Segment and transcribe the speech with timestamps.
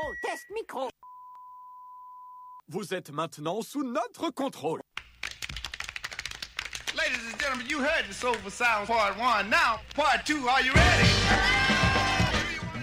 [0.00, 0.88] micro, test micro.
[2.68, 4.80] Vous êtes maintenant sous notre contrôle.
[6.94, 9.44] Ladies and gentlemen, you heard the Soulful Sound Part 1.
[9.48, 11.10] Now, Part 2, are you ready?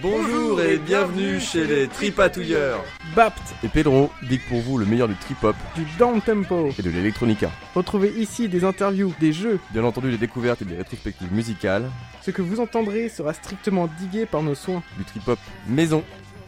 [0.00, 2.84] Bonjour et bienvenue chez les Tripatouilleurs.
[3.16, 6.70] Bapt, Et Pedro dit pour vous le meilleur du trip-hop du down tempo.
[6.78, 7.50] et de l'électronica.
[7.74, 9.58] Retrouvez ici des interviews, des jeux.
[9.72, 11.90] Bien entendu des découvertes et des rétrospectives musicales,
[12.22, 14.82] Ce que vous entendrez sera strictement digué par nos soins.
[14.98, 16.04] du trip-hop maison.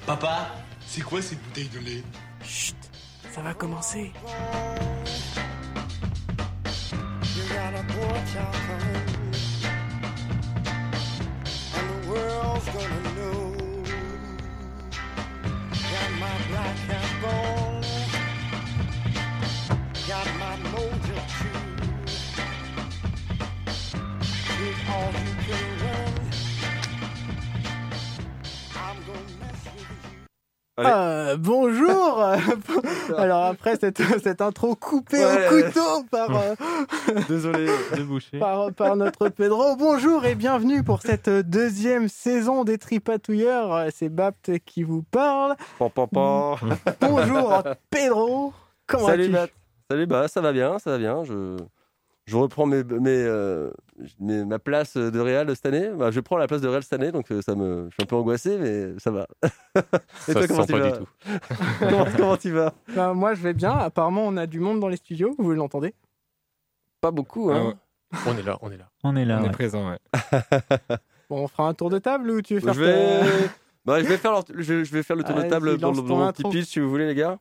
[0.07, 0.53] Papa,
[0.91, 2.03] c'est quoi cette bouteille de lait?
[2.43, 2.75] Chut,
[3.31, 4.13] ça va commencer.
[12.73, 13.55] Gonna know.
[15.73, 17.80] Got my black hat gone,
[30.85, 32.23] Ah, bonjour
[33.19, 36.55] Alors après cette, cette intro coupée Ouais, au couteau par, euh,
[37.29, 38.39] Désolé de boucher.
[38.39, 43.89] par, par notre Pedro, bonjour et bienvenue pour cette deuxième saison des Tripatouilleurs.
[43.95, 45.57] C'est Bapt qui vous parle.
[45.79, 46.57] Pan, pan, pan.
[47.01, 48.53] Bonjour Pedro,
[48.87, 49.47] comment Salut vas-tu Bat.
[49.91, 51.25] Salut bah ça va bien, ça va bien.
[51.25, 51.57] Je,
[52.31, 53.71] je reprends mes, mes, euh,
[54.21, 55.91] mes- ma place de Real cette année.
[55.91, 58.03] Bah, je prends la place de Real cette année, donc euh, ça me, je suis
[58.03, 59.27] un peu angoissé, mais ça va.
[60.29, 60.99] et toi comment tu vas
[61.81, 62.73] comment, comment tu vas?
[62.95, 65.95] Ben, Moi je vais bien, apparemment on a du monde dans les studios, vous l'entendez?
[67.01, 67.75] Pas beaucoup, hein.
[68.27, 68.89] On est là, on est là.
[69.05, 69.39] On est là.
[69.39, 69.49] on ouais.
[69.49, 69.99] est présent, ouais.
[71.31, 73.21] Bon on fera un tour de table ou tu veux faire Je vais...
[73.21, 73.27] ta-
[73.85, 74.63] Bah, je, vais faire le...
[74.63, 76.81] je, je vais faire le tour de table dans, lance le- mon petit pitch si
[76.81, 77.39] vous voulez les gars.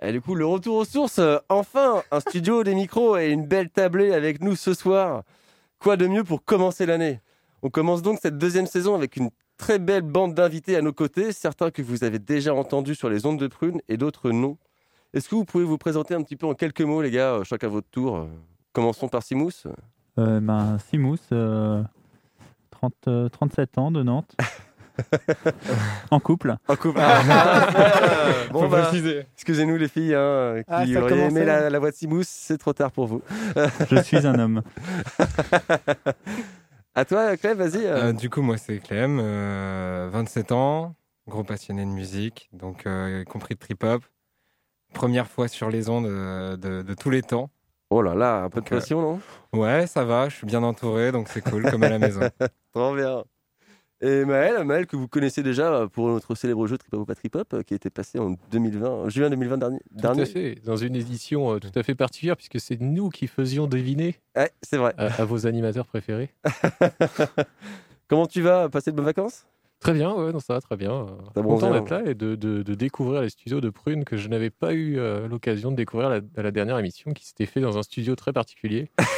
[0.00, 3.46] Et du coup, le retour aux sources, euh, enfin, un studio, des micros et une
[3.46, 5.22] belle tablée avec nous ce soir.
[5.78, 7.20] Quoi de mieux pour commencer l'année?
[7.62, 11.32] On commence donc cette deuxième saison avec une très belle bande d'invités à nos côtés,
[11.32, 14.56] certains que vous avez déjà entendus sur les ondes de prune et d'autres non.
[15.14, 17.44] Est-ce que vous pouvez vous présenter un petit peu en quelques mots les gars, euh,
[17.44, 18.26] chacun à votre tour euh,
[18.72, 19.66] Commençons par Simous.
[20.18, 21.82] Euh, ben, Simous, euh,
[22.70, 24.36] 30, euh, 37 ans de Nantes.
[26.10, 26.56] en couple.
[26.68, 26.98] En couple.
[27.00, 29.26] Ah, bon, Faut bah, préciser.
[29.34, 32.58] Excusez-nous les filles hein, qui Ah, ça auraient aimé la, la voix de Simous, c'est
[32.58, 33.22] trop tard pour vous.
[33.90, 34.62] Je suis un homme.
[36.94, 37.84] À toi, Clem, vas-y.
[37.86, 38.08] euh.
[38.08, 40.96] Euh, du coup, moi, c'est Clem, euh, 27 ans,
[41.28, 44.02] gros passionné de musique, donc euh, y compris de trip-hop.
[44.94, 47.50] Première fois sur les ondes euh, de, de tous les temps.
[47.90, 49.20] Oh là là, un peu de Donc, euh, pression, non?
[49.52, 52.20] Ouais, ça va, je suis bien entouré, donc c'est cool, comme à la maison.
[52.74, 53.22] Trop bien.
[54.00, 57.04] Et Maël, Maël que vous connaissez déjà euh, pour notre célèbre jeu Trip Hop ou
[57.04, 59.78] pas Trip Hop, euh, qui était passé en 2020, en juin 2020 dernier.
[59.78, 60.22] Tout dernier.
[60.22, 63.66] à fait, dans une édition euh, tout à fait particulière, puisque c'est nous qui faisions
[63.66, 64.94] deviner Ouais, c'est vrai.
[64.98, 66.30] à, à vos animateurs préférés.
[68.08, 69.46] Comment tu vas Passer de bonnes vacances?
[69.80, 70.92] Très bien, ouais, non, ça va très bien.
[70.92, 74.16] euh, T'as Content d'être là et de, de- de découvrir les studios de Prune que
[74.16, 77.46] je n'avais pas eu euh, l'occasion de découvrir la- à la dernière émission, qui s'était
[77.46, 78.90] fait dans un studio très particulier.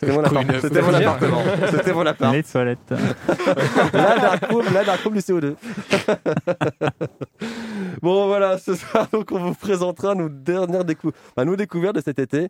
[0.00, 1.42] C'était mon Pour appart- une- C'était mon appartement.
[1.70, 2.34] C'était mon appart.
[2.34, 2.78] Les toilettes.
[3.92, 5.54] La dark room, la dark room du CO2.
[8.02, 12.00] bon voilà, ce soir donc on vous présentera nos dernières décou bah, nos découvertes de
[12.00, 12.48] cet été.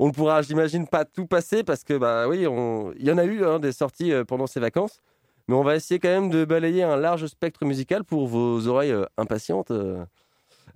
[0.00, 2.92] On ne pourra, j'imagine, pas tout passer parce que bah oui, on...
[2.98, 5.00] il y en a eu hein, des sorties euh, pendant ces vacances,
[5.48, 8.92] mais on va essayer quand même de balayer un large spectre musical pour vos oreilles
[8.92, 9.72] euh, impatientes.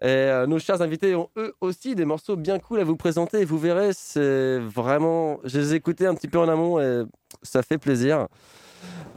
[0.02, 3.44] Et euh, nos chers invités ont eux aussi des morceaux bien cool à vous présenter.
[3.44, 7.04] Vous verrez, c'est vraiment, je les ai écoutés un petit peu en amont et
[7.42, 8.26] ça fait plaisir.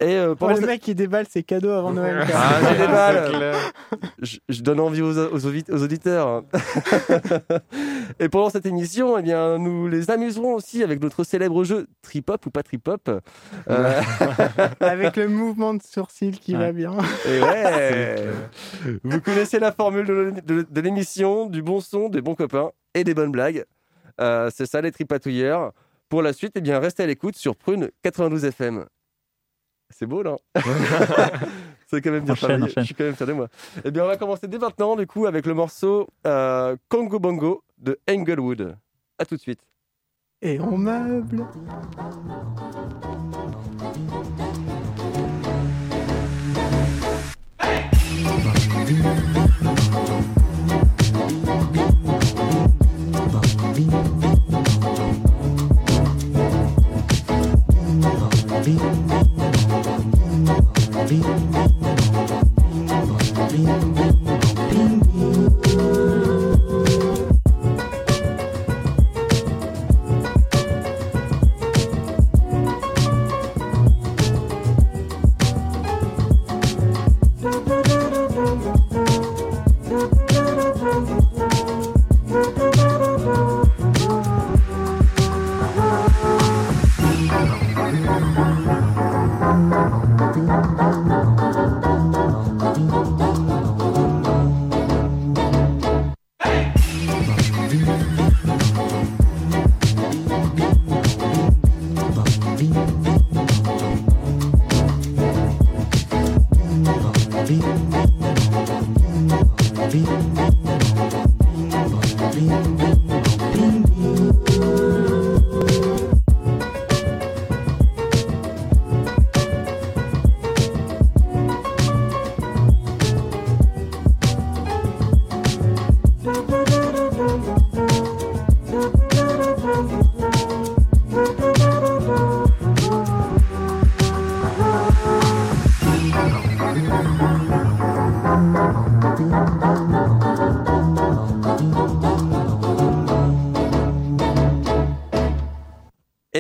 [0.01, 2.25] Et euh, Oh, pendant le cette- mec qui déballe ses cadeaux avant Noël.
[2.25, 2.35] quoi.
[2.37, 3.31] ah, j'ai des C'est balles.
[3.31, 3.55] clair.
[4.21, 6.43] Je, je donne envie aux, aux, audi- aux auditeurs.
[8.19, 12.29] Et pendant cette émission, eh bien, nous les amuserons aussi avec notre célèbre jeu Trip
[12.29, 13.09] Hop ou pas Trip Hop.
[13.69, 14.01] Euh,
[14.79, 16.93] Avec le mouvement de sourcil qui va bien.
[17.27, 18.15] et ouais,
[19.03, 22.71] vous connaissez la formule de, l'é- de- de l'émission, du bon son, des bons copains
[22.93, 23.63] et des bonnes blagues.
[24.21, 25.71] Euh, c'est ça les tripatouilleurs.
[26.09, 28.85] Pour la suite, eh bien, restez à l'écoute sur Prune 92 FM.
[29.89, 30.37] C'est beau, non
[31.87, 32.67] C'est quand même bien Enchaîne.
[32.75, 33.47] Je suis quand même fier de moi.
[33.83, 37.63] Eh bien, on va commencer dès maintenant, du coup, avec le morceau euh, Congo Bongo
[37.77, 38.75] de Englewood.
[39.19, 39.61] À tout de suite.
[40.41, 41.45] Et on meuble.
[61.07, 61.27] be vino,
[63.51, 63.94] vino,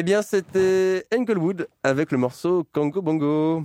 [0.05, 3.63] bien, c'était Englewood avec le morceau Congo Bongo.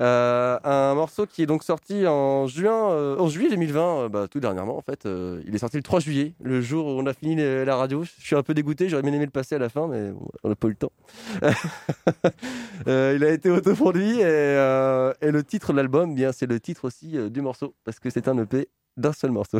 [0.00, 4.28] Euh, un morceau qui est donc sorti en juin, euh, en juillet 2020, euh, bah,
[4.30, 5.06] tout dernièrement en fait.
[5.44, 8.04] Il est sorti le 3 juillet, le jour où on a fini la radio.
[8.04, 10.12] Je suis un peu dégoûté, j'aurais bien aimé le passer à la fin, mais
[10.44, 10.92] on n'a pas eu le temps.
[12.86, 14.22] Il a été autoproduit et,
[15.22, 18.28] et le titre de l'album, eh c'est le titre aussi du morceau parce que c'est
[18.28, 18.68] un EP
[19.00, 19.58] d'un seul morceau.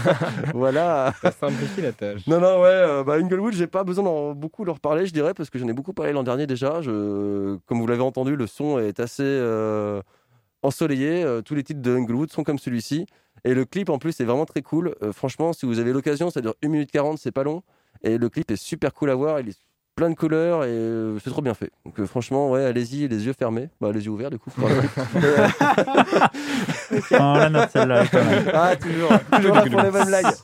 [0.54, 1.12] voilà.
[1.20, 2.26] Ça simplifie la tâche.
[2.26, 5.34] Non, non, ouais, euh, bah, Inglewood, j'ai pas besoin d'en beaucoup leur parler, je dirais,
[5.34, 6.80] parce que j'en ai beaucoup parlé l'an dernier déjà.
[6.80, 10.00] Je, comme vous l'avez entendu, le son est assez euh,
[10.62, 11.22] ensoleillé.
[11.24, 13.06] euh, tous les titres de Inglewood sont comme celui-ci.
[13.44, 14.94] Et le clip, en plus, est vraiment très cool.
[15.02, 17.62] Euh, franchement, si vous avez l'occasion, ça dure 1 minute 40, c'est pas long.
[18.02, 19.40] Et le clip est super cool à voir.
[19.40, 19.58] Il est
[19.96, 21.70] plein de couleurs et euh, c'est trop bien fait.
[21.84, 23.68] Donc, euh, franchement, ouais, allez-y, les yeux fermés.
[23.80, 24.50] Bah, les yeux ouverts, du coup.
[27.12, 28.04] On la note celle-là.
[28.10, 28.50] quand même.
[28.54, 30.34] ah, toujours, toujours là pour les mêmes blagues.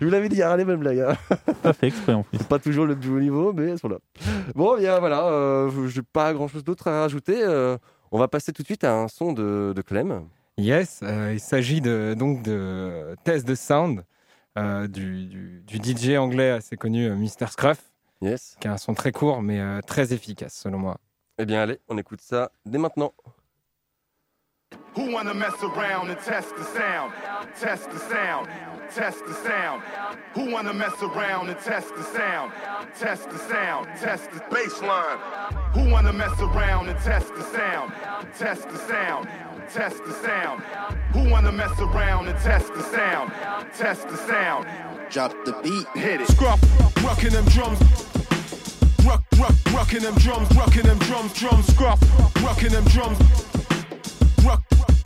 [0.00, 1.00] Je vous l'avais dit, aura les mêmes blagues.
[1.00, 1.16] hein.
[1.62, 2.38] Pas fait exprès en plus.
[2.38, 3.98] Pas toujours le plus haut niveau, mais elles sont là.
[4.54, 7.40] Bon, bien voilà, euh, j'ai pas grand chose d'autre à rajouter.
[7.42, 7.76] euh,
[8.10, 10.22] on va passer tout de suite à un son de, de Clem.
[10.56, 14.02] Yes, euh, il s'agit de, donc de Test de Sound
[14.58, 17.46] euh, du, du- du DJ anglais assez connu, euh, Mr.
[17.50, 17.78] Scruff,
[18.20, 18.56] Yes.
[18.60, 20.98] qui a un son très court mais euh, très efficace selon moi.
[21.38, 23.12] Eh bien, allez, on écoute ça dès maintenant.
[24.96, 27.12] Who wanna mess around and test the sound?
[27.60, 28.48] Test the sound.
[28.92, 29.82] Test the sound.
[30.34, 32.52] Who wanna mess around and test the sound?
[32.98, 33.86] Test the sound.
[34.00, 35.18] Test the bass line.
[35.74, 37.92] Who wanna mess around and test the sound?
[38.36, 39.28] Test the sound.
[39.70, 40.62] test the sound.
[41.12, 43.32] Who wanna mess around and test the sound?
[43.76, 44.66] Test the sound.
[45.10, 46.28] Drop the beat, hit it.
[46.28, 46.60] Scruff,
[47.04, 47.78] rocking them drums.
[49.04, 52.00] Rock, rock, rocking them drums, rocking them drums, drums, scruff,
[52.42, 53.18] rocking them drums.
[54.44, 54.62] Rock,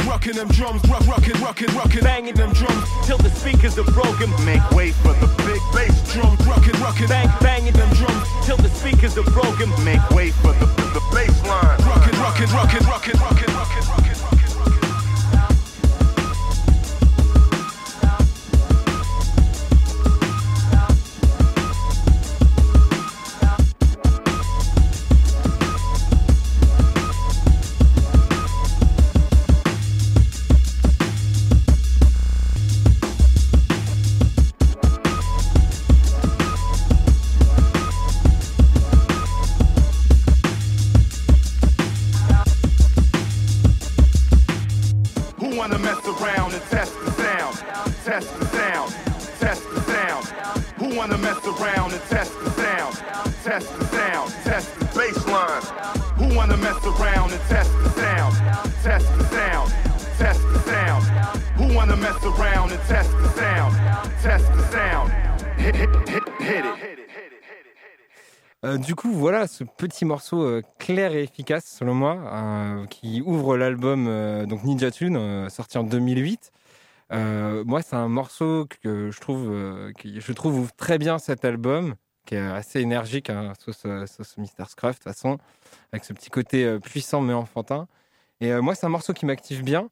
[0.07, 4.31] rocking them drums, rock, rocking, rocking, rocking, banging them drums till the speakers are broken.
[4.45, 8.71] Make way for the big bass drum, rocking, rocking, bang, banging them drums till the
[8.71, 9.71] speakers are broken.
[9.85, 14.12] Make way for the the bass line, rocking, rocking, rocking, rocking, rocking, rocking, rocking.
[69.23, 74.47] Voilà ce petit morceau euh, clair et efficace, selon moi, euh, qui ouvre l'album euh,
[74.47, 76.51] donc Ninja Tune, sorti en 2008.
[77.13, 79.21] Euh, moi, c'est un morceau que je
[80.35, 81.95] trouve, très bien cet album,
[82.27, 83.87] qui est assez énergique, hein, sauce.
[84.69, 85.39] Scruff, de toute façon,
[85.93, 87.87] avec ce petit côté puissant mais enfantin.
[88.41, 89.89] Et moi, c'est un morceau qui m'active bien.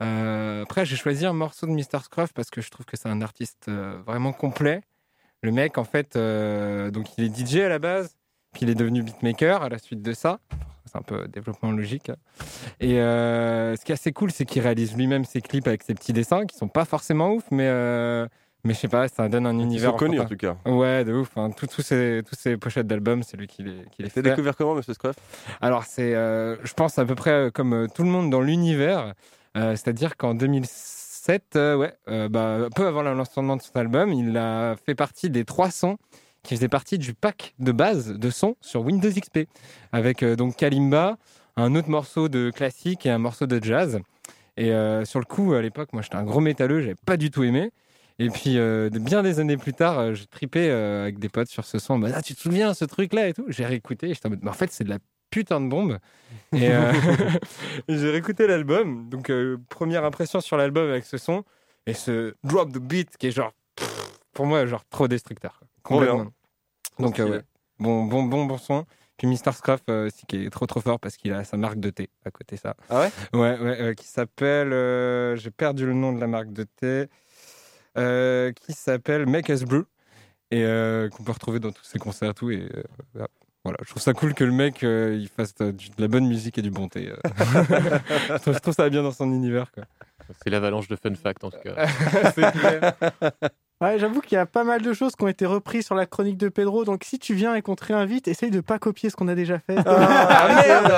[0.00, 2.02] Après, j'ai choisi un morceau de Mr.
[2.02, 4.80] Scruff parce que je trouve que c'est un artiste vraiment complet.
[5.42, 8.16] Le mec, en fait, donc il est DJ à la base,
[8.52, 10.38] puis il est devenu beatmaker à la suite de ça.
[10.86, 12.10] C'est un peu développement logique.
[12.80, 15.94] Et euh, ce qui est assez cool, c'est qu'il réalise lui-même ses clips avec ses
[15.94, 18.26] petits dessins qui sont pas forcément ouf, mais, euh,
[18.62, 19.90] mais je sais pas, ça donne un Ils univers.
[19.90, 20.56] sont connus en tout cas.
[20.64, 21.36] Ouais, de ouf.
[21.36, 21.50] hein.
[21.50, 24.22] Tous ces, tous ces pochettes d'albums, c'est lui qui les, qui les T'as fait.
[24.22, 25.16] découvert comment, monsieur Scruff?
[25.60, 29.12] Alors, c'est, euh, je pense, à peu près euh, comme tout le monde dans l'univers.
[29.56, 34.76] C'est-à-dire qu'en 2007, euh, ouais, bah, peu avant le lancement de son album, il a
[34.84, 35.96] fait partie des trois sons
[36.46, 39.40] qui faisait partie du pack de base de son sur Windows XP,
[39.92, 41.18] avec euh, donc Kalimba,
[41.56, 44.00] un autre morceau de classique et un morceau de jazz.
[44.56, 47.30] Et euh, sur le coup, à l'époque, moi j'étais un gros métalleux, j'avais pas du
[47.30, 47.70] tout aimé.
[48.18, 51.78] Et puis, euh, bien des années plus tard, j'ai tripé avec des potes sur ce
[51.78, 51.98] son.
[51.98, 54.40] mode, ah, tu te souviens ce truc-là et tout J'ai réécouté et j'étais en mode,
[54.42, 54.98] mais en fait, c'est de la
[55.30, 55.98] putain de bombe.
[56.54, 56.70] Et,
[57.88, 59.10] j'ai réécouté l'album.
[59.10, 59.30] Donc,
[59.68, 61.44] première impression sur l'album avec ce son
[61.86, 65.60] et ce drop the beat qui est genre, pff, pour moi, genre trop destructeur.
[65.82, 66.32] Complètement.
[66.98, 67.42] Donc, euh, ouais.
[67.78, 68.86] bon, bon, bon, bon son.
[69.18, 69.52] Puis Mr.
[69.52, 72.10] Scruff euh, aussi qui est trop trop fort parce qu'il a sa marque de thé
[72.26, 72.74] à côté ça.
[72.90, 73.10] Ah ouais?
[73.32, 74.72] Ouais, ouais, euh, qui s'appelle.
[74.72, 77.06] euh, J'ai perdu le nom de la marque de thé.
[77.96, 79.84] euh, qui s'appelle Make Us Brew.
[80.50, 82.50] Et euh, qu'on peut retrouver dans tous ses concerts et tout.
[82.50, 82.82] Et euh,
[83.64, 83.78] voilà.
[83.82, 86.62] Je trouve ça cool que le mec euh, il fasse de la bonne musique et
[86.62, 87.08] du bon thé.
[87.10, 87.16] euh.
[87.38, 89.72] je, trouve, je trouve ça bien dans son univers.
[89.72, 89.84] Quoi.
[90.44, 91.86] C'est l'avalanche de fun fact en tout cas.
[92.34, 92.92] C'est clair.
[93.82, 96.06] Ouais, j'avoue qu'il y a pas mal de choses qui ont été reprises sur la
[96.06, 96.86] chronique de Pedro.
[96.86, 99.34] Donc si tu viens et qu'on te réinvite, essaye de pas copier ce qu'on a
[99.34, 99.76] déjà fait.
[99.84, 100.92] Ah, merde.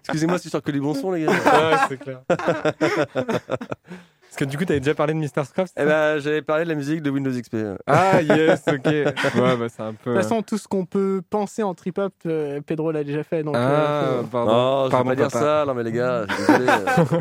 [0.00, 1.32] Excusez-moi, c'est sûr que les bons sons, les gars.
[1.32, 2.20] Ouais, c'est clair.
[2.28, 5.44] Parce que du coup, tu avais déjà parlé de Mr.
[5.46, 7.56] Scruff Eh ben, j'avais parlé de la musique de Windows XP.
[7.86, 8.84] Ah, yes, ok.
[8.84, 10.10] Ouais, bah, c'est un peu.
[10.10, 13.42] De toute façon, tout ce qu'on peut penser en trip-hop, euh, Pedro l'a déjà fait.
[13.42, 14.52] Donc, ah, euh, pardon.
[14.52, 15.40] Non, je vais pardon, pas dire papa.
[15.40, 15.64] ça.
[15.66, 16.66] Non, mais les gars, je suis désolé.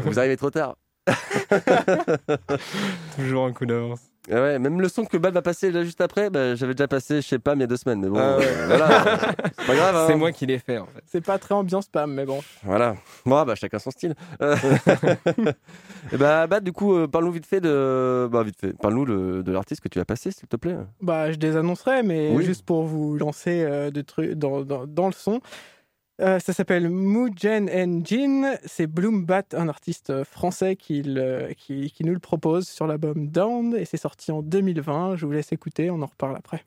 [0.03, 0.75] vous arrivez trop tard.
[3.15, 4.01] Toujours un coup d'avance.
[4.29, 6.87] Ah ouais, même le son que Bad va passer là juste après, bah, j'avais déjà
[6.87, 8.01] passé, je sais pas, il y a deux semaines.
[8.01, 8.45] Mais bon, Ah ouais.
[8.45, 8.87] euh, voilà.
[9.57, 9.95] C'est pas grave.
[9.95, 10.05] hein.
[10.07, 11.01] C'est moi qui l'ai fait, en fait.
[11.05, 12.39] c'est pas très ambiance spam, mais bon.
[12.63, 12.95] Voilà.
[13.25, 14.15] Bon, bah, chacun son style.
[14.41, 14.55] Euh,
[16.13, 18.27] Et bah, Bad, du coup, euh, parle-nous vite fait de.
[18.31, 18.73] Bah, vite fait.
[18.73, 20.77] Parle-nous de, de l'artiste que tu as passé, s'il te plaît.
[21.01, 22.43] Bah, je désannoncerai, mais Oui.
[22.45, 25.41] juste pour vous lancer euh, de trucs dans, dans, dans le son.
[26.19, 28.57] Euh, ça s'appelle Mugen Engine.
[28.65, 33.75] C'est Bloombat, un artiste euh, français le- qui, qui nous le propose sur l'album Down.
[33.75, 35.15] Et c'est sorti en 2020.
[35.15, 36.65] Je vous laisse écouter, on en reparle après.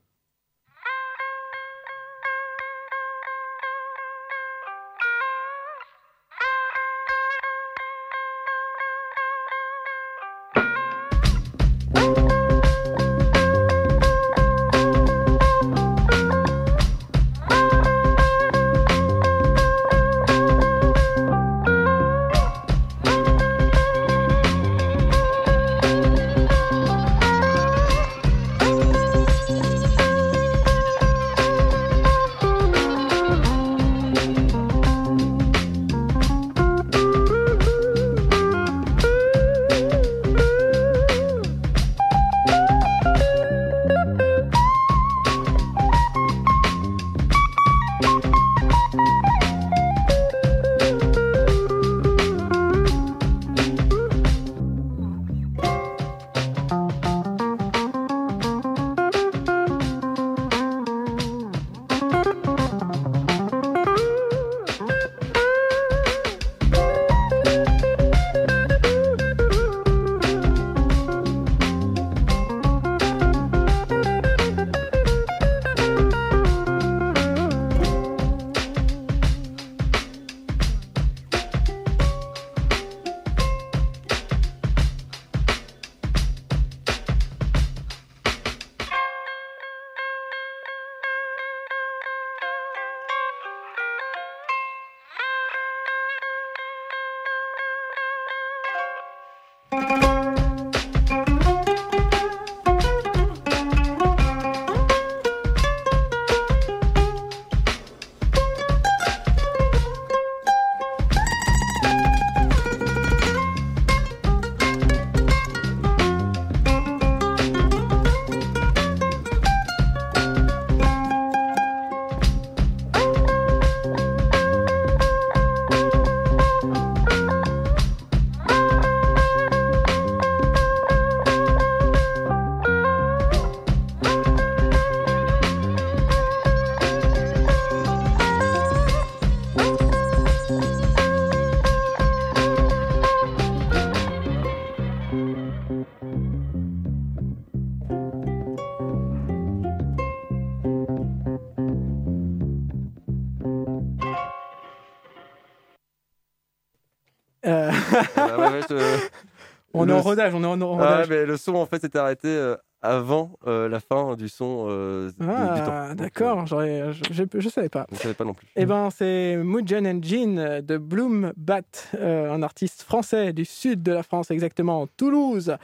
[159.91, 161.09] Est en rodage, on est en, Ah, rodage.
[161.11, 165.07] mais le son, en fait, s'était arrêté euh, avant euh, la fin du son euh,
[165.09, 165.27] de- du
[165.65, 165.73] temps.
[165.73, 167.81] Ah, d'accord, j'aurais- je, je savais pas.
[167.81, 168.47] euh, Je ne savais pas non plus.
[168.57, 171.63] Eh ben, c'est Mugen Engine de Bloom Bat,
[171.97, 175.55] euh, un artiste français du sud de la France, exactement, Toulouse.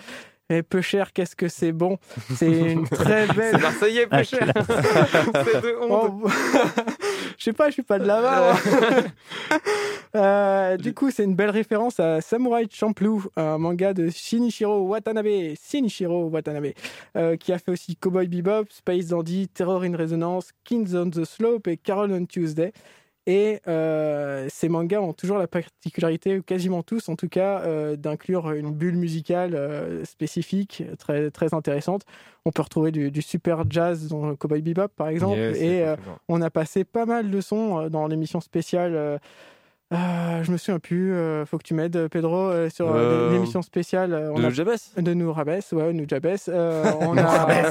[0.49, 1.99] Et peu cher, qu'est-ce que c'est bon?
[2.37, 3.55] C'est une très belle.
[3.57, 4.53] C'est Marseillais, peu Ah, cher.
[5.45, 6.13] C'est de honte.
[6.25, 6.29] Oh,
[7.39, 8.55] je sais pas, je suis pas de là-bas.
[8.55, 9.61] moi.
[10.15, 15.55] Euh, du coup, c'est une belle référence à Samurai Champloo, un manga de Shinichiro Watanabe,
[15.63, 16.73] Shinichiro Watanabe,
[17.17, 21.25] euh, qui a fait aussi Cowboy Bebop, Space Dandy, Terror in Resonance, Kings on the
[21.25, 22.73] Slope et Carol on Tuesday.
[23.27, 27.97] Et euh, ces mangas ont toujours la particularité, ou quasiment tous en tout cas, euh,
[27.97, 32.03] d'inclure une bulle musicale euh, spécifique, très, très intéressante.
[32.45, 35.39] On peut retrouver du, du super jazz dans Cowboy Bebop par exemple.
[35.39, 35.85] Yes, et
[36.29, 39.21] on a passé pas mal de sons dans l'émission spéciale.
[39.93, 43.33] Euh, euh, je me souviens plus, euh, faut que tu m'aides, Pedro, euh, sur euh,
[43.33, 44.13] l'émission spéciale.
[44.13, 44.49] euh, on De a-
[45.01, 46.27] de Nourabes, ouais, Nourabes.
[46.49, 47.71] Euh, on a.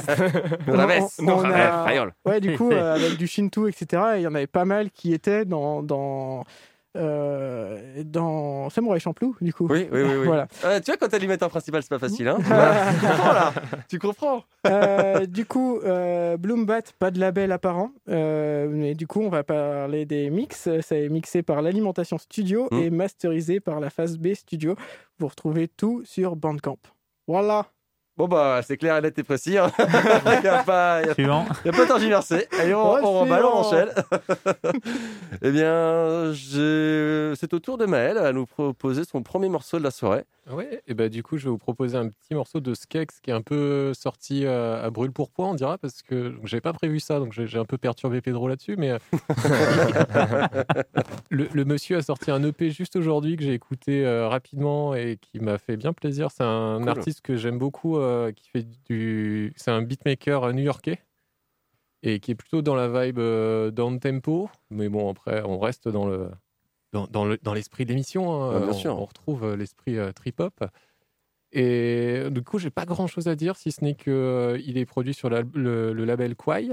[2.24, 4.02] Ouais, du coup, euh, avec du Shinto, etc.
[4.14, 5.82] Et il y en avait pas mal qui étaient dans.
[5.82, 6.44] dans
[6.96, 9.66] euh, dans Samurai Champloo, du coup.
[9.70, 10.10] Oui, oui, oui.
[10.18, 10.24] oui.
[10.26, 10.48] Voilà.
[10.64, 12.26] Ah, tu vois, quand t'es animateur principal, c'est pas facile.
[12.28, 13.52] Hein tu, vois tu comprends là
[13.88, 17.90] Tu comprends Euh, du coup, euh, Bloombat, pas de label apparent.
[18.08, 20.68] Mais du coup, on va parler des mix.
[20.82, 22.78] C'est mixé par l'Alimentation Studio Mm.
[22.78, 24.74] et masterisé par la phase B Studio.
[25.18, 26.78] Vous retrouvez tout sur Bandcamp.
[27.28, 27.66] Voilà.
[28.16, 29.58] Bon, bah, c'est clair, net et précis.
[29.58, 29.70] hein.
[29.78, 31.44] Il n'y a pas, il y a- Suivant.
[31.64, 32.46] il y a pas de tergiversé.
[32.58, 33.88] Allez, on, Ouais, on remballe, on enchaîne.
[35.42, 39.90] eh bien, c'est au tour de Maël à nous proposer son premier morceau de la
[39.90, 40.24] soirée.
[40.50, 43.30] Ouais, et bah du coup, je vais vous proposer un petit morceau de Skex qui
[43.30, 47.00] est un peu sorti à brûle pour point, on dira, parce que j'avais pas prévu
[47.00, 48.98] ça, donc j'ai un peu perturbé Pedro là-dessus, mais euh,
[51.30, 55.18] le, le monsieur a sorti un EP juste aujourd'hui que j'ai écouté euh, rapidement et
[55.20, 56.28] qui m'a fait bien plaisir.
[56.30, 56.88] C'est un Cool.
[56.90, 61.00] artiste que j'aime beaucoup, euh, qui fait du, c'est un beatmaker euh, new-yorkais
[62.02, 65.88] et qui est plutôt dans la vibe euh, down tempo, mais bon après on reste
[65.88, 66.30] dans le
[66.92, 68.32] dans, dans le- dans l'esprit de l'émission.
[68.42, 68.52] hein.
[68.56, 68.98] Ah, bien on, sûr.
[68.98, 70.64] on retrouve euh, l'esprit euh, trip-hop.
[71.52, 75.14] Et du coup, j'ai pas grand chose à dire si ce n'est qu'il est produit
[75.14, 76.70] sur la- le, le label Kwai.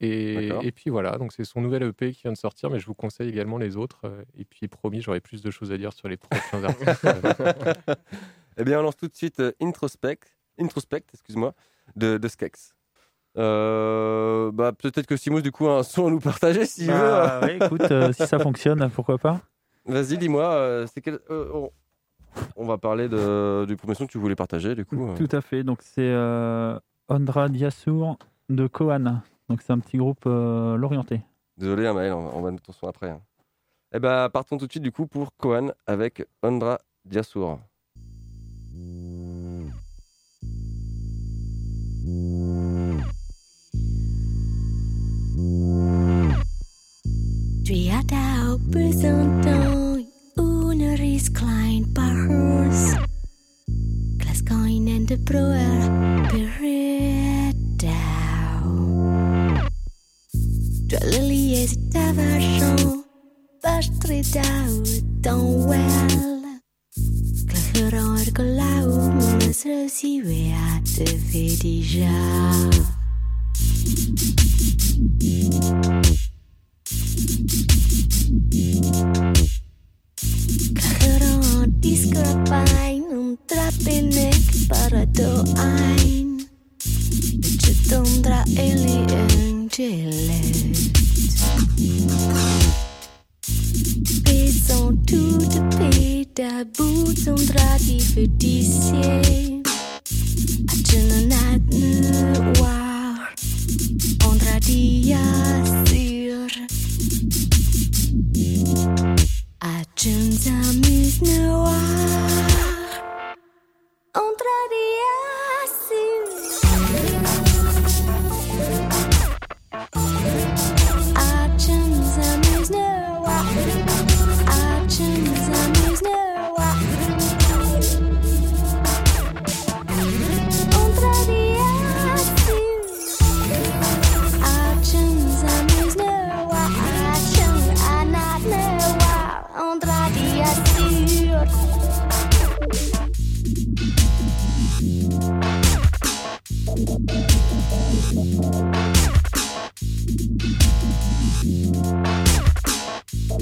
[0.00, 2.86] Et, et puis voilà, donc c'est son nouvel EP qui vient de sortir, mais je
[2.86, 4.02] vous conseille également les autres.
[4.04, 7.04] euh, Et puis promis, j'aurai plus de choses à dire sur les prochains artistes.
[7.04, 7.54] euh.
[8.56, 10.20] Eh bien, on lance tout de suite euh, Introspect,
[10.58, 11.54] Introspect excuse-moi,
[11.96, 12.74] de, de Skex.
[13.36, 17.40] Euh, bah, peut-être que Simous, du coup, a un son à nous partager, si Bah,
[17.42, 19.40] ouais, écoute, euh, si ça fonctionne, pourquoi pas.
[19.86, 21.18] Vas-y, dis-moi, euh, c'est quel...
[21.28, 21.70] on...
[22.56, 25.10] on va parler de, du premier son que tu voulais partager, du coup.
[25.16, 25.64] Tout à fait.
[25.64, 26.14] Donc c'est
[27.08, 29.20] Ondra Diassour de Kohan.
[29.48, 31.20] Donc c'est un petit groupe l'orienté.
[31.56, 33.10] Désolé, hein, Maël, on va, mettre ton son après.
[33.10, 33.20] hein.
[33.92, 37.60] Eh ben, partons tout de suite, du coup, pour Kohan avec Ondra Diassour.
[47.64, 49.96] Triata presentant
[50.36, 53.06] une riscline par hers.
[54.18, 54.66] Glasgow
[55.08, 55.88] de Brewer
[56.30, 57.84] Beredau.
[60.90, 63.02] Tralili is tavachon,
[63.62, 64.82] bastredau
[65.22, 66.60] tan well.
[67.46, 72.12] Glaceron ergolau, mas resiwea te ve déjà.
[81.84, 86.48] Discrepain un trapinek para doain.
[87.60, 90.56] Cetondra eli angelet.
[94.24, 99.60] Beson to the peda boots on dradi verdisie.
[100.72, 103.34] Ajenanat nu war.
[104.24, 105.20] Ondra dia
[109.66, 109.82] À
[110.74, 111.72] mise noire,
[114.14, 114.93] entrarei.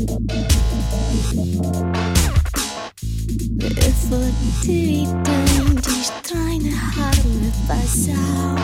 [0.04, 0.18] Before
[4.64, 5.06] die
[6.24, 8.61] Tränen haben versagt.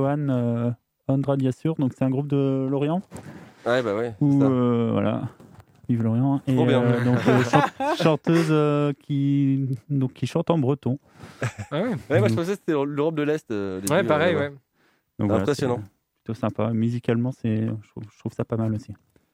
[0.00, 0.70] Voilà, euh,
[1.08, 3.02] Andra Diassur, donc c'est un groupe de Lorient.
[3.64, 4.14] Ouais, bah ouais.
[4.20, 4.46] Où, ça.
[4.46, 5.22] euh, voilà,
[5.88, 6.40] vive Lorient.
[6.46, 6.82] Et Trop bien.
[6.82, 10.98] euh, donc euh, chan- chanteuse euh, qui, donc, qui chante en breton.
[11.70, 11.94] Ah ouais.
[12.10, 13.50] Ouais, moi je pensais que c'était l'Europe de l'Est.
[13.50, 14.50] euh, Ouais, pareil, euh, ouais.
[15.18, 15.80] Donc voilà, Impressionnant.
[15.82, 15.90] c'est
[16.24, 16.70] Plutôt sympa.
[16.72, 18.92] Musicalement, c'est, je, trouve, je trouve ça pas mal aussi.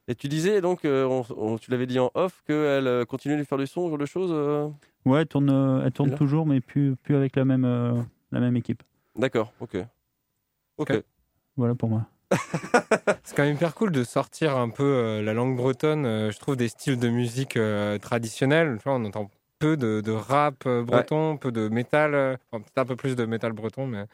[0.09, 3.37] Et tu disais donc, euh, on- on- tu l'avais dit en off, qu'elle euh, continue
[3.37, 4.69] de faire du son, ce genre de choses euh
[5.05, 7.93] Ouais, elle tourne, euh, elle tourne là toujours, mais plus, plus avec la même, euh,
[8.31, 8.83] la même équipe.
[9.17, 9.77] D'accord, ok.
[10.79, 10.93] Ok.
[11.57, 12.07] Voilà pour moi.
[13.25, 16.07] C'est quand même hyper cool de sortir un peu euh, la langue bretonne.
[16.07, 18.79] euh, je trouve des styles de musique euh, traditionnels.
[18.79, 22.15] Tu vois, on entend peu de, de rap euh, breton, peu de métal.
[22.15, 24.07] euh, enfin, peut-être un peu plus de métal breton, mais.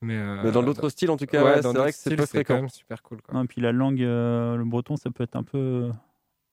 [0.00, 2.24] Mais, euh, Mais dans d'autres styles, en tout cas, ouais, ouais, dans c'est vrai que
[2.24, 3.20] c'est quand même super cool.
[3.20, 3.34] Quoi.
[3.34, 5.90] Non, et puis la langue, euh, le breton, ça peut être un peu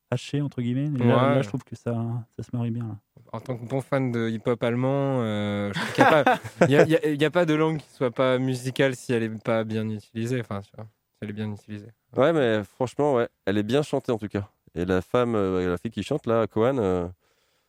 [0.09, 0.85] haché, entre guillemets.
[0.85, 1.35] Et là, Ouais.
[1.35, 1.93] là, je trouve que ça,
[2.35, 2.87] ça se marie bien.
[2.87, 2.97] là.
[3.33, 6.75] En tant que bon fan de hip-hop allemand, euh, je qu'il n'y a, pas- il
[6.75, 9.89] a- il a- il de langue qui soit pas musicale si elle est pas bien
[9.89, 10.39] utilisée.
[10.39, 11.87] Enfin, tu vois, si elle est bien utilisée.
[12.15, 14.47] Ouais, mais franchement, ouais, elle est bien chantée en tout cas.
[14.73, 17.07] Et la femme, euh, la fille qui chante là, Cohen, euh,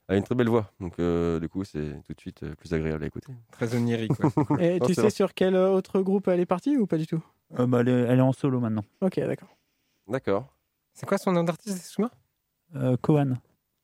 [0.08, 0.70] a une très belle voix.
[0.78, 3.32] Donc euh, du coup, c'est tout de suite euh, plus agréable à écouter.
[3.50, 4.12] Très onirique.
[4.20, 4.28] ouais.
[4.76, 5.10] Et Non, tu sais vrai.
[5.10, 7.22] sur quel autre groupe elle est partie ou pas du tout?
[7.58, 8.84] Euh, bah, elle, est, elle est en solo maintenant.
[9.00, 9.48] Ok, d'accord.
[10.08, 10.52] D'accord.
[10.94, 12.10] C'est quoi son nom d'artiste, excuse-moi?
[12.76, 13.34] Euh, Kohan.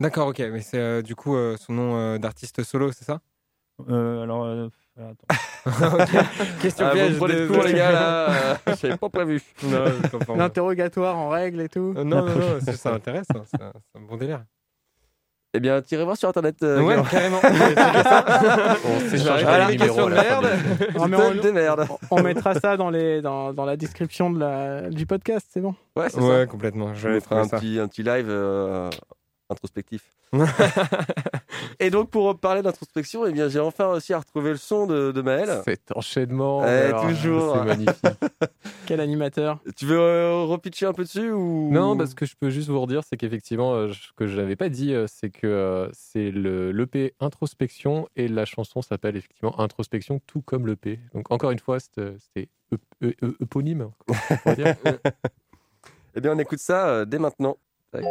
[0.02, 0.38] D'accord, ok.
[0.52, 3.20] Mais c'est euh, du coup euh, son nom euh, d'artiste solo, c'est ça?
[3.88, 5.26] Euh, alors, euh, attends.
[6.60, 8.28] Question Ah, vous piège prenez de- court, les gars, là.
[8.80, 9.40] J'avais pas prévu.
[9.64, 10.34] Non, je comprends.
[10.36, 11.94] L'interrogatoire en règle et tout.
[11.96, 13.26] Euh, non, non, non, c'est- ça m'intéresse.
[13.34, 14.44] hein, C'est un, bon délire.
[15.54, 16.56] Eh bien, tirez voir sur internet.
[16.62, 17.40] euh, ouais, carrément.
[17.42, 18.24] Ça.
[18.86, 20.44] On s'échangera les numéros de merde.
[20.96, 21.86] Non, mais Putain on, de merde.
[22.10, 25.74] on mettra ça dans, les, dans, dans la description de la, du podcast, c'est bon?
[25.94, 26.46] Ouais, c'est Ouais, ça.
[26.46, 26.94] complètement.
[26.94, 27.58] Je vais faire un ça.
[27.58, 28.88] petit, un petit live euh,
[29.52, 30.02] introspectif.
[31.80, 35.12] Et donc, pour parler d'introspection, eh bien, j'ai enfin réussi à retrouver le son de,
[35.12, 35.60] de Maël.
[35.64, 36.62] Cet enchaînement.
[36.64, 37.54] Eh, alors, toujours.
[37.56, 38.04] C'est magnifique.
[38.86, 39.60] Quel animateur.
[39.76, 41.70] Tu veux euh, repitcher un peu dessus ou?
[41.70, 44.56] Non, parce que je peux juste vous redire, c'est qu'effectivement, euh, ce que je n'avais
[44.56, 49.58] pas dit, euh, c'est que euh, c'est le l'EP Introspection et la chanson s'appelle effectivement
[49.60, 50.98] Introspection, tout comme l'EP.
[51.14, 53.90] Donc encore une fois, c'était ep- e- e- éponyme.
[56.14, 57.56] Eh bien, on écoute ça euh, dès maintenant.
[57.90, 58.04] Tac.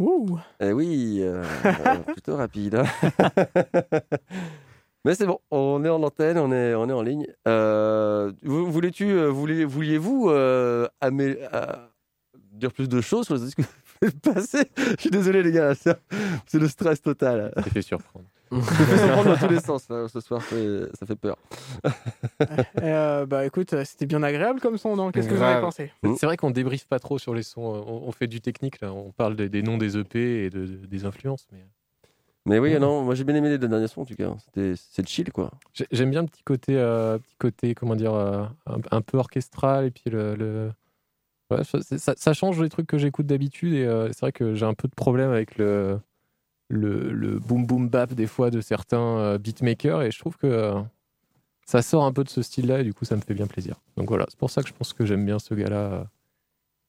[0.00, 0.38] Ouh.
[0.60, 1.44] Eh oui, euh,
[2.12, 2.74] plutôt rapide.
[2.76, 2.84] hein.
[5.04, 7.26] Mais c'est bon, on est en antenne, on est, on est en ligne.
[7.48, 10.88] Euh, Voulais-tu, euh, vouliez-vous euh,
[11.54, 11.66] euh,
[12.52, 13.68] dire plus de choses sur les que vous
[14.02, 14.70] faites passer?
[14.76, 15.96] Je suis désolé les gars, c'est
[16.46, 17.52] c'est le stress total.
[17.56, 18.26] Ça fait surprendre.
[18.50, 21.36] Je me fais surprendre dans tous les sens là, ce soir, ça fait peur.
[22.42, 22.44] Et,
[22.82, 25.64] euh, bah écoute, c'était bien agréable comme son, non Qu'est-ce que vous en avez Grave.
[25.64, 25.92] pensé?
[26.02, 26.14] Mm.
[26.16, 27.62] C'est vrai qu'on débriefe pas trop sur les sons.
[27.62, 28.92] On, on fait du technique là.
[28.92, 31.46] On parle des, des noms des EP et de- de- des influences.
[31.52, 31.58] Mais
[32.46, 34.30] Mais oui, non, moi j'ai bien aimé les deux derniers sons en tout cas.
[34.54, 35.50] C'est chill quoi.
[35.72, 39.18] J'ai- j'aime bien le petit côté, euh, petit côté, comment dire, euh, un, un peu
[39.18, 40.34] orchestral et puis le.
[40.34, 40.72] le-
[41.52, 44.54] Ouais, ça, ça- ça change les trucs que j'écoute d'habitude et euh, c'est vrai que
[44.54, 45.98] j'ai un peu de problème avec le
[46.70, 50.46] le, le boom boom bap des fois de certains euh, beatmakers et je trouve que
[50.46, 50.80] euh,
[51.66, 53.76] ça sort un peu de ce style-là et du coup ça me fait bien plaisir.
[53.96, 56.04] Donc voilà, c'est pour ça que je pense que j'aime bien ce gars-là euh,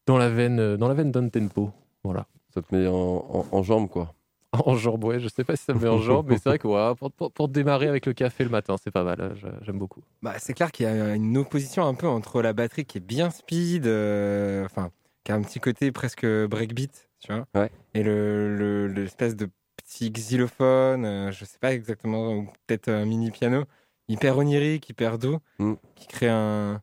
[0.06, 1.72] dans la veine, dans la veine down tempo.
[2.04, 2.26] Voilà.
[2.54, 4.14] Ça te met en, en, en jambes quoi.
[4.66, 6.60] En jambe, ouais, je sais pas si ça me met en jambe, mais c'est vrai
[6.60, 9.34] que ouais, pour, pour- pour démarrer avec le café le matin, c'est pas mal.
[9.62, 10.02] J'aime beaucoup.
[10.22, 13.02] Bah, c'est clair qu'il y a une opposition un peu entre la batterie qui est
[13.02, 14.92] bien speed, euh, enfin,
[15.24, 17.72] qui a un petit côté presque breakbeat, tu vois, Ouais.
[17.94, 19.48] et le le- l'espèce de
[19.92, 23.66] petit xylophone, euh, je sais pas exactement, ou peut-être un mini piano,
[24.08, 25.74] hyper onirique, hyper doux, Mm.
[25.96, 26.82] qui crée un,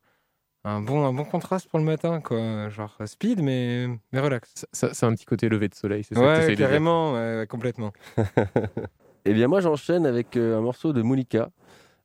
[0.65, 4.67] un bon un bon contraste pour le matin, quoi, genre speed mais mais relax.
[4.73, 7.93] Ça- C'est un petit côté lever de soleil, c'est ça que carrément, ouais, complètement.
[9.25, 11.03] Eh bien, moi, j'enchaîne avec euh, un morceau de.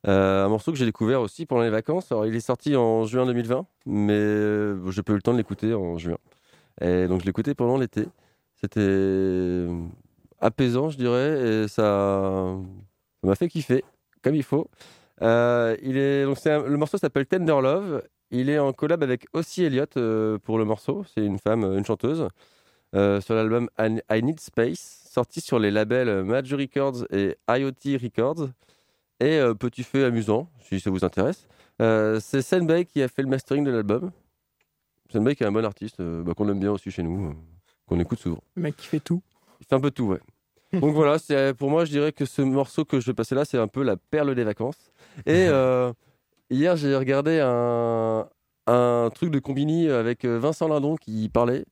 [0.06, 2.12] Euh, un morceau que j'ai découvert aussi pendant les vacances.
[2.12, 5.38] Alors, il est sorti en juin 2020, mais euh, j'ai pas eu le temps de
[5.38, 6.18] l'écouter en juin.
[6.82, 8.04] Et donc, je l'ai écouté pendant l'été.
[8.60, 9.86] C'était euh,
[10.44, 12.56] apaisant, je dirais, et ça
[13.22, 13.82] m'a fait kiffer,
[14.22, 14.68] comme il faut.
[15.22, 18.02] Euh, il est, donc c'est un- le morceau s'appelle Tender Love.
[18.30, 21.04] Il est en collab avec Ossie Elliott euh, pour le morceau.
[21.14, 22.28] C'est une femme, euh, une chanteuse.
[22.94, 28.50] Euh, sur l'album I Need Space, sorti sur les labels Major Records et IoT Records.
[29.20, 31.46] Et petit fait amusant, si ça vous intéresse,
[31.78, 34.10] c'est Senbei qui a fait le mastering de l'album.
[35.10, 37.32] Senbei qui est un bon artiste, bah, qu'on aime bien aussi chez nous,
[37.86, 38.42] qu'on écoute souvent.
[38.56, 39.22] Le mec qui fait tout.
[39.60, 40.20] Il fait un peu tout, ouais.
[40.80, 43.44] Donc voilà, c'est pour moi, je dirais que ce morceau que je vais passer là,
[43.44, 44.92] c'est un peu la perle des vacances.
[45.26, 45.92] Et euh,
[46.50, 48.26] hier, j'ai regardé un,
[48.66, 51.64] un truc de Combini avec euh, Vincent Lindon qui parlait.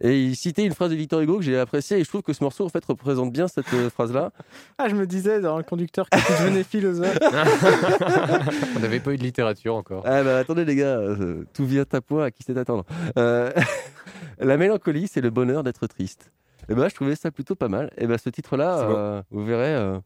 [0.00, 1.98] Et il citait une phrase de Victor Hugo que j'ai appréciée.
[1.98, 4.30] Et je trouve que ce morceau, en fait, représente bien cette euh, phrase-là.
[4.78, 7.18] Ah, je me disais dans le conducteur que tu devenais philosophe.
[8.76, 10.04] On n'avait pas eu de littérature encore.
[10.06, 12.84] Ah bah attendez les gars, euh, tout vient à point, à qui c'est attendre.
[13.16, 13.50] Euh,
[14.38, 16.30] la mélancolie, c'est le bonheur d'être triste.
[16.68, 17.90] Et ben je trouvais ça plutôt pas mal.
[17.96, 19.98] Et ben ce titre-là, euh, vous verrez, euh,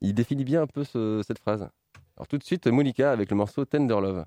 [0.00, 1.68] il définit bien un peu ce- cette phrase.
[2.16, 4.24] Alors tout de suite, Monica avec le morceau Tender Love.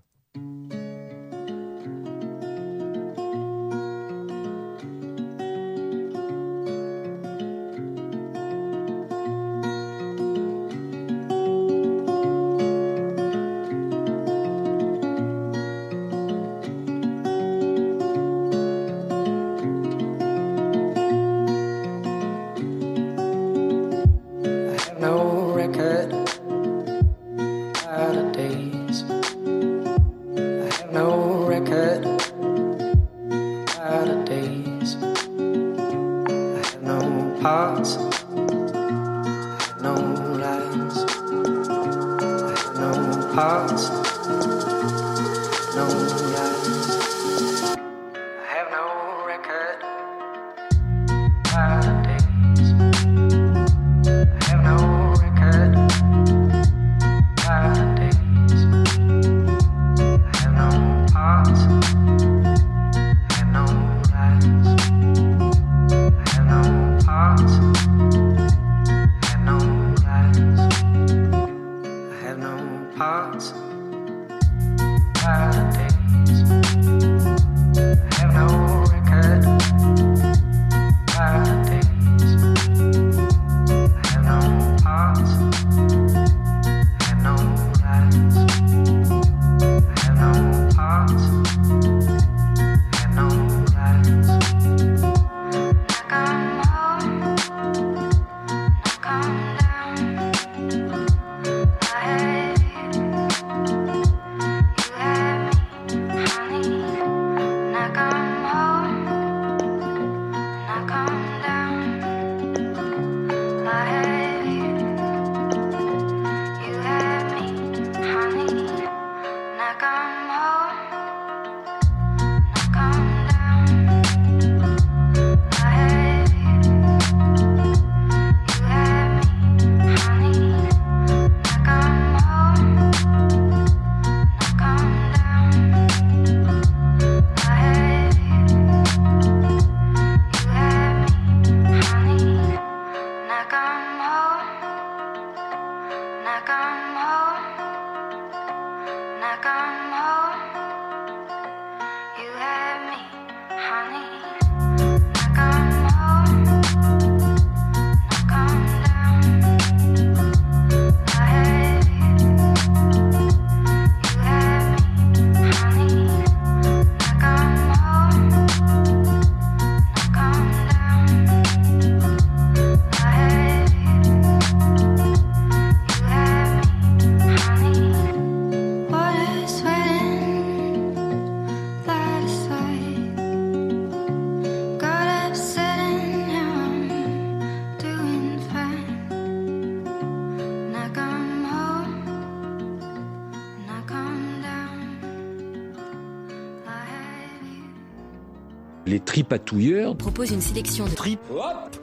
[199.98, 201.20] Propose une sélection de tripes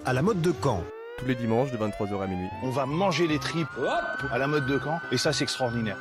[0.04, 0.82] à la mode de Caen.
[1.18, 2.48] Tous les dimanches de 23h à minuit.
[2.62, 3.68] On va manger les tripes
[4.30, 5.96] à la mode de Caen et ça c'est extraordinaire.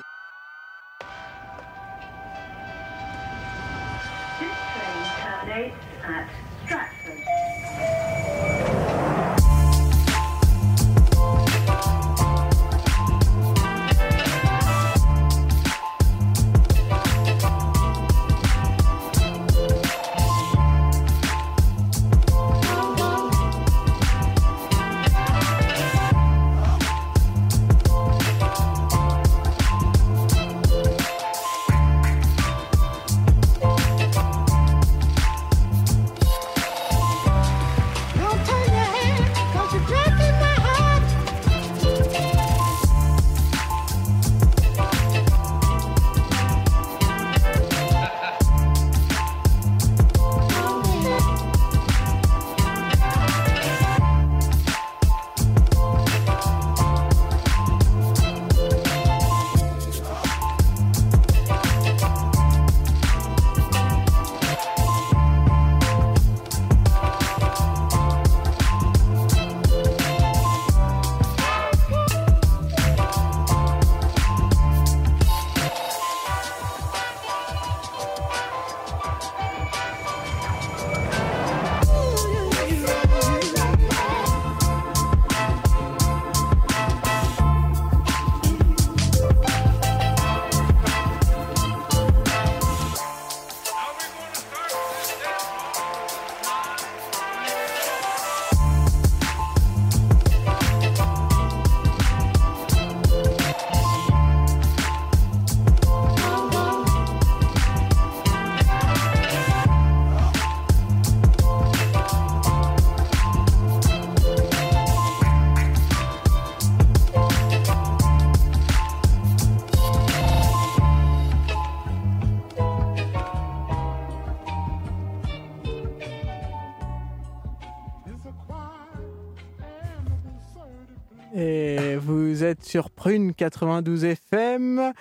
[133.06, 134.92] prune92 FM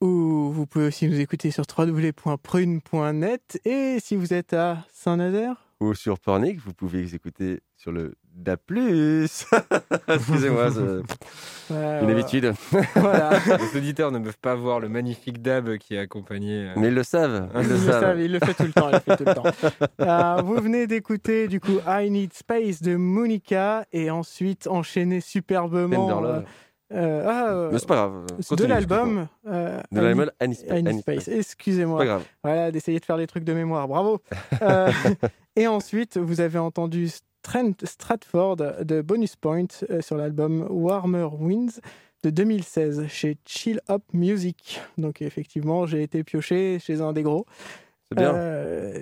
[0.00, 5.94] ou vous pouvez aussi nous écouter sur www.prune.net et si vous êtes à Saint-Nazaire ou
[5.94, 8.56] sur Pornic, vous pouvez les écouter sur le DA+.
[10.08, 10.70] Excusez-moi,
[11.70, 12.52] une habitude.
[12.72, 16.68] Les auditeurs ne peuvent pas voir le magnifique DAB qui est accompagné.
[16.68, 16.74] Euh.
[16.76, 17.50] Mais ils le savent.
[17.54, 18.20] Ils, le, savent.
[18.20, 19.42] ils le font tout le temps.
[20.00, 26.42] Euh, vous venez d'écouter du coup I Need Space de Monica et ensuite enchaîner superbement.
[26.92, 28.26] Euh, ah, euh, Mais c'est pas grave.
[28.58, 29.26] de l'album.
[29.48, 30.70] euh, De l'album Need- Annie Space.
[30.70, 31.22] I Need Annie Space.
[31.24, 31.36] Space.
[31.38, 31.98] Excusez-moi.
[31.98, 32.24] Pas grave.
[32.44, 33.88] Voilà, d'essayer de faire des trucs de mémoire.
[33.88, 34.20] Bravo.
[34.62, 34.90] Euh,
[35.56, 37.10] et ensuite, vous avez entendu
[37.42, 39.66] Trent Stratford de Bonus Point
[40.00, 41.80] sur l'album Warmer Winds
[42.22, 44.80] de 2016 chez Chill Up Music.
[44.98, 47.46] Donc effectivement, j'ai été pioché chez un des gros.
[48.10, 48.34] C'est bien.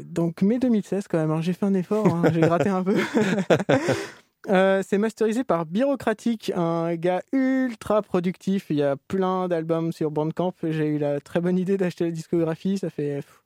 [0.04, 1.40] Donc mai 2016 quand même, hein.
[1.42, 2.22] j'ai fait un effort, hein.
[2.32, 2.96] j'ai gratté un peu.
[4.48, 8.66] Euh, c'est masterisé par Bureaucratique, un gars ultra productif.
[8.70, 10.52] Il y a plein d'albums sur Bandcamp.
[10.62, 12.76] J'ai eu la très bonne idée d'acheter la discographie.
[12.78, 13.42] Ça fait pff,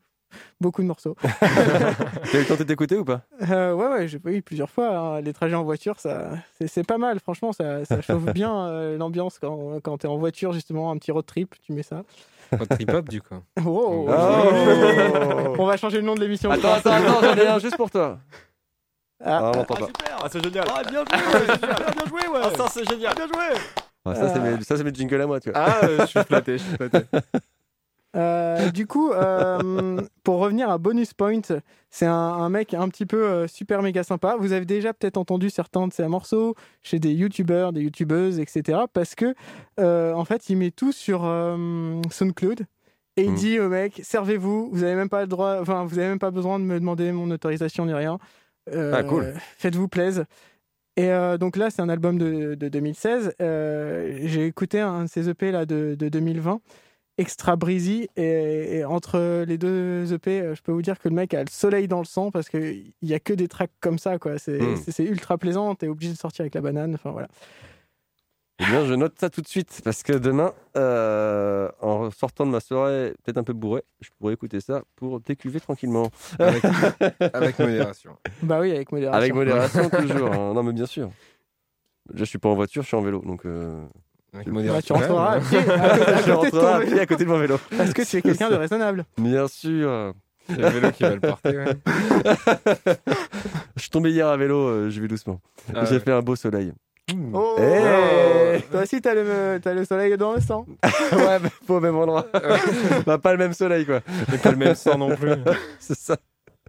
[0.60, 1.14] beaucoup de morceaux.
[1.40, 3.22] T'as eu le temps de t'écouter ou pas?
[3.48, 4.88] Euh, ouais, ouais, j'ai pas eu plusieurs fois.
[4.96, 5.20] hein.
[5.20, 6.30] Les trajets en voiture, ça,
[6.66, 7.20] c'est, pas mal.
[7.20, 11.12] Franchement, ça, ça chauffe bien euh, l'ambiance quand, quand t'es en voiture, justement, un petit
[11.12, 12.02] road trip, tu mets ça.
[12.50, 13.36] Road trip hop, du coup.
[13.64, 15.54] Oh, Oh.
[15.58, 16.50] On va changer le nom de l'émission.
[16.50, 18.18] Attends, attends, attends, j'en ai un juste pour toi.
[19.24, 19.88] Ah, Ah, on l'entend pas.
[20.22, 20.64] Ah, c'est génial.
[20.74, 23.14] Ah, bien joué Bien joué, ouais Ah, ça, c'est génial.
[23.14, 23.58] Bien joué
[24.04, 25.58] Ah, ça, c'est mes, ça, c'est mes jingles à moi, tu vois.
[25.60, 27.00] Ah, euh, je suis flatté, je suis flatté.
[28.16, 31.42] Euh, du coup, euh, pour revenir à Bonus Point,
[31.90, 34.36] c'est un, un mec un petit peu euh, super méga sympa.
[34.40, 38.78] Vous avez déjà peut-être entendu certains de ses morceaux chez des youtubeurs, des youtubeuses, etc.
[38.94, 39.34] Parce que,
[39.78, 42.62] euh, en fait, il met tout sur euh, SoundCloud.
[43.18, 43.36] Et il Mm.
[43.36, 46.30] dit au mec, servez-vous, vous avez même pas le droit, enfin, vous avez même pas
[46.30, 48.18] besoin de me demander mon autorisation ni rien.
[48.72, 49.34] Euh, Ah, cool.
[49.58, 50.24] Faites-vous plaisir.
[50.96, 53.34] Et euh, donc là, c'est un album de, de 2016.
[53.40, 56.60] Euh, J'ai écouté un de ces EP là de, de 2020,
[57.18, 58.08] Extra Breezy.
[58.16, 61.50] Et, et entre les deux EP, je peux vous dire que le mec a le
[61.50, 64.18] soleil dans le sang parce qu'il y a que des tracks comme ça.
[64.18, 64.38] quoi.
[64.38, 64.76] C'est Mm.
[64.76, 65.74] c'est- c'est ultra plaisant.
[65.76, 66.94] T'es obligé de sortir avec la banane.
[66.94, 67.28] Enfin voilà.
[68.60, 72.50] Eh bien, je note ça tout de suite parce que demain, euh, en sortant de
[72.50, 76.10] ma soirée, peut-être un peu bourré, je pourrais écouter ça pour décuver tranquillement.
[76.40, 76.64] Avec,
[77.34, 78.16] avec modération.
[78.42, 79.16] Bah oui, avec modération.
[79.18, 80.32] Avec modération, toujours.
[80.32, 80.54] hein.
[80.54, 81.10] Non, mais bien sûr.
[82.12, 83.20] Je suis pas en voiture, je suis en vélo.
[83.24, 83.84] Donc, euh,
[84.34, 84.96] Avec modération.
[84.96, 87.58] Bah, tu rentreras à pied, à pied à côté de mon vélo.
[87.76, 89.04] Parce que tu es quelqu'un de raisonnable.
[89.18, 90.14] Bien sûr.
[90.48, 91.56] C'est le vélo qui va le porter.
[91.58, 91.76] ouais.
[93.76, 95.40] Je suis tombé hier à vélo, euh, je vais doucement.
[95.74, 96.00] Ah J'ai ouais.
[96.00, 96.72] fait un beau soleil.
[97.32, 100.66] Oh, Eh Toi aussi, t'as le, soleil dans le sang.
[101.12, 102.26] ouais, mais pas au même endroit.
[103.06, 104.00] bah, pas le même soleil, quoi.
[104.32, 105.32] Et pas le même sang non plus.
[105.78, 106.16] C'est ça.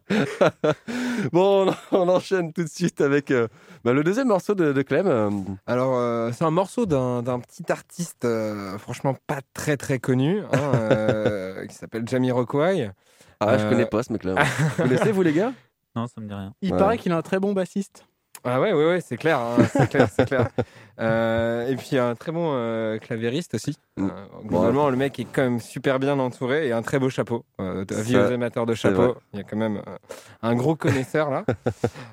[1.34, 3.48] bon, on, enchaîne tout de suite avec euh,
[3.84, 5.06] bah, le deuxième morceau de, de Clem.
[5.08, 5.30] euh,
[5.68, 10.72] Alors, euh, c'est un morceau d'un petit artiste, euh, franchement pas très très connu, hein,
[10.74, 12.90] euh, qui s'appelle Jamiroquai.
[13.40, 14.36] Ah, je connais pas ce mec-là.
[14.78, 15.54] Vous connaissez, vous, les gars?
[15.96, 16.54] Non, ça me dit rien.
[16.64, 16.80] Il Ouais.
[16.80, 18.06] paraît qu'il a un très bon bassiste.
[18.44, 20.50] Ah ouais, ouais, ouais, c'est clair, hein, c'est clair, c'est clair.
[21.00, 23.78] Euh, et puis un très bon euh, clavieriste aussi.
[23.96, 24.08] Mm.
[24.08, 27.46] Euh, globalement, le mec est quand même super bien entouré et un très beau chapeau.
[27.62, 29.82] Euh, avis aux amateurs de chapeaux, il y a quand même
[30.42, 31.46] un gros connaisseur là.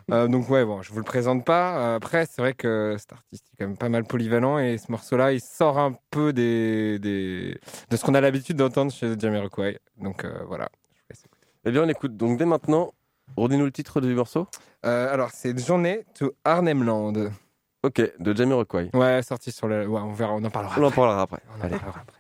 [0.29, 1.97] Donc ouais, bon, je vous le présente pas.
[1.97, 5.33] Après, c'est vrai que cet artiste est quand même pas mal polyvalent et ce morceau-là,
[5.33, 7.59] il sort un peu des, des...
[7.91, 9.81] de ce qu'on a l'habitude d'entendre chez Jamiroquai.
[9.97, 10.69] Donc voilà.
[10.95, 11.49] je vous laisse écouter.
[11.65, 12.93] Eh bien, on écoute donc dès maintenant.
[13.37, 14.47] Redis-nous le titre du morceau.
[14.85, 17.31] Euh, alors, c'est Journée to Arnhemland.
[17.83, 18.91] Ok, de Jamiroquai.
[18.95, 19.87] Ouais, sorti sur le.
[19.87, 20.75] Ouais, on verra, on en parlera.
[20.81, 21.41] On en parlera après.
[21.57, 21.77] On en Allez.
[21.77, 22.19] parlera après.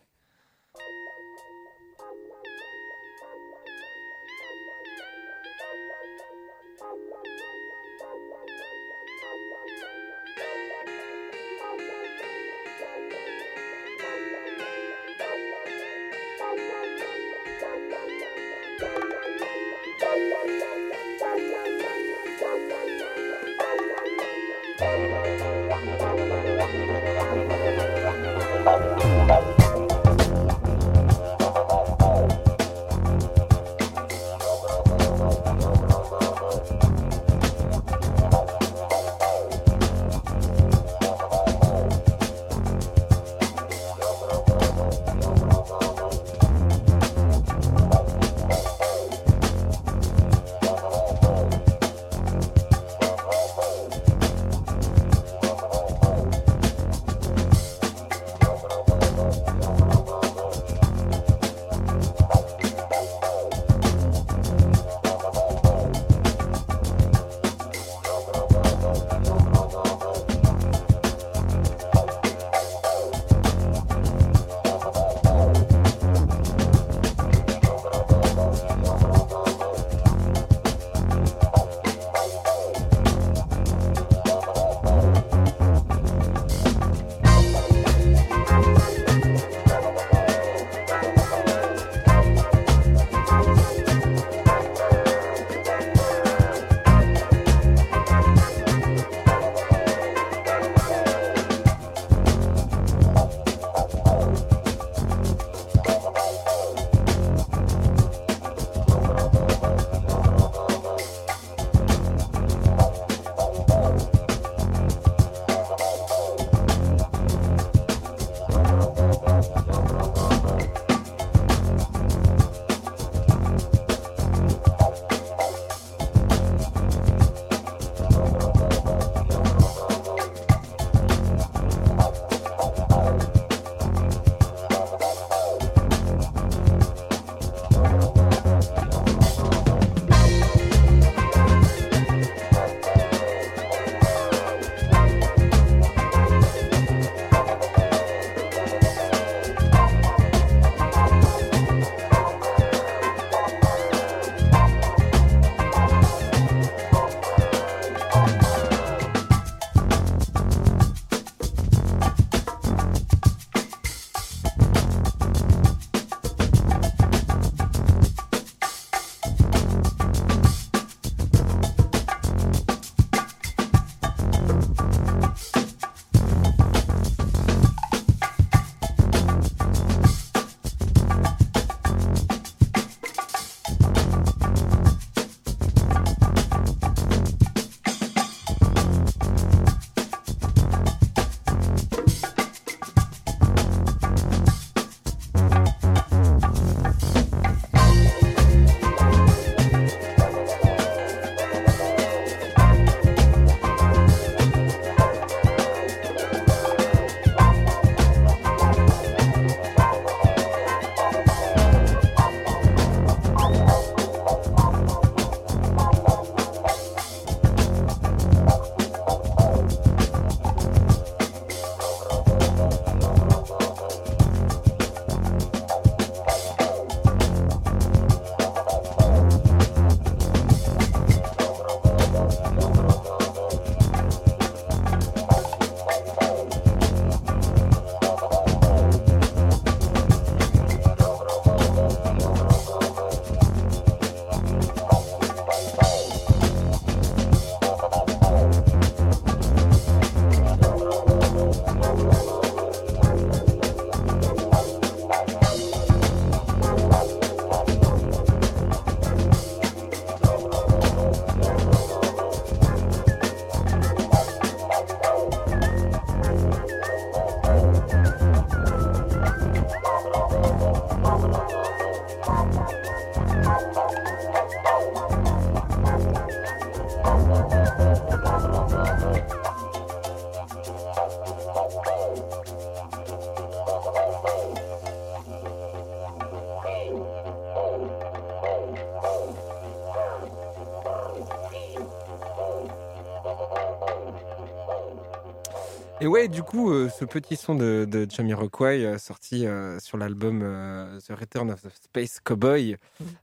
[296.06, 299.98] Et ouais, du coup, euh, ce petit son de, de Jamiroquai euh, sorti euh, sur
[299.98, 302.76] l'album euh, The Return of the Space Cowboy,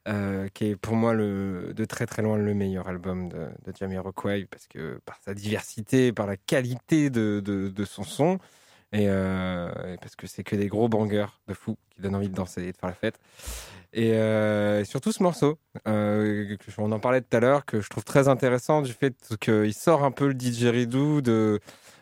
[0.10, 3.74] euh, qui est pour moi le, de très très loin le meilleur album de, de
[3.80, 8.38] Jamiroquai parce que par sa diversité, par la qualité de, de, de son son,
[8.92, 12.36] et, et parce que c'est que des gros bangers de fou qui donnent envie de
[12.36, 13.18] danser et de faire la fête.
[13.94, 18.04] Et euh, surtout ce morceau, que- on en parlait tout à l'heure, que je trouve
[18.04, 21.60] très intéressant du fait qu'il sort un peu le didgeridoo de,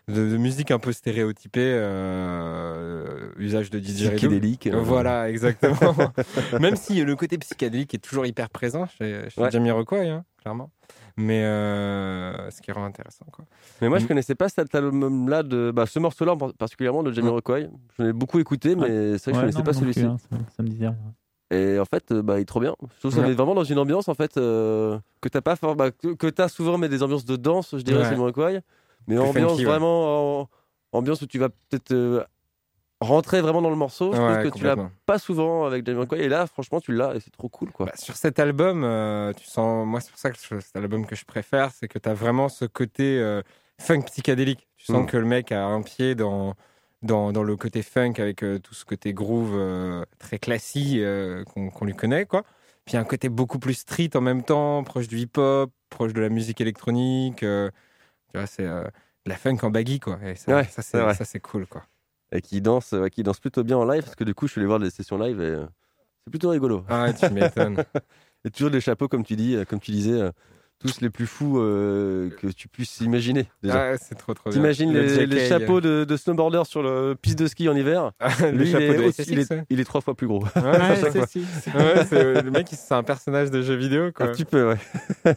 [0.08, 4.18] de, de musique un peu stéréotypée, euh, usage de didgeridoo.
[4.18, 4.80] Psychédélique, euh.
[4.82, 5.94] Voilà, exactement.
[6.60, 9.52] Même si le côté psychédélique est toujours hyper présent chez, chez Ouais.
[9.52, 10.70] Jamiroquai, hein, clairement.
[11.18, 13.26] Mais euh, ce qui rend intéressant.
[13.32, 13.46] Quoi.
[13.82, 14.08] Mais moi, je Mm.
[14.08, 17.68] connaissais pas cet album-là, de bah, ce morceau-là en particulièrement de Jamiroquai.
[17.98, 20.02] J'en ai beaucoup écouté, mais c'est vrai que je Ouais, connaissais non, pas celui-ci.
[20.04, 20.98] hein, ça, ça me disait rien.
[21.54, 22.74] Et en fait, euh, bah, il est trop bien.
[22.82, 23.28] Je trouve que ça Ouais.
[23.28, 26.48] met vraiment dans une ambiance en fait euh, que t'as pas, bah, que, que t'as
[26.48, 28.10] souvent, mais des ambiances de danse, je dirais, Ouais.
[28.10, 28.62] Jamiroquai.
[29.08, 29.72] Mais Plus ambiance funky, ouais.
[29.72, 30.50] vraiment, en-
[30.92, 32.24] ambiance où tu vas peut-être euh,
[33.00, 34.14] rentrer vraiment dans le morceau.
[34.14, 34.76] Je Ouais, trouve que tu l'as
[35.06, 36.24] pas souvent avec Jamiroquai.
[36.24, 37.88] Et là, franchement, tu l'as et c'est trop cool, quoi.
[37.88, 41.16] Bah, sur cet album, euh, tu sens, moi c'est pour ça que c'est l'album que
[41.16, 43.42] je préfère, c'est que tu as vraiment ce côté euh,
[43.80, 44.68] funk psychédélique.
[44.78, 45.08] Tu sens Mm.
[45.08, 46.54] que le mec a un pied dans,
[47.02, 51.00] dans, dans le côté funk avec tout ce côté groove très classique
[51.54, 52.26] qu'on lui connaît.
[52.26, 52.44] quoi.
[52.86, 56.30] Puis un côté beaucoup plus street en même temps, proche du hip-hop, proche de la
[56.30, 57.44] musique électronique.
[58.36, 58.84] Euh, tu vois, c'est euh,
[59.26, 60.20] de la funk en baggy, quoi.
[60.26, 61.84] Et ça, Ouais, ça, c'est cool, quoi.
[62.32, 64.54] Et qui danse, ouais, qui danse plutôt bien en live, parce que du coup, je
[64.54, 65.66] suis allé voir des sessions live et euh,
[66.24, 66.86] c'est plutôt rigolo.
[66.88, 67.84] Ah ouais, tu m'étonnes.
[68.46, 70.32] et toujours des chapeaux, comme tu dis, euh, comme tu disais, euh,
[70.80, 73.48] tous les plus fous euh, que tu puisses imaginer.
[73.62, 73.92] Déjà.
[73.92, 74.60] Ah c'est trop, trop bien.
[74.60, 78.14] T'imagines Le les, les chapeaux de, de snowboarder sur le piste de ski en hiver?
[78.42, 79.64] Le Lui, il chapeau est, de aussi- il, est, ouais.
[79.70, 80.44] il est trois fois plus gros.
[80.56, 80.96] Ouais,
[82.08, 84.28] c'est- le mec, c'est un personnage de jeu vidéo, quoi.
[84.28, 85.34] Un petit peu, ouais.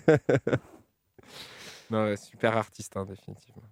[1.91, 3.63] Non, super artiste, hein, définitivement.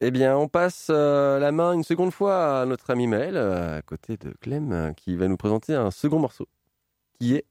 [0.00, 3.78] Eh bien, on passe euh, la main une seconde fois à notre ami Maël, euh,
[3.78, 6.48] à côté de Clem, euh, qui va nous présenter un second morceau,
[7.18, 7.44] qui est...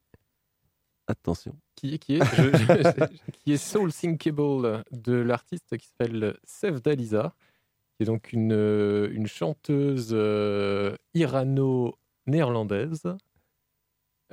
[1.08, 1.56] Attention.
[1.76, 6.82] qui est, qui est, je- je- qui est Soul Thinkable de l'artiste qui s'appelle Sef
[6.82, 7.34] Dalisa,
[7.97, 13.04] qui est donc une, une chanteuse euh, irano-néerlandaise.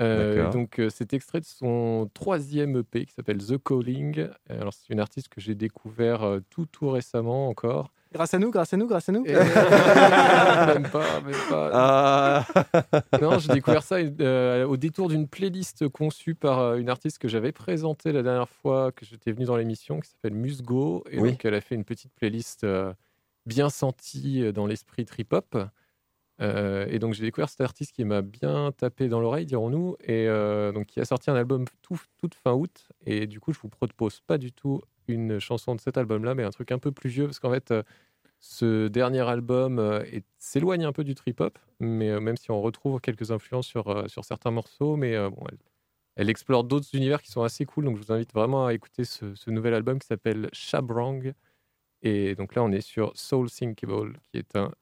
[0.00, 4.18] Euh, donc, euh, c'est extrait de son troisième EP qui s'appelle The Calling.
[4.20, 7.92] Euh, Alors, c'est une artiste que j'ai découvert euh, tout, tout récemment encore.
[8.12, 9.24] Grâce à nous, grâce à nous, grâce à nous.
[9.24, 11.70] Et- même pas, même pas.
[11.72, 12.46] Ah
[13.22, 17.28] Non, j'ai découvert ça euh, au détour d'une playlist conçue par euh, une artiste que
[17.28, 21.04] j'avais présentée la dernière fois que j'étais venu dans l'émission, qui s'appelle Musgo.
[21.10, 21.30] Et Oui.
[21.32, 22.92] donc, elle a fait une petite playlist euh,
[23.46, 25.56] bien sentie euh, dans l'esprit trip-hop.
[26.40, 30.26] Euh, et donc, j'ai découvert cet artiste qui m'a bien tapé dans l'oreille, dirons-nous, et
[30.28, 32.88] euh, donc qui a sorti un album tout, toute fin août.
[33.04, 36.44] Et du coup, je vous propose pas du tout une chanson de cet album-là, mais
[36.44, 37.82] un truc un peu plus vieux, parce qu'en fait, euh,
[38.40, 40.02] ce dernier album
[40.38, 44.50] s'éloigne un peu du trip-hop, mais même si on retrouve quelques influences sur, sur certains
[44.50, 45.58] morceaux, mais bon, elle,
[46.16, 47.84] elle explore d'autres univers qui sont assez cool.
[47.84, 51.34] Donc, je vous invite vraiment à écouter ce, ce nouvel album qui s'appelle Shabrang.
[52.02, 54.72] Et donc là, on est sur Soul Thinkable, qui est un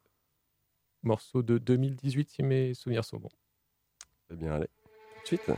[1.03, 3.31] morceau de 2018, si mes souvenirs sont bons.
[4.31, 4.69] Eh bien, allez,
[5.15, 5.51] tout de suite.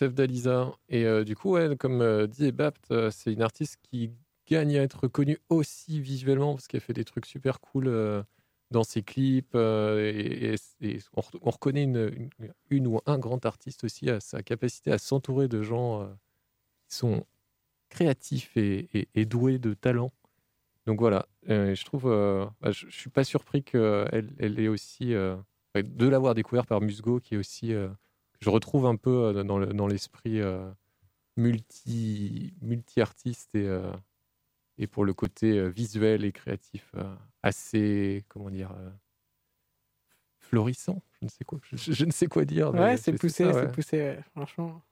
[0.00, 0.72] Sef Dalisa.
[0.88, 4.10] Et euh, du coup, ouais, comme euh, dit Ebapt, euh, c'est une artiste qui
[4.46, 8.22] gagne à être reconnue aussi visuellement parce qu'elle fait des trucs super cool euh,
[8.70, 9.54] dans ses clips.
[9.54, 10.54] et,
[11.14, 12.30] on, re- on reconnaît une,
[12.70, 16.08] une- ou un grand artiste aussi à sa capacité à s'entourer de gens
[16.88, 17.26] qui sont
[17.90, 18.88] créatifs et,
[19.26, 20.12] doués de talent.
[20.86, 22.04] Donc voilà, je trouve,
[22.60, 27.34] bah, je, suis pas surpris qu'elle elle est aussi, de l'avoir découvert par Musgo, qui
[27.34, 27.74] est aussi,
[28.40, 30.70] je retrouve un peu euh, dans le- dans l'esprit euh,
[31.36, 33.92] multi, multi-artiste et, euh,
[34.78, 38.90] et pour le côté euh, visuel et créatif euh, assez, comment dire, euh,
[40.38, 41.02] florissant.
[41.20, 42.72] Je ne sais quoi, je, je ne sais quoi dire.
[42.72, 43.72] Ouais, c'est poussé, ça, c'est ouais.
[43.72, 44.82] poussé, ouais, franchement.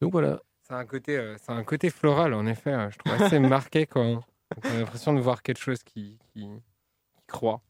[0.00, 0.40] Donc voilà.
[0.62, 2.72] C'est un côté, euh, c'est un côté floral en effet.
[2.72, 4.24] euh, Je trouve assez marqué quand
[4.64, 6.40] on a l'impression de voir quelque chose qui, qui,
[7.12, 7.60] qui croit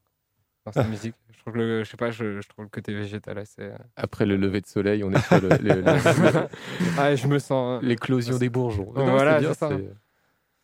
[0.65, 1.15] dans sa musique.
[1.33, 3.63] Je trouve le, je sais pas, je, je trouve le côté végétal assez.
[3.63, 5.85] euh, Après le lever de soleil, on est sur le- le- le-
[6.99, 7.83] Ah, je me sens.
[7.83, 8.93] l'éclosion des bourgeons.
[8.93, 9.69] Donc voilà, c'est bien, ça.
[9.69, 9.91] c'est-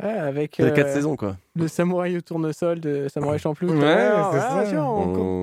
[0.03, 1.37] Ouais, avec a quatre euh, saisons, quoi.
[1.57, 3.69] le samouraï au tournesol de Samouraï Champloo.
[3.73, 4.71] Ouais, Ah, c'est ah, ça.
[4.71, 5.43] tiens, on-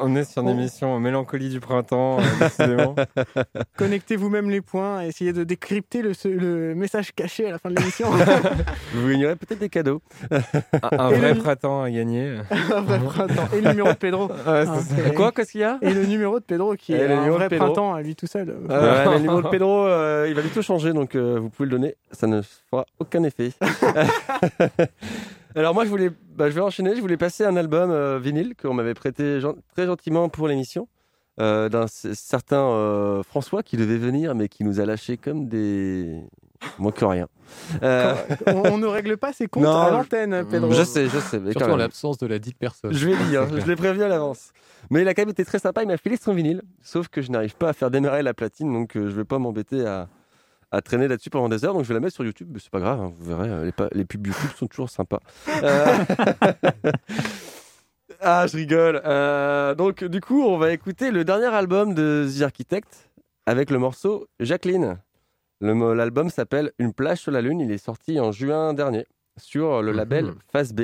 [0.00, 2.94] On est sur une émission mélancolie du printemps, euh, décidément.
[3.76, 8.08] Connectez vous-même les points, essayez de décrypter le, message caché à la fin de l'émission.
[8.94, 10.00] Vous gagnerez peut-être des cadeaux.
[10.82, 12.36] Un, vrai le- printemps à gagner.
[12.50, 13.48] un vrai printemps.
[13.54, 14.28] Et le numéro de Pedro.
[14.44, 14.74] C'est ça.
[14.80, 17.14] c'est- Quoi Qu'est-ce qu'il y a Et le numéro de Pedro qui Et est le
[17.14, 18.48] un vrai printemps à lui tout seul.
[18.68, 21.72] Ouais, le numéro de Pedro, euh, il va bientôt changer, donc euh, vous pouvez le
[21.72, 21.96] donner.
[22.12, 22.40] Ça ne
[22.70, 23.50] fera aucun effet.
[25.54, 26.94] Alors moi, je voulais, bah, je vais enchaîner.
[26.96, 30.86] Je voulais passer un album euh, vinyle qu'on m'avait prêté gen- très gentiment pour l'émission
[31.40, 36.20] euh, d'un certain euh, François qui devait venir, mais qui nous a lâchés comme des
[36.78, 37.28] moins que rien.
[37.82, 38.14] Euh,
[38.46, 40.72] on, on ne règle pas ses comptes Non, à l'antenne, Pedro.
[40.72, 41.38] Je sais, je sais.
[41.38, 42.92] mais Surtout en l'absence de la dite personne.
[42.92, 44.52] Je vais dire, je l'ai prévenu à l'avance.
[44.90, 47.20] Mais il a quand même été très sympa, il m'a filé son vinyle, sauf que
[47.22, 50.08] je n'arrive pas à faire démarrer la platine, donc je vais pas m'embêter à,
[50.70, 52.70] à traîner là-dessus pendant des heures, donc je vais la mettre sur YouTube, mais c'est
[52.70, 55.20] pas grave, hein, vous verrez, euh, les, pubs YouTube sont toujours sympas.
[55.62, 56.04] Euh,
[58.20, 59.00] ah, je rigole.
[59.04, 63.10] Euh, donc du coup, on va écouter le dernier album de The Architect
[63.46, 64.98] avec le morceau Jacqueline.
[65.60, 69.06] L'album s'appelle Une plage sur la lune, il est sorti en juin dernier
[69.38, 70.82] sur le label Phase B.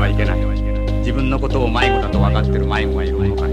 [0.00, 0.40] はいけない。
[1.00, 3.49] 自分のことを迷子だと分かってる迷子がいるのか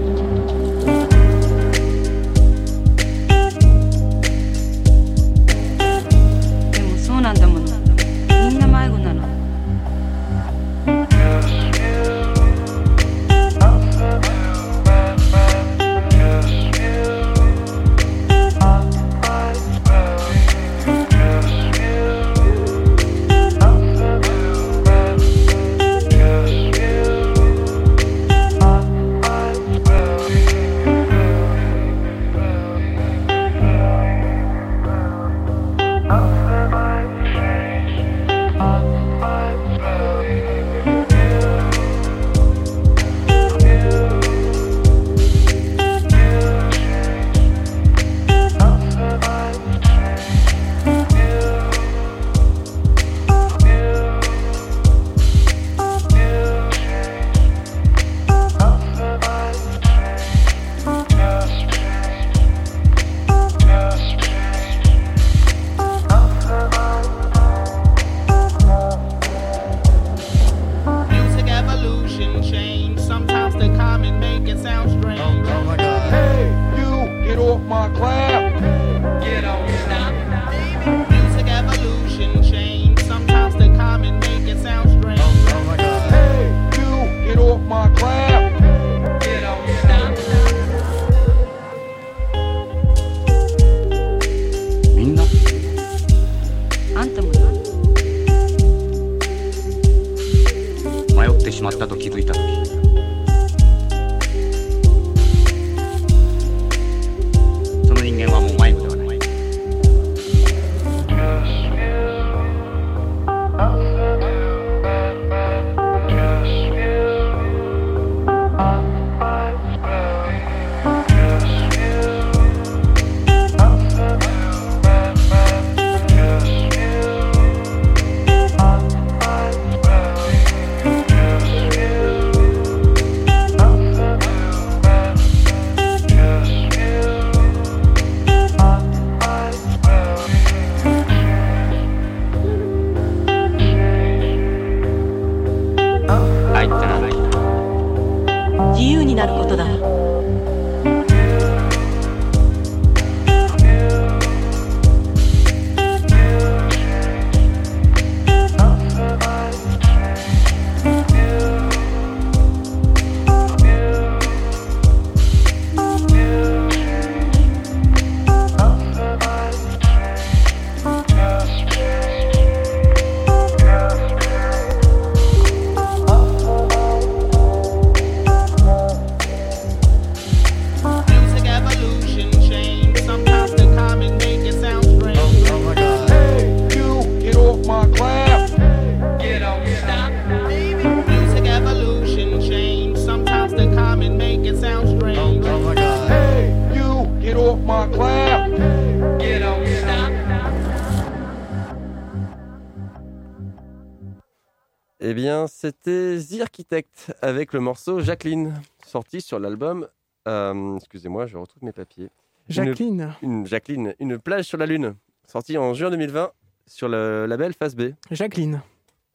[205.68, 208.54] c'était The Architect avec le morceau Jacqueline,
[208.86, 209.88] sorti sur l'album.
[210.26, 212.10] euh, Excusez-moi, je retrouve mes papiers.
[212.48, 213.12] Jacqueline.
[213.22, 214.94] Une, Jacqueline, une plage sur la lune,
[215.26, 216.30] sorti en juin 2020
[216.66, 217.90] sur le label Face B.
[218.10, 218.62] Jacqueline.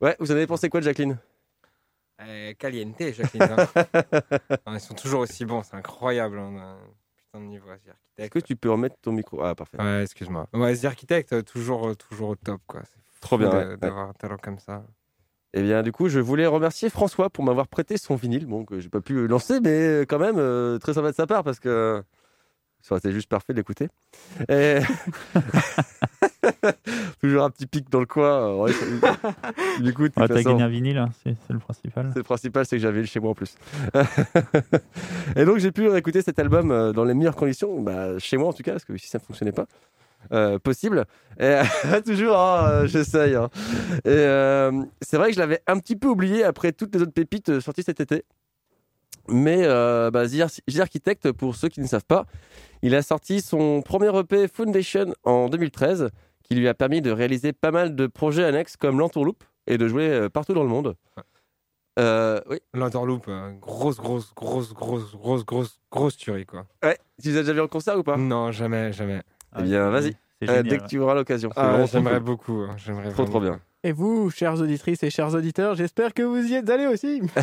[0.02, 1.18] Ouais, vous en avez pensé quoi de Jacqueline?
[2.22, 3.44] Euh, caliente, Jacqueline.
[3.44, 3.68] hein.
[4.74, 6.38] Ils sont toujours aussi bons, c'est incroyable.
[6.38, 6.78] On a un
[7.18, 8.00] putain de niveau à The Architect.
[8.20, 9.42] Est-ce que tu peux remettre ton micro?
[9.44, 9.82] Ah, parfait.
[9.82, 10.48] Ouais, excuse-moi.
[10.54, 12.84] Ouais, The Architect, euh, toujours, euh, toujours au top, quoi.
[13.20, 14.84] Trop bien, ouais, D'avoir un talent comme ça.
[15.56, 18.48] Eh bien, du coup, je voulais remercier François pour m'avoir prêté son vinyle.
[18.48, 21.44] Bon, que j'ai pas pu lancer, mais quand même, euh, très sympa de sa part
[21.44, 22.02] parce que
[22.82, 23.88] ça aurait été juste parfait de l'écouter.
[24.50, 24.80] Et...
[27.22, 28.50] Toujours un petit pic dans le coin.
[28.50, 28.72] euh, ouais,
[29.80, 30.12] il écoute.
[30.18, 32.10] Ah, T'as gagné un vinyle, hein, c'est le principal.
[32.12, 33.56] C'est le principal, c'est que j'avais le chez moi en plus.
[35.36, 38.50] et donc j'ai pu réécouter cet album euh, dans les meilleures conditions, bah, chez moi
[38.50, 39.68] en tout cas, parce que ici ça ne fonctionnait pas.
[40.32, 41.06] Euh, possible.
[41.40, 41.60] Et,
[42.06, 43.36] toujours, hein, euh, j'essaye.
[43.36, 43.50] hein.
[44.06, 44.72] Et euh,
[45.02, 47.84] c'est vrai que je l'avais un petit peu oublié après toutes les autres pépites sorties
[47.84, 48.24] cet été.
[49.28, 52.26] Mais euh, bah, The Ar- The Architect, pour ceux qui ne savent pas,
[52.82, 56.10] il a sorti son premier EP Foundation en 2013,
[56.44, 59.88] qui lui a permis de réaliser pas mal de projets annexes comme l'entourloupe et de
[59.88, 60.96] jouer partout dans le monde.
[62.00, 62.58] Euh, oui.
[62.74, 66.66] L'Enterloop, euh, grosse, grosse, grosse, grosse, grosse, grosse, grosse tuerie, quoi.
[66.84, 66.98] Ouais.
[67.22, 68.18] Tu les as déjà vu en concert ou pas?
[68.18, 69.22] Non, jamais, jamais.
[69.60, 70.16] Eh bien, vas-y.
[70.50, 71.50] Euh, dès que tu auras l'occasion.
[71.56, 72.64] Ah, j'aimerais beaucoup.
[72.70, 73.60] hein, J'aimerais Trop, trop bien.
[73.86, 77.22] Et vous, chères auditrices et chers auditeurs, j'espère que vous y êtes allés aussi.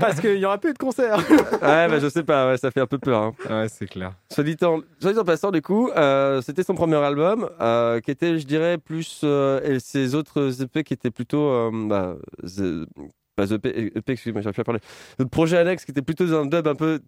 [0.00, 1.18] Parce qu'il n'y aura plus de concert.
[1.18, 3.22] Ouais, bah, je sais pas, ouais, ça fait un peu peur.
[3.22, 3.34] hein.
[3.50, 4.12] Ouais, c'est clair.
[4.32, 8.00] Soit dit en, soit dit en passant, du coup, euh, c'était son premier album, euh,
[8.00, 9.20] qui était, je dirais, plus.
[9.24, 11.48] euh, et ses autres EP qui étaient plutôt.
[11.50, 12.86] euh, bah, the-
[13.52, 14.80] EP, EP excuse-moi, j'arrive plus à parler.
[15.18, 17.00] Notre projet annexe qui était plutôt un dub un peu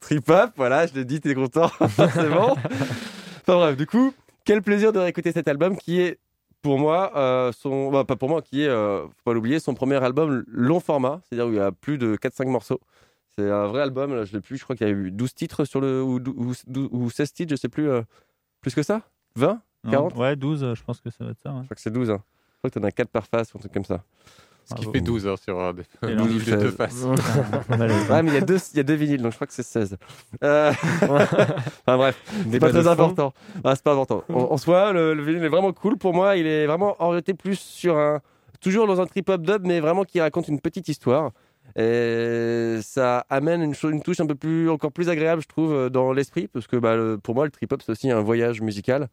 [0.00, 2.54] trip-hop, voilà, je l'ai dit, t'es content, c'est bon.
[3.42, 4.12] Enfin bref, du coup,
[4.44, 6.18] quel plaisir de réécouter cet album qui est.
[6.62, 9.74] Pour moi, euh, son, bah, pas pour moi, qui est, euh, faut pas l'oublier, son
[9.74, 12.78] premier album long format, c'est-à-dire où il y a plus de 4-5 morceaux.
[13.34, 15.34] C'est un vrai album, là, je l'ai plus, je crois qu'il y a eu 12
[15.34, 16.00] titres sur le.
[16.04, 17.88] ou, dou- ou, dou- ou 16 titres, je sais plus.
[17.90, 18.02] euh,
[18.60, 19.02] plus que ça?
[19.34, 21.50] 20 Non, 40 Ouais, 12, euh, je pense que ça va être ça.
[21.50, 21.58] ouais.
[21.62, 22.10] Je crois que c'est 12.
[22.12, 22.22] hein.
[22.52, 24.04] Je crois que t'en as 4 par face ou un truc comme ça.
[24.64, 26.58] Ce qui fait 12 heures sur un vinyle de 16.
[26.62, 27.04] deux faces.
[27.04, 29.52] ouais, mais il y, a deux, il y a deux vinyles, donc je crois que
[29.52, 29.96] c'est 16.
[30.42, 33.32] Euh, enfin bref, c'est pas très important.
[33.64, 34.24] Ah, c'est pas important.
[34.28, 35.96] En, en soi, le, le vinyle est vraiment cool.
[35.98, 38.20] Pour moi, il est vraiment orienté plus sur un.
[38.60, 41.32] Toujours dans un trip-hop dub, mais vraiment qui raconte une petite histoire.
[41.76, 46.12] Et ça amène une, touche un peu plus, encore plus agréable, je trouve, euh, dans
[46.12, 49.08] l'esprit, parce que bah, le- pour moi, le trip-hop, c'est aussi un voyage musical.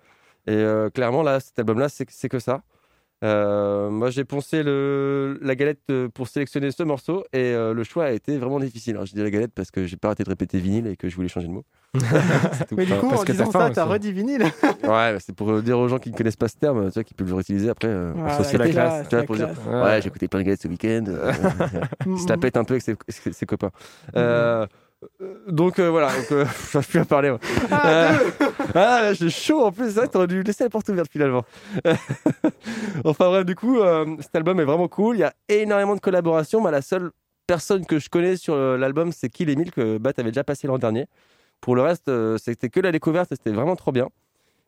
[0.46, 2.62] Et euh, clairement, là, cet album-là, c'est c'est que ça.
[3.24, 7.84] Euh, moi, j'ai poncé le, la galette euh, pour sélectionner ce morceau et euh, le
[7.84, 8.96] choix a été vraiment difficile.
[8.96, 11.10] Alors, je dis la galette parce que j'ai pas arrêté de répéter vinyle et que
[11.10, 11.66] je voulais changer de mot.
[12.54, 12.76] C'est tout.
[12.78, 14.44] Mais du coup, parce en que disant ça, t'as redit vinyle.
[14.84, 17.04] Ouais, mais c'est pour dire aux gens qui ne connaissent pas ce terme, tu vois,
[17.04, 18.70] qui peuvent le réutiliser après euh, Ouais, en la société.
[18.72, 21.04] classe, tu vois, la pour dire, ouais, j'ai écouté plein de galettes ce week-end.
[21.10, 21.32] euh,
[22.08, 23.72] il se la pète un peu avec ses, ses- ses copains.
[24.16, 24.68] Euh, euh,
[25.48, 27.30] donc euh, voilà, donc, euh, j'arrive plus à parler.
[27.30, 27.40] moi.
[27.72, 28.18] Euh,
[28.76, 31.46] ah, j'ai chaud en plus, c'est vrai, t'aurais dû laisser la porte ouverte finalement.
[33.06, 35.16] enfin bref, du coup, euh, cet album est vraiment cool.
[35.16, 36.62] Il y a énormément de collaborations.
[36.62, 37.12] mais la seule
[37.50, 40.68] personne que je connais sur euh, l'album, c'est Kill Emile, que Bat avait déjà passé
[40.68, 41.08] l'an dernier.
[41.62, 44.10] Pour le reste, euh, c'était que la découverte c'était vraiment trop bien.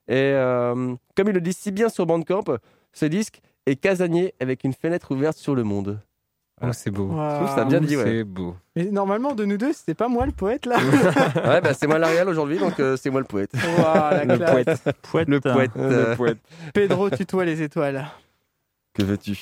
[0.07, 2.57] Et euh, comme il le dit si bien sur Bandcamp,
[2.91, 5.99] ce disque est casanier avec une fenêtre ouverte sur le monde.
[6.64, 7.09] Oh, c'est beau.
[7.12, 8.03] Je trouve que ça bien dit, ouais.
[8.03, 8.55] C'est beau.
[8.76, 10.78] Mais normalement, de nous deux, c'était pas moi le poète là.
[11.36, 13.51] ouais, bah, c'est moi l'Ariel aujourd'hui, donc euh, c'est moi le poète.
[13.53, 14.84] La le poète.
[15.01, 15.28] Poète.
[15.28, 15.72] Le poète.
[15.76, 16.38] Le poète.
[16.74, 18.05] Pedro tutoie les étoiles.
[18.93, 19.38] Que veux-tu?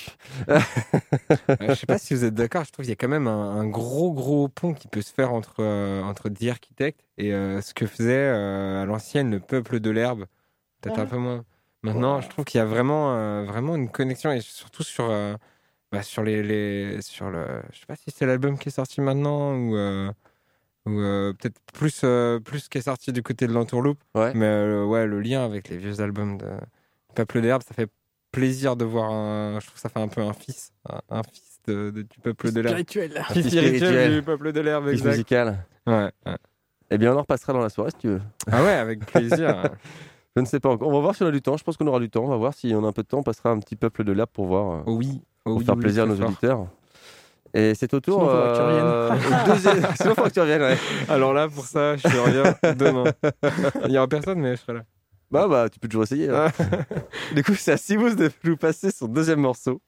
[0.47, 3.59] Je sais pas si vous êtes d'accord, je trouve qu'il y a quand même un,
[3.59, 7.59] un gros gros pont qui peut se faire entre, euh, entre The Architect et euh,
[7.61, 10.25] ce que faisait euh, à l'ancienne le peuple de l'herbe.
[10.81, 11.43] Peut-être un peu moins.
[11.81, 15.33] Maintenant, je trouve qu'il y a vraiment, euh, vraiment une connexion et surtout sur, euh,
[15.91, 17.45] bah, sur les, les sur le.
[17.71, 20.11] Je sais pas si c'est l'album qui est sorti maintenant ou, euh,
[20.85, 23.99] Ou euh, peut-être plus, euh, plus ce qui est sorti du côté de l'entourloupe.
[24.15, 24.33] Ouais.
[24.33, 26.47] Mais euh, ouais, le lien avec les vieux albums de
[27.15, 27.89] Peuple d'herbe, ça fait
[28.31, 29.59] plaisir de voir un.
[29.59, 30.71] Je trouve que ça fait un peu un fils.
[30.87, 32.75] Un, un fils de, de- du peuple de l'herbe.
[32.77, 33.23] Spirituel.
[33.31, 35.09] Fils spirituel du peuple de l'herbe, exact.
[35.11, 35.65] musical.
[35.87, 36.35] Ouais, ouais.
[36.91, 38.21] Eh bien, on en repassera dans la soirée si tu veux.
[38.51, 39.63] Ah ouais, avec plaisir.
[40.35, 40.87] Je ne sais pas encore.
[40.87, 41.57] On va voir si on a du temps.
[41.57, 42.23] Je pense qu'on aura du temps.
[42.23, 43.19] On va voir si on a un peu de temps.
[43.19, 44.87] On passera un petit peuple de l'herbe pour voir.
[44.87, 45.21] oui.
[45.43, 46.27] Pour oui, faire oui, plaisir à nos fort.
[46.27, 46.67] auditeurs.
[47.53, 48.19] Et c'est au tour.
[48.19, 49.09] Sinon, faudra que tu euh,
[49.53, 49.95] reviennes.
[49.95, 50.61] Sinon, que tu reviennes.
[50.61, 50.77] ouais.
[51.09, 53.05] Alors là, pour ça, je reviens demain.
[53.85, 54.83] Il n'y aura personne, mais je serai là.
[55.31, 56.29] Bah, bah, tu peux toujours essayer.
[56.29, 56.47] hein.
[57.35, 59.81] du coup, c'est à Simous de nous passer son deuxième morceau.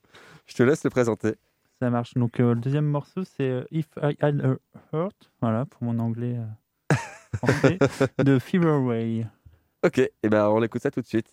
[0.47, 1.35] Je te laisse le présenter.
[1.79, 2.13] Ça marche.
[2.15, 5.97] Donc, euh, le deuxième morceau, c'est euh, If I Had a Heart, voilà, pour mon
[5.99, 6.95] anglais euh,
[7.37, 7.77] français,
[8.23, 9.25] de Fever Way.
[9.83, 11.31] Ok, et ben on écoute ça tout de suite.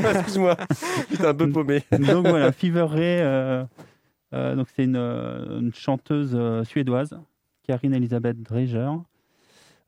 [0.14, 0.56] Excuse-moi,
[1.10, 1.82] j'étais un peu paumé.
[1.92, 3.64] donc voilà, Fever Ray, euh,
[4.34, 6.36] euh, donc c'est une, euh, une chanteuse
[6.66, 7.18] suédoise,
[7.66, 8.90] Karine Elisabeth Dreger.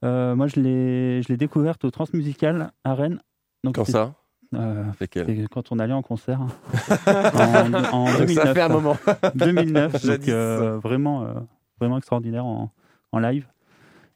[0.02, 3.20] Moi, je l'ai, je l'ai découverte au Transmusical à Rennes.
[3.64, 4.14] Donc Quand ça?
[4.54, 5.09] Euh, c'est
[5.50, 6.40] quand on allait en concert
[7.09, 8.54] en, en Ça 2009.
[8.54, 8.96] fait un moment.
[9.34, 10.30] 2009, donc Jadis.
[10.30, 11.32] euh, vraiment, euh,
[11.80, 12.70] vraiment extraordinaire en,
[13.11, 13.46] en live.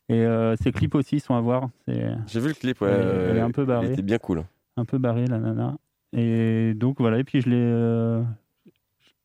[0.08, 0.24] Et
[0.60, 1.68] ses clips aussi sont à voir.
[1.86, 2.90] J'ai vu le clip, ouais.
[2.90, 3.86] Elle, elle est un peu barrée.
[3.86, 4.44] Il était bien cool.
[4.80, 5.76] Un peu barrée, la nana.
[6.16, 8.22] Et donc voilà, et puis je l'ai, euh,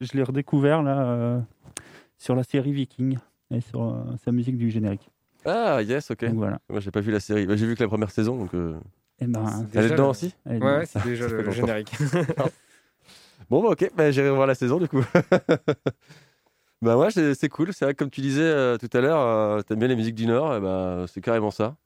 [0.02, 1.40] je l'ai redécouvert là euh,
[2.18, 3.18] sur la série Viking
[3.52, 5.10] et sur euh, sa musique du générique.
[5.46, 6.26] Ah, yes, ok.
[6.26, 6.60] Donc voilà.
[6.70, 7.46] Moi, j'ai pas vu la série.
[7.46, 8.54] Bah, j'ai vu que la première saison, donc.
[8.54, 8.78] euh,
[9.20, 11.94] Eh ben, Elle est dedans le- aussi Ouais, c'est déjà le, générique.
[13.50, 15.04] Bon, bah, ok, bah, j'irai voir la saison du coup.
[16.82, 17.74] bah, ouais, c'est cool.
[17.74, 20.16] C'est vrai que, comme tu disais euh, tout à l'heure, euh, t'aimes bien les musiques
[20.16, 21.78] du Nord, et bah, c'est carrément ça.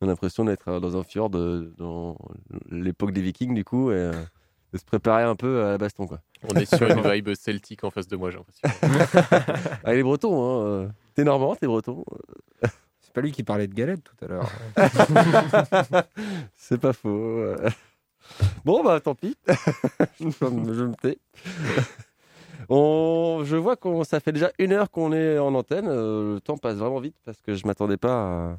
[0.00, 2.16] On a l'impression d'être euh, dans un fjord euh, dans
[2.70, 4.12] l'époque des Vikings, du coup, et euh,
[4.72, 6.20] de se préparer un peu à la baston, quoi.
[6.44, 8.68] On est sur une vibe celtique en face de moi, j'ai l'impression.
[9.84, 10.90] ah, les Bretons, hein.
[11.14, 12.04] T'es Normand, t'es Breton.
[13.00, 14.50] C'est pas lui qui parlait de galette tout à l'heure.
[16.56, 17.54] c'est pas faux.
[18.66, 19.34] Bon, bah, tant pis.
[20.20, 21.18] je me je me tais.
[22.68, 25.86] On, je vois qu'on ça fait déjà une heure qu'on est en antenne.
[25.88, 28.58] Euh, le temps passe vraiment vite parce que je m'attendais pas à,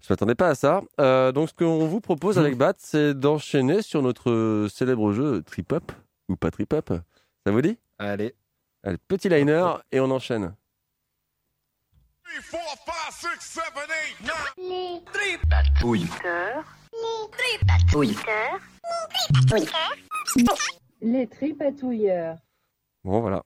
[0.00, 0.82] je m'attendais pas à ça.
[1.00, 5.72] Euh, donc ce qu'on vous propose avec Bat, c'est d'enchaîner sur notre célèbre jeu Trip
[5.72, 5.92] Hop
[6.28, 6.92] ou pas Trip Hop.
[7.44, 7.78] Ça vous dit?
[7.98, 8.34] Allez.
[8.84, 10.54] Allez, petit liner et on enchaîne.
[19.52, 19.66] Les.
[21.00, 22.36] Les tripatouilleurs.
[23.04, 23.42] Bon voilà.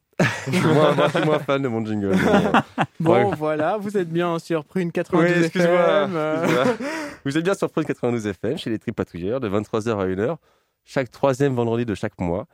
[0.46, 2.14] Je, suis moins, moi, je suis moins fan de mon jingle.
[2.14, 2.60] mais, euh,
[3.00, 5.74] Bon, voilà, vous êtes bien sur Prune Oui, 92 excuse-moi.
[6.04, 6.16] FM.
[6.16, 6.88] euh, excuse-moi.
[7.24, 10.36] Vous êtes bien sur Prune 92 FM chez les Tripatouilleurs de 23h à 1h,
[10.84, 12.46] chaque troisième vendredi de chaque mois.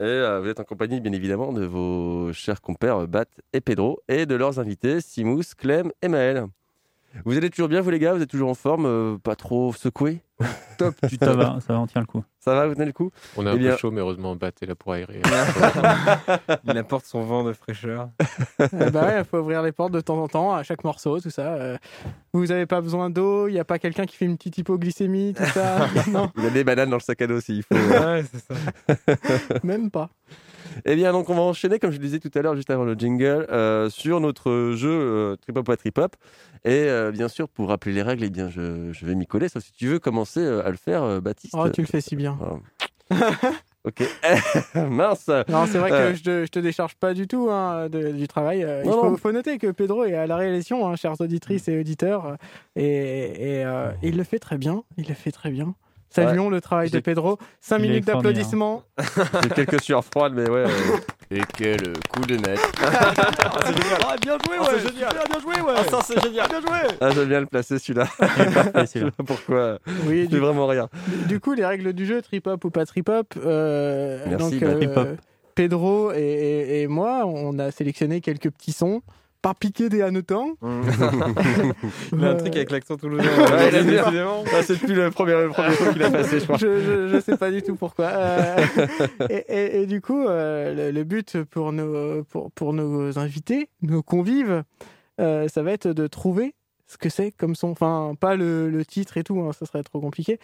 [0.00, 4.00] Et euh, vous êtes en compagnie, bien évidemment, de vos chers compères Bat et Pedro
[4.08, 6.46] et de leurs invités Simous, Clem et Maël.
[7.24, 8.14] Vous allez toujours bien, vous les gars?
[8.14, 10.20] Vous êtes toujours en forme euh, Pas trop secoué?
[10.78, 12.24] Top du Ça va, ça va, on tient le coup.
[12.40, 13.10] Ça va, vous tenez le coup?
[13.36, 15.20] On est un Eh bien- peu chaud, mais heureusement, Bat est là pour aérer.
[16.64, 18.08] Il apporte son vent de fraîcheur.
[18.60, 21.30] eh ben, il faut ouvrir les portes de temps en temps à chaque morceau, tout
[21.30, 21.54] ça.
[21.54, 21.76] euh.
[22.32, 25.34] Vous n'avez pas besoin d'eau, il n'y a pas quelqu'un qui fait une petite hypoglycémie,
[25.34, 25.86] tout ça?
[26.10, 27.74] non, Il y a des bananes dans le sac à dos s'il faut.
[27.76, 28.16] euh.
[28.16, 29.58] Ouais, c'est ça.
[29.62, 30.08] même pas.
[30.84, 32.84] Eh bien, donc, on va enchaîner, comme je le disais tout à l'heure, juste avant
[32.84, 36.16] le jingle, euh, sur notre jeu euh, Trip Hop ou Trip Hop.
[36.64, 39.48] Et euh, bien sûr, pour rappeler les règles, eh bien, je, je vais m'y coller.
[39.48, 41.54] Sauf si tu veux commencer euh, à le faire, euh, Baptiste.
[41.56, 42.38] Oh, tu le fais si bien.
[42.40, 42.56] Ah.
[43.84, 44.02] ok.
[44.88, 45.28] Mince.
[45.48, 48.12] Non, c'est vrai que Euh, je, te, je te décharge pas du tout hein, de-
[48.12, 48.62] du travail.
[48.64, 49.16] Euh, il faut, non.
[49.16, 52.36] faut noter que Pedro est à la réalisation, hein, chères auditrices et auditeurs,
[52.76, 52.84] et,
[53.58, 54.84] et, euh, il le fait très bien.
[54.96, 55.74] Il le fait très bien.
[56.14, 57.38] Saluons le travail de Pedro.
[57.60, 58.82] 5 Il est minutes d'applaudissements.
[59.42, 60.64] J'ai quelques sueurs froides, mais ouais.
[60.66, 60.96] euh,
[61.30, 62.58] Et quel coup de net.
[64.04, 64.68] Ah, bien joué, Oh, ouais.
[64.78, 65.10] c'est génial.
[65.10, 65.72] Super bien joué, ouais.
[65.76, 66.48] Ah, ça, c'est génial.
[66.48, 66.78] Bien joué.
[67.00, 68.06] Ah, j'aime bien le placer celui-là.
[68.18, 69.78] Pas pourquoi.
[70.06, 70.88] Oui, Je fais du, vraiment rien.
[71.28, 73.26] du coup, les règles du jeu, trip hop ou pas trip hop.
[73.44, 75.08] euh, Merci, donc, bah, trip hop.
[75.54, 79.02] Pedro et, et- et moi, on a sélectionné quelques petits sons.
[79.42, 80.56] Pas piquer des hannetons.
[82.12, 83.24] Il a un truc avec l'accent toulousain.
[83.24, 83.70] Ouais.
[84.54, 86.56] Ah, c'est depuis le premier, le premier truc qu'il a passé, je crois.
[86.58, 88.06] je, je, je sais pas du tout pourquoi.
[88.06, 88.56] Euh,
[89.28, 93.68] et, et- et du coup, euh, le, le but pour nos, pour, pour nos invités,
[93.82, 94.62] nos convives,
[95.20, 96.54] euh, ça va être de trouver
[96.86, 97.68] ce que c'est comme son.
[97.70, 100.38] Enfin, pas le, le titre et tout, hein, ça serait trop compliqué.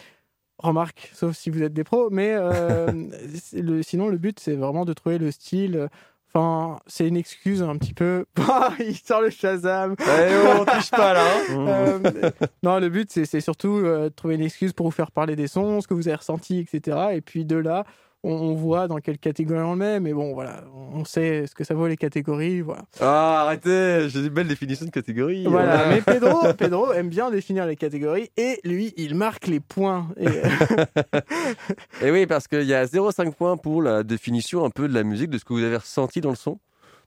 [0.59, 2.91] Remarque, sauf si vous êtes des pros, mais euh,
[3.53, 5.89] le, sinon, le but, c'est vraiment de trouver le style.
[6.35, 8.27] Enfin, c'est une excuse un petit peu.
[8.49, 9.97] Ah, Il sort le Shazam.
[9.99, 10.05] Eh
[10.45, 11.25] oh, on touche pas là.
[11.51, 11.67] hein.
[11.69, 12.31] Euh,
[12.63, 15.37] non, le but, c'est c'est surtout euh, de trouver une excuse pour vous faire parler
[15.37, 16.99] des sons, ce que vous avez ressenti, etc.
[17.15, 17.85] Et puis de là,
[18.25, 20.01] on, on voit dans quelle catégorie on le met.
[20.01, 22.61] Mais bon, voilà, on sait ce que ça vaut les catégories.
[22.61, 22.83] Voilà.
[23.01, 24.09] Ah, arrêtez.
[24.09, 25.45] J'ai une belle définition de catégorie.
[25.47, 25.89] Voilà.
[25.89, 30.09] Mais Pedro, Pedro aime bien définir les catégories et lui, il marque les points.
[30.17, 31.21] Et, euh,
[32.03, 35.03] Et oui, parce qu'il y a 0,5 points pour la définition un peu de la
[35.03, 36.59] musique, de ce que vous avez ressenti dans le son.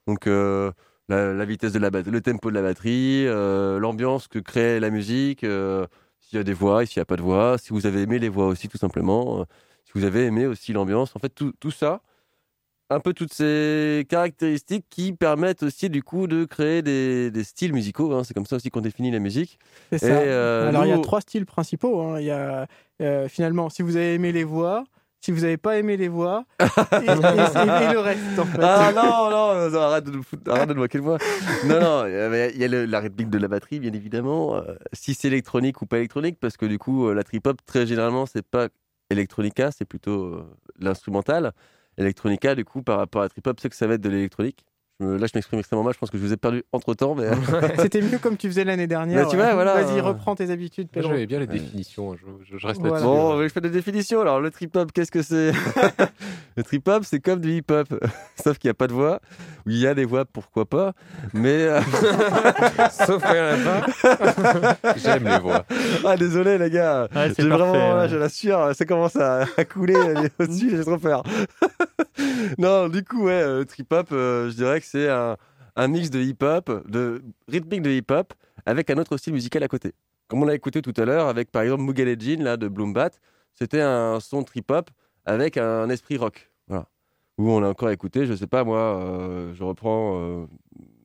[0.08, 0.72] Donc, euh,
[1.10, 4.80] la, la vitesse de la batterie, le tempo de la batterie, euh, l'ambiance que crée
[4.80, 5.86] la musique, euh,
[6.20, 8.20] s'il y a des voix, s'il n'y a pas de voix, si vous avez aimé
[8.20, 9.46] les voix aussi, tout simplement,
[9.92, 11.16] si vous avez aimé aussi l'ambiance.
[11.16, 12.02] En fait, tout, tout ça,
[12.90, 17.74] un peu toutes ces caractéristiques qui permettent aussi, du coup, de créer des, des styles
[17.74, 18.14] musicaux.
[18.14, 18.24] hein.
[18.24, 19.60] C'est comme ça aussi qu'on définit la musique.
[19.92, 20.08] c'est ça.
[20.08, 22.02] Euh, Alors, il y a trois styles principaux.
[22.02, 22.20] hein.
[22.20, 22.68] Il y a
[23.02, 24.84] euh, finalement, si vous avez aimé les voix,
[25.24, 28.60] si vous n'avez pas aimé les voix, et, et- et- et le reste, en fait.
[28.62, 30.20] Ah non, non, non, arrête de,
[30.52, 31.18] arrête de moquer de moi.
[31.66, 34.56] Non, non, il y a- le- la réplique de la batterie, bien évidemment.
[34.58, 38.26] euh, si c'est électronique ou pas électronique, parce que du coup, la trip-hop, très généralement,
[38.26, 38.68] c'est pas
[39.12, 41.54] electronica, c'est plutôt euh, l'instrumental.
[41.98, 44.66] Electronica, du coup, par rapport à la trip-hop, c'est que ça va être de l'électronique.
[45.02, 45.94] Là, je m'exprime extrêmement mal.
[45.94, 47.28] Je pense que je vous ai perdu entre temps, mais
[47.80, 49.24] C'était mieux comme tu faisais l'année dernière.
[49.26, 49.44] Bah, tu ouais.
[49.44, 49.82] vois, voilà.
[49.82, 51.12] Vas-y, reprends tes habitudes, Moi, Pedro.
[51.12, 53.04] J'avais bien les définitions, je, je- je reste Voilà.
[53.04, 54.22] Bon, je fais des définitions.
[54.22, 55.52] Alors, le trip hop, qu'est-ce que c'est
[56.58, 57.88] Le trip hop, c'est comme du hip hop,
[58.44, 59.20] sauf qu'il n'y a pas de voix.
[59.66, 60.94] Ou il y a des voix, pourquoi pas.
[61.34, 61.50] Mais.
[61.64, 61.82] euh,
[62.92, 64.94] Sauf qu'il a pas.
[64.98, 65.66] J'aime les voix.
[66.06, 67.08] Ah, désolé, les gars.
[67.16, 68.10] Ouais, c'est J'ai parfait, vraiment, là, ouais.
[68.10, 69.96] je l'assure, ça commence à, à couler
[70.40, 71.24] au-dessus, j'ai trop peur.
[72.58, 76.20] non, du coup, ouais, euh, trip hop, euh, je dirais que c'est un, mix de
[76.20, 78.34] hip hop, de rythmique de hip hop,
[78.66, 79.94] avec un autre style musical à côté.
[80.28, 83.12] Comme on l'a écouté tout à l'heure, avec par exemple Mugal Jean, là, de Bloombat,
[83.56, 84.90] c'était un son trip hop
[85.26, 86.52] avec un esprit rock.
[86.68, 86.88] Voilà.
[87.38, 90.46] Où on l'a encore écouté, je sais pas, moi, euh, je reprends euh,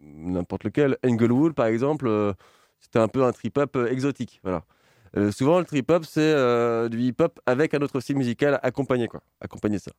[0.01, 0.97] n'importe lequel.
[1.05, 2.33] Englewood, par exemple, euh,
[2.81, 4.41] c'était un peu un trip hop euh, exotique.
[4.43, 4.65] Voilà.
[5.31, 6.35] Souvent, le trip hop, c'est
[6.91, 9.23] du hip hop avec un autre style musical accompagné, quoi.
[9.41, 9.93] Accompagner ça.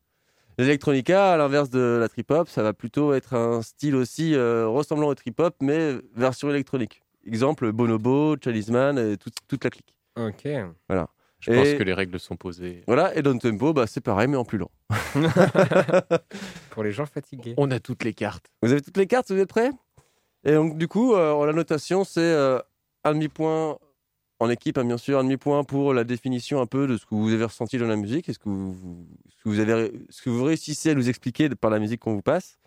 [0.57, 4.67] L'electronica, à l'inverse de la trip hop, ça va plutôt être un style aussi euh,
[4.67, 7.01] ressemblant au trip hop, mais version électronique.
[7.25, 9.95] Exemple, Bonobo, Chalisman et tout- toute la clique.
[10.19, 10.47] Ok.
[10.89, 11.09] Voilà.
[11.39, 12.84] Je pense que les règles sont posées.
[12.88, 14.71] Voilà, et Down Tempo, bah, c'est pareil, mais en plus lent.
[16.71, 17.53] Pour les gens fatigués.
[17.57, 18.47] On a toutes les cartes.
[18.63, 19.71] Vous avez toutes les cartes, vous êtes prêts?
[20.43, 22.59] Et donc, du coup, euh, la notation, c'est euh,
[23.03, 23.77] un demi-point
[24.39, 27.15] en équipe, hein, bien sûr, un demi-point pour la définition un peu de ce que
[27.15, 29.91] vous avez ressenti dans la musique, et ce que vous, vous- ce que vous, avez,
[30.09, 32.59] ce que vous réussissez à nous expliquer par la musique qu'on vous passe.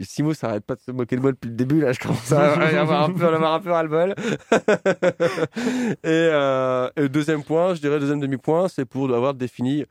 [0.00, 2.30] Simo, ça arrête pas de se moquer de moi depuis le début, là, je commence
[2.32, 4.14] à avoir un peu, avoir un peu ras-le-bol.
[6.02, 9.84] et, euh, et le deuxième point, je dirais, le deuxième demi-point, c'est pour avoir défini,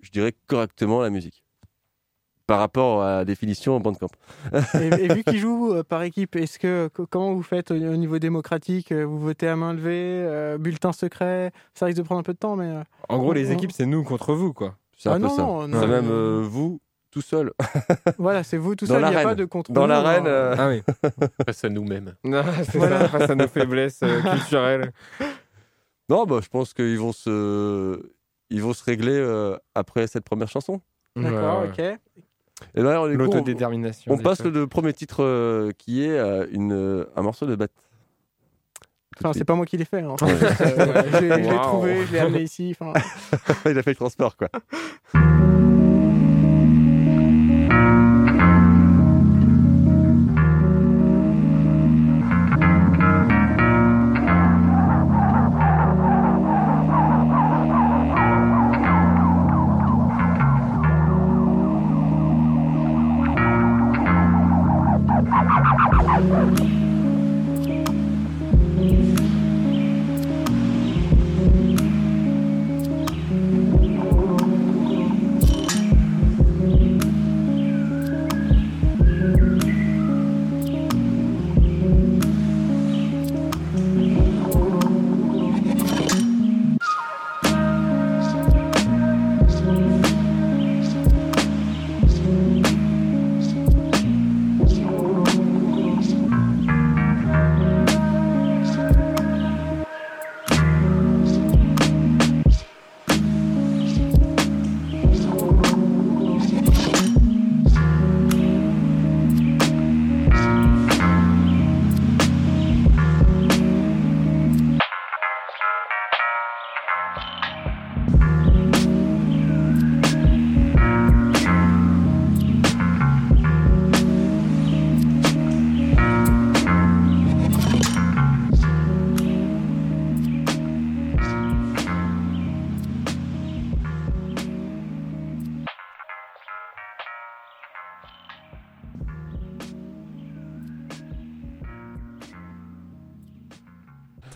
[0.00, 1.42] je dirais, correctement la musique.
[2.50, 4.08] Par rapport à la définition en Bandcamp.
[4.74, 7.74] et, et vu qu'ils jouent euh, par équipe, est-ce que co- comment vous faites au,
[7.76, 9.92] au niveau démocratique euh, Vous votez à main levée,
[10.26, 12.82] euh, bulletin secret Ça risque de prendre un peu de temps, mais.
[13.08, 14.74] En gros, les on- équipes, c'est nous contre vous, quoi.
[14.98, 15.42] C'est un Ah peu non, ça.
[15.42, 15.80] non, non.
[15.80, 16.80] c'est même euh, vous
[17.12, 17.52] tout seul.
[18.18, 19.74] Voilà, c'est vous tout Dans seul, il n'y a pas de contrôle.
[19.76, 20.24] Dans l'arène.
[20.26, 20.82] euh, Ah oui.
[21.46, 22.14] Face à nous-mêmes.
[22.24, 23.02] Non, c'est Voilà.
[23.02, 24.92] ça, face à nos faiblesses euh, culturelles.
[26.08, 28.02] Non, bah, je pense qu'ils vont se,
[28.50, 30.80] ils vont se régler euh, après cette première chanson.
[31.16, 31.68] D'accord, ouais.
[31.94, 31.98] ok.
[32.74, 34.12] Et là, du coup, on, L'autodétermination.
[34.12, 37.72] on passe le premier titre euh, qui est euh, une, euh, un morceau de bête.
[39.18, 40.00] Enfin, c'est pas moi qui l'ai fait.
[40.00, 40.16] hein.
[40.22, 41.58] Ouais, je l'ai je l'ai Wow.
[41.62, 42.74] trouvé, je l'ai amené ici.
[43.66, 44.48] Il a fait le transport, quoi.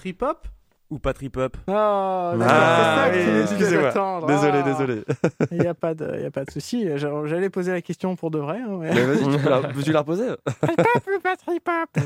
[0.05, 0.47] Trip hop
[0.91, 4.27] Ou pas trip hop Ah, d'accord, Ah, c'est ça oui, excusez-moi.
[4.27, 4.63] Désolé, Ah.
[4.63, 5.05] désolé.
[5.51, 6.87] Il n'y a, pas de- il y a pas de souci.
[6.99, 8.61] J'a- J'allais poser la question pour de vrai.
[8.61, 12.05] hein, mais- Mais vas-y, tu la, tu la reposer Trip hop ou pas trip hop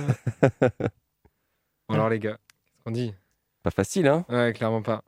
[1.88, 3.12] alors, les gars, qu'est-ce qu'on dit?
[3.64, 5.02] Pas facile, hein Ouais, clairement pas.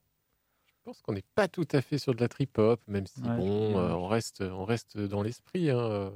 [0.67, 3.21] Je pense qu'on n'est pas tout à fait sur de la trip hop, même si
[3.21, 5.71] Ouais, bon, euh, on reste, on reste dans l'esprit.
[5.71, 6.11] Hein.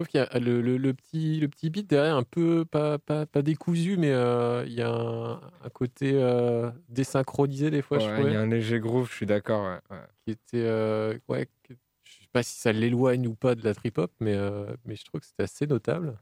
[0.00, 0.04] Euh.
[0.04, 2.64] Je trouve qu'il y a le, le- le petit, le petit beat derrière, un peu
[2.64, 5.32] pas, pas, pas décousu, mais euh, il y a un,
[5.64, 9.08] un côté euh, désynchronisé des fois, je Ouais, trouvais, il y a un léger groove,
[9.10, 9.64] je suis d'accord.
[9.66, 10.02] ouais, ouais.
[10.24, 13.74] qui était, euh, ouais, que- je sais pas si ça l'éloigne ou pas de la
[13.74, 16.18] trip hop, mais, euh, mais je trouve que c'était assez notable.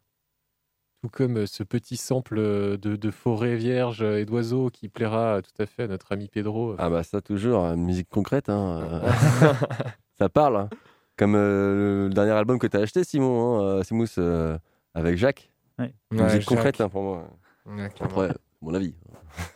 [1.02, 5.42] Tout comme euh, ce petit sample euh, de, de forêt vierge et d'oiseaux qui plaira
[5.42, 6.74] tout à fait à notre ami Pedro.
[6.78, 8.48] Ah bah ça toujours, musique concrète.
[8.48, 9.52] Hein, euh,
[10.18, 10.56] ça parle.
[10.56, 10.68] hein.
[11.16, 14.58] Comme euh, le dernier album que tu as acheté, Simon, hein, euh, Simous, euh,
[14.94, 15.50] avec Jacques.
[15.78, 15.94] Ouais.
[16.10, 17.30] Musique concrète hein, pour moi.
[17.66, 17.88] Ouais.
[18.00, 18.28] Après,
[18.60, 18.94] mon avis.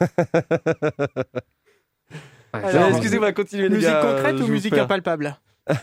[2.55, 4.03] Excusez-moi, continuez les Musique gars.
[4.03, 5.39] concrète ou musique impalpable?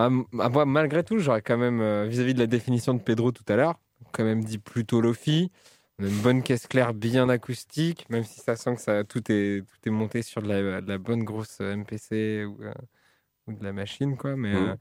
[0.00, 3.42] Ah, ah, moi, malgré tout, j'aurais quand même, vis-à-vis de la définition de Pedro tout
[3.48, 3.80] à l'heure,
[4.12, 5.50] quand même dit plutôt Lofi.
[5.98, 9.24] On a une bonne caisse claire bien acoustique, même si ça sent que ça, tout,
[9.32, 12.72] est, tout est monté sur de la, de la bonne grosse MPC ou, euh,
[13.48, 14.36] ou de la machine, quoi.
[14.36, 14.68] Mais, Mhm.
[14.68, 14.76] euh,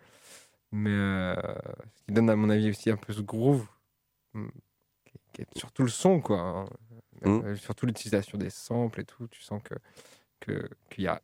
[0.71, 1.35] mais euh,
[1.95, 3.67] ce qui donne, à mon avis, aussi un peu ce groove,
[4.33, 4.51] hum,
[5.33, 6.39] qui, est surtout le son, quoi.
[6.39, 6.65] hein.
[7.25, 7.41] Mhm.
[7.45, 9.27] Euh, Surtout l'utilisation des samples et tout.
[9.27, 9.73] Tu sens que
[10.39, 11.19] que- qu'il y a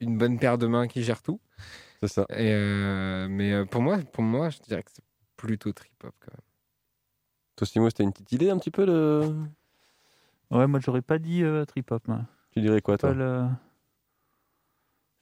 [0.00, 1.40] une bonne paire de mains qui gère tout.
[2.00, 2.26] C'est ça.
[2.30, 5.04] Et euh, mais pour moi, pour moi, je dirais que c'est
[5.36, 6.42] plutôt trip-hop quand même.
[7.56, 7.66] Toi,
[7.98, 9.34] une petite idée un petit peu de.
[10.50, 12.06] Ouais, moi j'aurais pas dit euh, trip hop.
[12.06, 12.20] moi.
[12.52, 13.12] Tu dirais quoi, toi?
[13.14, 13.48] le-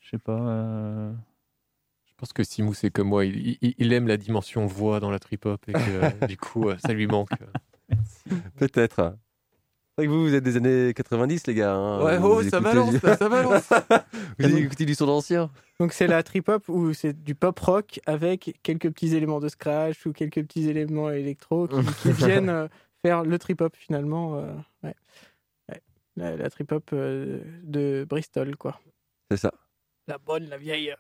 [0.01, 0.39] Je sais pas.
[0.39, 1.13] euh,
[2.17, 3.25] pense que Simou, c'est comme moi.
[3.25, 6.77] Il, il- il aime la dimension voix dans la trip-hop et que du coup, euh,
[6.79, 7.29] ça lui manque.
[8.59, 9.17] Peut-être.
[9.99, 11.73] C'est vrai que vous, vous êtes des années 90, les gars.
[11.75, 12.05] hein.
[12.05, 13.69] Ouais, oh, ça balance, du- ça, ça balance.
[14.39, 18.01] vous écoutez du son ancien Donc c'est la trip hop ou c'est du pop rock
[18.05, 22.69] avec quelques petits éléments de scratch ou quelques petits éléments électro qui, qui viennent euh,
[23.03, 24.37] faire le trip hop finalement.
[24.37, 24.53] euh,
[24.83, 24.95] ouais.
[25.71, 25.81] Ouais.
[26.17, 28.79] La, la trip hop euh, de Bristol quoi.
[29.31, 29.53] C'est ça.
[30.09, 30.95] La bonne, la vieille.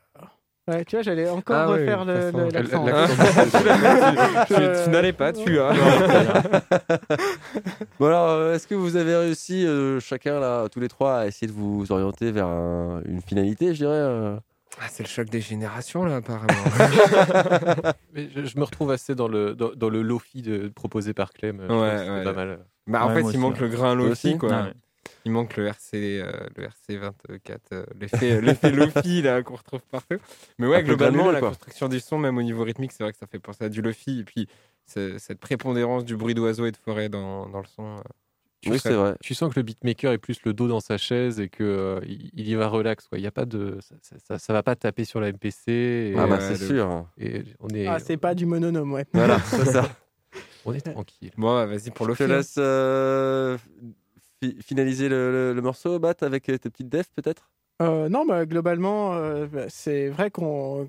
[0.69, 2.85] Ouais, tu vois, j'allais encore Ah oui, refaire de le- l'accent.
[2.85, 3.17] L'accent.
[4.49, 5.73] Tu- tu- tu n'allais pas, tu as.
[8.01, 11.27] Bon alors, euh, est-ce que vous avez réussi, euh, chacun là, tous les trois, à
[11.27, 14.37] essayer de vous orienter vers un- une finalité, je dirais euh
[14.81, 16.49] Ah, c'est le choc des générations là, apparemment.
[18.13, 21.33] Mais je, je me retrouve assez dans le, dans, dans le lofi de, proposé par
[21.33, 21.61] Clem.
[21.61, 22.59] Ouais, pas mal.
[22.89, 23.61] Bah, en Ouais, fait, il aussi, manque ouais.
[23.63, 24.67] le grain Toi Lofi, aussi quoi.
[25.27, 26.97] Il manque le RC, euh, le RC
[27.29, 30.19] 24, euh, l'effet, l'effet Lofi là qu'on retrouve partout.
[30.59, 33.27] Mais ouais, globalement, la construction du son, même au niveau rythmique, c'est vrai que ça
[33.27, 34.21] fait penser à du Lofi.
[34.21, 34.47] Et puis
[34.87, 37.97] cette prépondérance du bruit d'oiseaux et de forêt dans, dans le son.
[37.97, 38.01] euh,
[38.63, 39.17] Tu Oui, sens- c'est vrai.
[39.21, 42.01] Tu sens que le beatmaker est plus le dos dans sa chaise et que euh,
[42.07, 43.09] il, y va relax.
[43.09, 43.19] Quoi.
[43.19, 45.73] Il y a pas de, ça, ça, ça- ça va pas taper sur la MPC.
[45.73, 47.07] Et, Ah bah c'est le- sûr.
[47.19, 49.07] et on est, Ah, c'est pas du mononome, ouais.
[49.13, 49.89] Voilà, c'est ça.
[50.65, 51.33] on est tranquille.
[51.37, 52.19] Bon, vas-y pour Je Lofi.
[52.19, 52.37] te hein.
[52.37, 53.59] laisse euh,
[54.43, 57.51] fi- finaliser le, le- le morceau, Bat, avec tes petites defs peut-être?
[57.83, 60.89] Euh, non, bah, globalement, euh, bah, c'est vrai qu'on.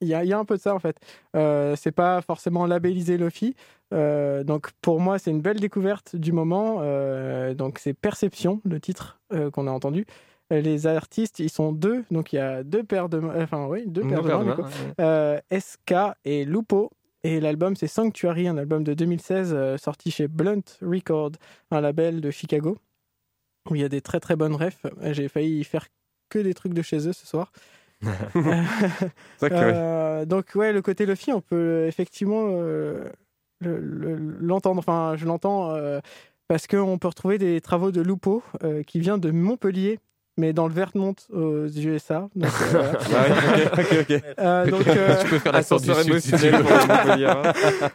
[0.00, 0.96] Il y, a, il y a un peu de ça en fait.
[1.36, 3.54] Euh, c'est pas forcément labellisé Lofi.
[3.94, 6.78] Euh, donc pour moi, c'est une belle découverte du moment.
[6.80, 10.04] Euh, donc c'est Perception, le titre euh, qu'on a entendu.
[10.50, 12.04] Les artistes, ils sont deux.
[12.10, 13.34] Donc il y a deux paires de mains.
[13.42, 14.44] Enfin, oui, deux Deux paires de paires mains.
[14.44, 14.74] de du mains, coup.
[14.98, 15.04] ouais.
[15.04, 15.94] Euh, SK
[16.26, 16.90] et Lupo.
[17.24, 21.32] Et l'album, c'est Sanctuary, un album de 2016 euh, sorti chez Blunt Record,
[21.70, 22.76] un label de Chicago,
[23.70, 24.84] où il y a des très très bonnes refs.
[25.12, 25.86] J'ai failli faire
[26.28, 27.50] que des trucs de chez eux ce soir.
[28.34, 28.62] Ouais.
[29.74, 33.08] Euh, donc ouais, le côté Lofi, on peut euh, effectivement euh,
[33.60, 34.78] le- le- l'entendre.
[34.80, 35.74] Enfin, je l'entends
[36.46, 38.42] parce qu'on peut retrouver des travaux de Lupo
[38.86, 39.98] qui vient de Montpellier,
[40.36, 42.28] mais dans le Vermont aux USA.
[42.34, 42.92] Donc, euh.
[43.14, 43.24] Ah
[43.56, 44.22] oui, ok, ok, ok.
[44.38, 46.62] Euh, donc, euh, tu peux faire du sud si émotionnel veux.
[46.62, 47.42] pour Montpellier, hein.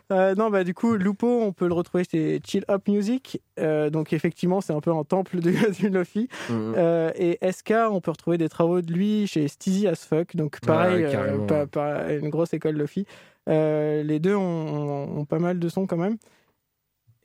[0.12, 3.42] Euh, non, bah du coup, Lupo, on peut le retrouver chez Chill Up Music.
[3.60, 6.28] Euh, donc effectivement, c'est un peu un temple du, du Lofi.
[6.50, 6.74] Mhm.
[6.78, 10.36] Euh, et SK, on peut retrouver des travaux de lui chez Steezy as Fuck.
[10.36, 11.46] Donc pareil, euh, carrément.
[11.46, 13.06] pas- pas- une grosse école Lofi.
[13.50, 16.18] Euh, les deux ont, ont- ont pas mal de sons quand même.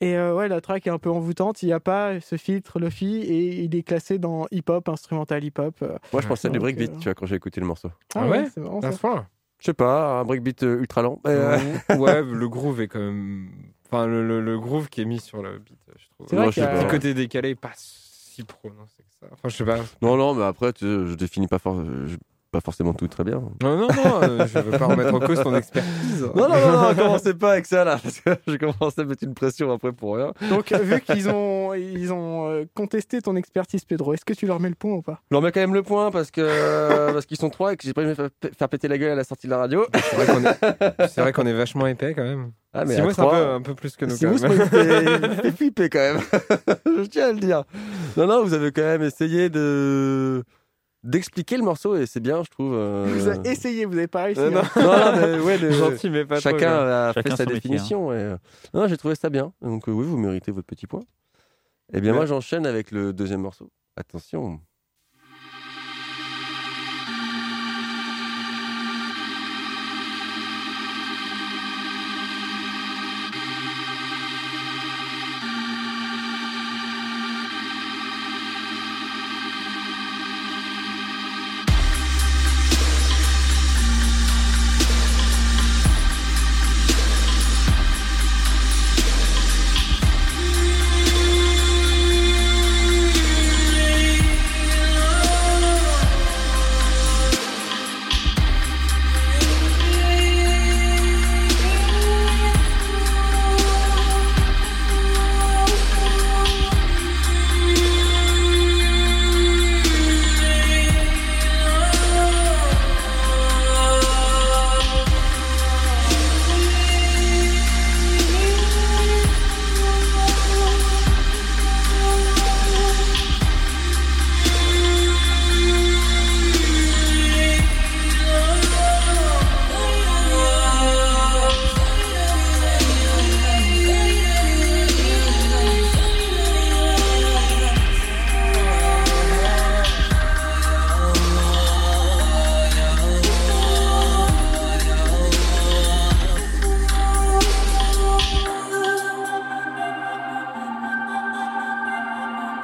[0.05, 1.63] Et euh, ouais, la track est un peu envoûtante.
[1.63, 5.81] Il n'y a pas ce filtre Lofi et il est classé dans hip-hop, instrumental hip-hop.
[6.13, 7.91] Moi, je pensais à du breakbeat, euh, tu vois, quand j'ai écouté le morceau.
[8.15, 8.93] Ah ouais, c'est marrant, à ça.
[8.93, 9.27] ce point.
[9.61, 11.21] Je sais pas, un breakbeat euh, ultra lent.
[11.27, 11.59] Euh,
[11.97, 13.49] ouais, le groove est quand même.
[13.87, 16.27] Enfin, le, le- le groove qui est mis sur le beat, je trouve.
[16.29, 19.27] C'est vrai qu'il a- côté décalé pas si prononcé que ça.
[19.33, 19.79] Enfin, je sais pas.
[20.03, 22.17] Non, non, mais après, tu sais, je définis pas, for- je-
[22.55, 23.43] pas forcément tout très bien.
[23.63, 26.23] Non, non, non, euh, je veux pas remettre en cause ton expertise.
[26.37, 29.25] Non, non, non, non, commencez pas avec ça là, parce que je commence à mettre
[29.25, 30.33] une pression après pour rien.
[30.49, 34.47] Donc, euh, vu qu'ils ont, ils ont euh, contesté ton expertise, Pedro, est-ce que tu
[34.47, 35.21] leur mets le point ou pas?
[35.31, 37.83] Je leur mets quand même le point parce que parce qu'ils sont trois et que
[37.85, 39.85] j'ai pas aimé fa- faire péter la gueule à la sortie de la radio.
[39.93, 42.53] C'est vrai qu'on est, c'est vrai qu'on est vachement épais quand même.
[42.73, 44.17] Ah, mais Si à moi, c'est un peu, un peu plus que nous.
[44.17, 46.21] Si quand vous, fait flipper quand même.
[46.87, 47.65] je tiens à le dire.
[48.17, 50.43] Non, non, vous avez quand même essayé de
[51.05, 52.75] d'expliquer le morceau et c'est bien, je trouve.
[52.75, 54.41] euh, Vous avez essayé, vous n'avez pas réussi.
[54.41, 54.61] Euh, non.
[54.61, 54.71] hein.
[54.77, 58.13] Non, non, mais ouais, le- Gentil, mais pas chacun a Chacun fait sa métier, définition.
[58.13, 58.37] et, euh,
[58.73, 59.53] non, j'ai trouvé ça bien.
[59.63, 61.03] Donc euh, oui, vous méritez votre petit point.
[61.93, 62.17] Eh bien, Ouais.
[62.17, 63.71] moi, j'enchaîne avec le deuxième morceau.
[63.97, 64.59] Attention.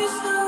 [0.01, 0.40] this love.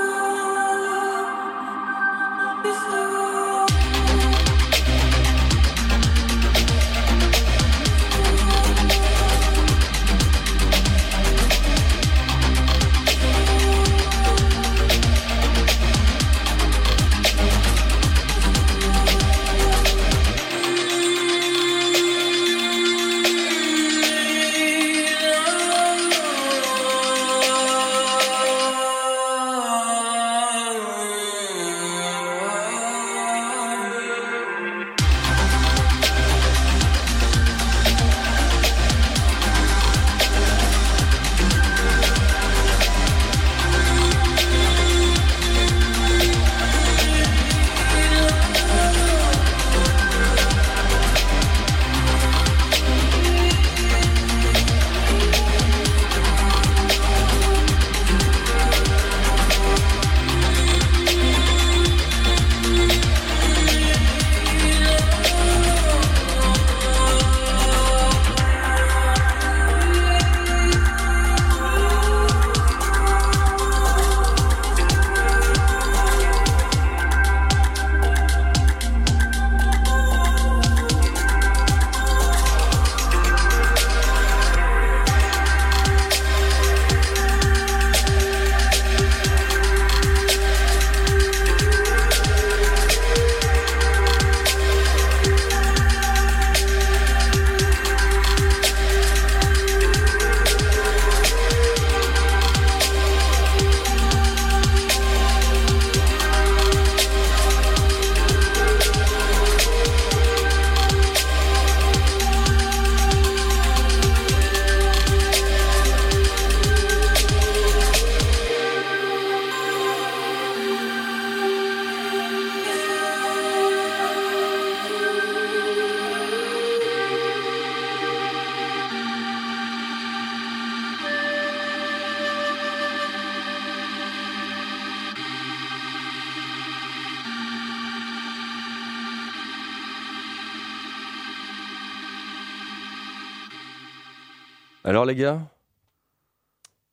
[145.12, 145.40] Les gars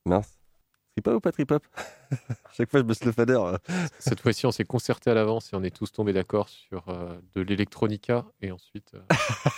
[0.05, 0.37] Mince.
[0.95, 1.65] Trip-hop ou pas trip-hop
[2.53, 3.39] Chaque fois je baisse le fader.
[3.99, 7.17] Cette fois-ci, on s'est concerté à l'avance et on est tous tombés d'accord sur euh,
[7.35, 8.25] de l'électronica.
[8.41, 9.01] Et ensuite, euh,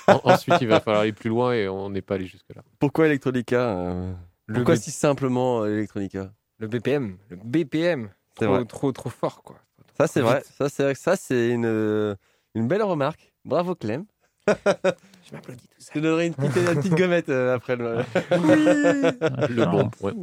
[0.08, 2.62] en- ensuite, il va falloir aller plus loin et on n'est pas allé jusque-là.
[2.80, 4.14] Pourquoi Electronica euh,
[4.46, 8.66] Le Pourquoi B- si simplement euh, Electronica Le BPM, le BPM, C'est trop, vrai.
[8.66, 9.56] trop, trop fort quoi.
[9.98, 10.34] Ça c'est Trop.
[10.58, 12.18] Ça c'est vrai que ça c'est une,
[12.54, 13.34] une belle remarque.
[13.46, 14.06] Bravo Clem.
[15.32, 17.98] Je m'applaudis tout Je te donnerai une petite, une petite gommette euh, après le.
[18.32, 20.14] Le bon point.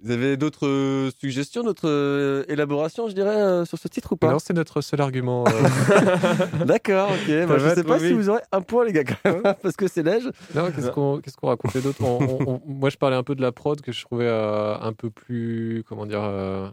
[0.00, 4.16] Vous avez d'autres euh, suggestions, d'autres euh, élaborations, je dirais, euh, sur ce titre ou
[4.16, 4.30] pas?
[4.30, 5.44] Non, c'est notre seul argument.
[5.48, 6.64] euh.
[6.66, 7.26] D'accord, ok.
[7.48, 9.74] Bah, je va sais pas si vous aurez un point, les gars, quand même, parce
[9.76, 10.30] que c'est neige.
[10.54, 12.00] Non, qu'est-ce qu'on qu'on racontait d'autre?
[12.64, 15.82] Moi, je parlais un peu de la prod que je trouvais euh, un peu plus.
[15.88, 16.68] Comment dire euh,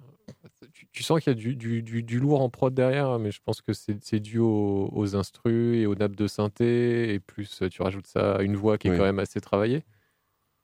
[0.95, 3.39] tu, sens qu'il y a du, du, du- du lourd en prod derrière, mais je
[3.43, 7.69] pense que c'est dû aux, aux instrus et aux nappes de synthé, et plus euh,
[7.69, 8.97] tu rajoutes ça à une voix qui est Oui.
[8.97, 9.83] quand même assez travaillée.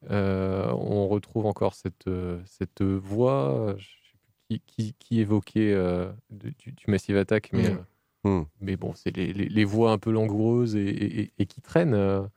[0.10, 4.18] Euh, on retrouve encore cette, euh, cette voix je sais
[4.48, 6.56] plus qui, qui, qui évoquait euh, du,
[6.88, 7.78] Massive Attack, mais, Mm.
[8.26, 8.46] euh, Mm.
[8.62, 11.62] mais bon, c'est les, les- les voix un peu langoureuses et, et- et- et qui
[11.62, 12.30] traînent.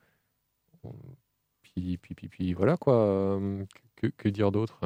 [1.62, 3.41] puis, puis, puis, puis voilà quoi.
[3.97, 4.81] Que, que dire d'autre?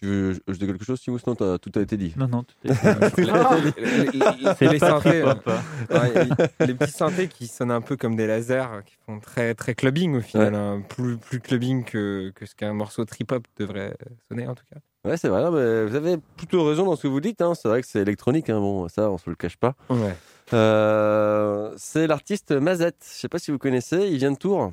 [0.00, 2.12] Tu veux je dis quelque chose, Simous Non, t'as- tout a été dit.
[2.16, 4.18] Non, non, tout a été dit.
[4.60, 5.60] Les- synthés, trip-hop, hein.
[5.90, 6.24] ouais,
[6.60, 9.74] les- les petits synthés qui sonnent un peu comme des lasers, qui font très très
[9.74, 13.96] clubbing au final, hein, plus plus clubbing que, que ce qu'un morceau trip hop devrait
[14.28, 14.80] sonner en tout cas.
[15.08, 15.40] Ouais, c'est vrai.
[15.42, 17.40] non, mais vous avez plutôt raison dans ce que vous dites.
[17.40, 17.54] hein.
[17.54, 18.50] C'est vrai que c'est électronique.
[18.50, 18.58] hein.
[18.58, 19.74] Bon, ça, on se le cache pas.
[19.88, 20.16] Ouais.
[20.52, 23.06] Euh, c'est l'artiste Mazette.
[23.08, 24.08] Je sais pas si vous connaissez.
[24.10, 24.72] Il vient de Tours.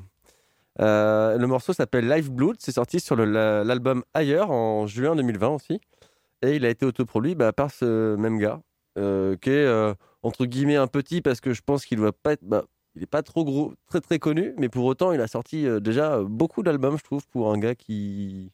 [0.80, 2.56] Euh, le morceau s'appelle Live Blood.
[2.58, 5.80] C'est sorti sur l'album Ailleurs en juin 2020 aussi.
[6.42, 8.60] Et il a été autoproduit bah, par ce même gars,
[8.98, 12.32] euh, qui est euh, entre guillemets un petit parce que je pense qu'il doit pas
[12.32, 12.44] être.
[12.44, 12.64] bah,
[12.96, 16.22] il est pas trop gros, très très connu, mais pour autant, il a sorti déjà
[16.22, 18.52] beaucoup d'albums, je trouve, pour un gars qui,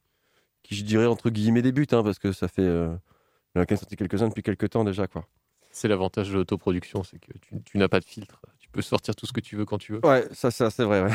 [0.63, 2.65] qui je dirais entre guillemets débute, hein, parce que ça fait.
[2.65, 5.27] Il en a sorti quelques-uns depuis quelques temps déjà, quoi.
[5.71, 7.33] C'est l'avantage de l'autoproduction, c'est que
[7.67, 8.41] tu n'as pas de filtre.
[8.71, 10.01] Tu peux sortir tout ce que tu veux quand tu veux.
[10.07, 11.03] Ouais, ça, ça c'est vrai.
[11.03, 11.11] Ouais.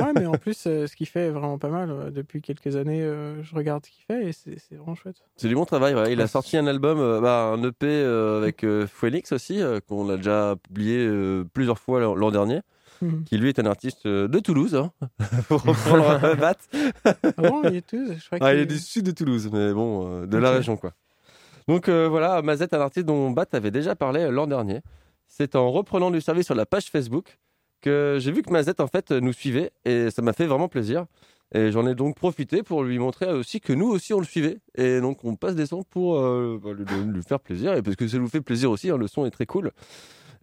[0.00, 1.92] Ouais, mais en plus, euh, ce qu'il fait est vraiment pas mal.
[1.92, 2.10] ouais.
[2.10, 5.16] Depuis quelques années, euh, je regarde ce qu'il fait et c'est vraiment chouette.
[5.36, 5.94] C'est du bon travail.
[5.94, 6.14] ouais.
[6.14, 9.80] Il a sorti un album, euh, bah, un EP euh, avec euh, Phoenix aussi, euh,
[9.86, 12.60] qu'on a déjà publié euh, plusieurs fois l'an dernier.
[13.02, 13.24] Mhm.
[13.24, 14.90] Qui lui est un artiste euh, de Toulouse, hein,
[15.48, 16.54] pour reprendre un bat.
[17.04, 19.74] Ah bon, il est Toulouse Je crois Ah, il est du sud de Toulouse, mais
[19.74, 20.92] bon, euh, de la région quoi.
[21.68, 24.80] Donc euh, voilà, Mazette, un artiste dont Bat avait déjà parlé euh, l'an dernier.
[25.36, 27.38] C'est en reprenant du service sur la page Facebook
[27.80, 31.06] que j'ai vu que Mazette en fait nous suivait et ça m'a fait vraiment plaisir.
[31.52, 34.58] Et j'en ai donc profité pour lui montrer aussi que nous aussi on le suivait.
[34.76, 37.96] Et donc on passe des sons pour euh, bah, lui, lui faire plaisir et parce
[37.96, 38.90] que ça nous fait plaisir aussi.
[38.90, 39.72] hein, le son est très cool.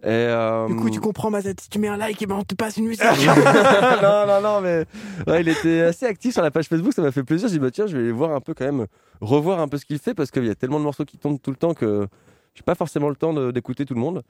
[0.03, 2.43] Et, euh, Du coup, tu comprends, Mazette, si tu mets un like, et ben on
[2.43, 3.03] te passe une musique.
[4.01, 4.85] non, non, non, mais
[5.25, 7.47] ouais, il était assez actif sur la page Facebook, ça m'a fait plaisir.
[7.47, 8.87] J'ai dit, bah tiens, je vais aller voir un peu quand même,
[9.21, 11.39] revoir un peu ce qu'il fait parce qu'il y a tellement de morceaux qui tombent
[11.41, 12.07] tout le temps que
[12.55, 14.23] j'ai pas forcément le temps d'écouter tout le monde.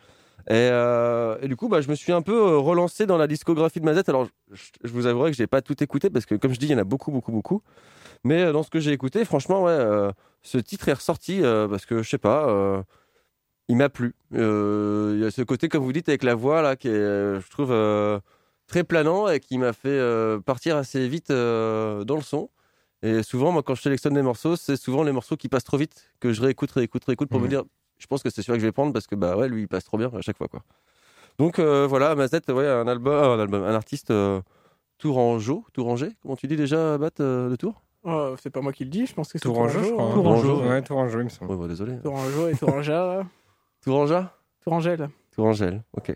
[0.49, 3.27] Et, euh, et du coup, bah, je me suis un peu euh, relancé dans la
[3.27, 4.09] discographie de Mazette.
[4.09, 6.67] Alors, je, je vous avouerai que j'ai pas tout écouté parce que, comme je dis,
[6.67, 7.61] il y en a beaucoup, beaucoup, beaucoup.
[8.23, 10.11] Mais euh, dans ce que j'ai écouté, franchement, ouais, euh,
[10.43, 12.83] ce titre est ressorti euh, parce que je sais pas.
[13.67, 14.15] il m'a plu.
[14.31, 17.49] Il y a ce côté, comme vous dites, avec la voix là, qui est, je
[17.49, 17.73] trouve,
[18.67, 19.99] très planant et qui m'a fait
[20.45, 22.49] partir assez vite dans le son.
[23.03, 25.77] Et souvent, moi, quand je sélectionne des morceaux, c'est souvent les morceaux qui passent trop
[25.77, 27.63] vite que je réécoute, réécoute, réécoute pour me dire,
[28.01, 29.67] je pense que c'est celui que je vais prendre parce que bah ouais, lui, il
[29.67, 30.61] passe trop bien à chaque fois, quoi.
[31.39, 34.41] Donc euh, voilà, Mazette, ouais, un album, un album, un artiste euh,
[34.97, 36.11] tourangeau, touranger.
[36.21, 39.05] Comment tu dis déjà, Bat euh, de Tours Oh, c'est pas moi qui le dis,
[39.05, 40.05] je pense que c'est Tourangeau, je crois.
[40.05, 40.13] hein.
[40.13, 40.61] Tourangeau.
[40.61, 41.51] Ouais, Tourangeau, il me semble.
[41.51, 41.97] Ouais, bah, désolé.
[41.99, 43.23] Tourangeau et Tourangea.
[43.83, 44.33] Tourangea?
[44.63, 45.09] Tourangelle.
[45.31, 46.13] Tourangelle, ok.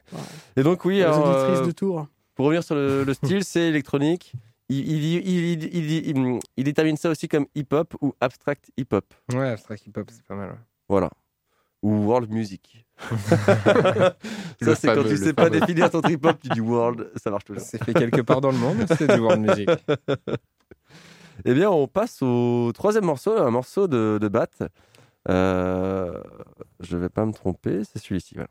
[0.57, 2.07] Et donc oui, Les alors, auditrices euh, de Tours.
[2.35, 4.33] Pour revenir sur le, le style, c'est électronique.
[4.67, 9.05] Il, il, il, il, il- il- il détermine ça aussi comme hip-hop ou abstract hip-hop.
[9.33, 10.49] Ouais, abstract hip-hop, c'est pas mal.
[10.49, 10.55] ouais.
[10.89, 11.09] Voilà.
[11.85, 12.83] Ou world music.
[14.59, 17.61] Ça, c'est quand tu sais pas définir ton hip-hop, tu dis world, ça marche toujours.
[17.61, 19.69] C'est fait quelque part dans le monde, c'est du world music?
[21.43, 24.47] Eh bien, on passe au troisième morceau, un morceau de, de Bat.
[25.29, 26.21] Euh,
[26.79, 28.35] je vais pas me tromper, c'est celui-ci.
[28.35, 28.47] Voilà.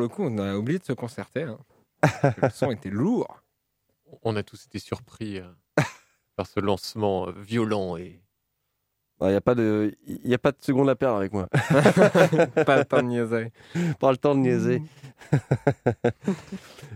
[0.00, 1.42] Pour le coup, on a oublié de se concerter.
[1.42, 1.58] hein.
[2.40, 3.42] le son était lourd.
[4.22, 5.44] On a tous été surpris euh,
[6.36, 8.22] par ce lancement euh, violent et
[9.20, 11.48] Il n'y a, pas de- y a pas de seconde à perdre avec moi.
[12.64, 13.52] Pas le temps de niaiser.
[13.98, 14.82] Pas le temps de niaiser.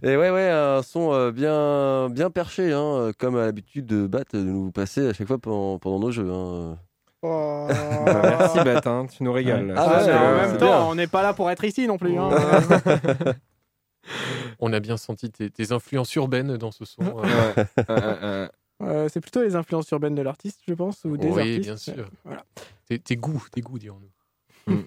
[0.03, 4.25] Et ouais, ouais, un son euh, bien, bien perché, hein, comme à l'habitude de Bat
[4.33, 6.31] de nous passer à chaque fois pendant, pendant nos jeux.
[6.33, 6.79] hein.
[7.27, 7.67] Oh.
[8.05, 9.73] Bah, merci, Bat, hein, tu nous régales.
[9.77, 10.81] Ah, Ah, ouais, mais en ouais, même temps, bien.
[10.83, 12.19] on n'est pas là pour être ici non plus.
[12.19, 12.29] hein.
[14.61, 17.03] on a bien senti tes, tes influences urbaines dans ce son.
[17.03, 17.25] euh.
[17.57, 18.49] Euh, euh,
[18.83, 21.61] Euh, c'est plutôt les influences urbaines de l'artiste, je pense, ou des oui, artistes.
[21.61, 22.07] bien sûr.
[22.25, 22.43] Voilà.
[22.89, 24.11] Tes, tes goûts, tes goûts, dirons-nous.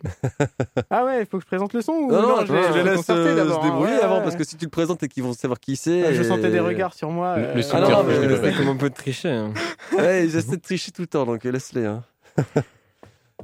[0.91, 2.73] Ah ouais, il faut que je présente le son ou Non, non, je je, vais-
[2.73, 3.61] je laisse euh, se hein.
[3.63, 4.23] débrouiller Ouais, avant, ouais.
[4.23, 6.01] parce que si tu le présentes et qu'ils vont savoir qui c'est.
[6.03, 7.37] Ouais, Je et- sentais des regards sur moi.
[7.37, 9.29] Le- euh, le Ah non, mais- de c'est comme on peut tricher.
[9.29, 9.53] hein.
[9.97, 11.85] Ouais, ils essaient de tricher tout le temps, donc euh, laisse-les.
[11.85, 12.03] hein.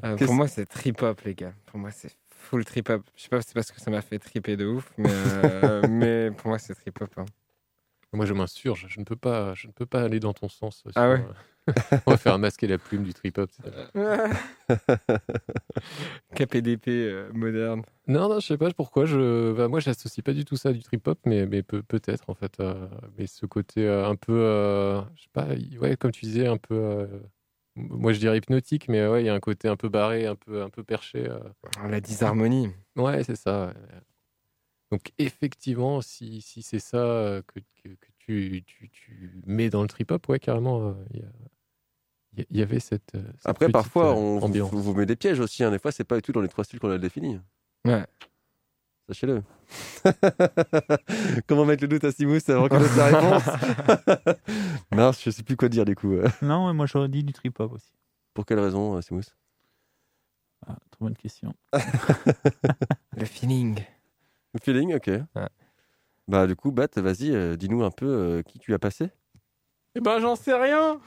[0.05, 1.53] Euh, pour moi, c'est trip-hop, les gars.
[1.67, 3.03] Pour moi, c'est full trip-hop.
[3.15, 5.81] Je sais pas si c'est parce que ça m'a fait triper de ouf, mais, euh,
[5.89, 7.09] mais pour moi, c'est trip-hop.
[7.17, 7.25] hein.
[8.11, 8.85] Moi, je m'insurge.
[8.89, 10.83] Je ne peux pas, je ne peux pas aller dans ton sens.
[10.95, 11.23] Ah ouais?
[11.69, 11.73] euh,
[12.05, 13.49] On va faire masquer la plume du trip hop.
[16.35, 17.83] KPDP euh, moderne.
[18.07, 19.05] Non, non, je sais pas pourquoi.
[19.05, 22.29] Je, bah, moi, j'associe pas du tout ça du trip hop, mais, mais peut, peut-être
[22.29, 22.59] en fait.
[22.59, 22.87] euh,
[23.17, 25.47] mais ce côté euh, un peu, euh, je sais pas,
[25.79, 27.07] ouais, comme tu disais, un peu.
[27.75, 30.35] Moi, je dirais hypnotique, mais ouais, il y a un côté un peu barré, un
[30.35, 31.27] peu, un peu perché.
[31.27, 31.39] euh.
[31.89, 32.69] La disharmonie.
[32.95, 33.67] Ouais, c'est ça.
[33.67, 33.73] ouais.
[34.91, 39.81] Donc, effectivement, si, si c'est ça euh, que, que, que tu, tu, tu mets dans
[39.81, 40.93] le trip hop, ouais, carrément, euh,
[42.49, 43.11] il y, avait cette.
[43.13, 45.63] cette Après, parfois, on vous met des pièges aussi.
[45.63, 45.71] hein.
[45.71, 47.39] Des fois, c'est pas du tout dans les trois styles qu'on a définis.
[47.85, 48.05] Ouais.
[49.07, 49.43] Sachez-le.
[51.47, 53.43] Comment mettre le doute à Simous avant qu'il donne sa réponse
[54.91, 56.15] Mince, je sais plus quoi dire du coup.
[56.41, 57.91] Non, moi j'aurais dit du trip hop aussi.
[58.33, 59.23] Pour quelle raison, euh, Simous
[60.65, 61.53] Ah, trop bonne question.
[63.17, 63.83] Le feeling.
[64.53, 65.11] Le feeling, ok.
[66.27, 69.09] Bah du coup, Bat, vas-y, euh, dis-nous un peu euh, qui tu as passé?
[69.95, 70.99] Eh ben, j'en sais rien.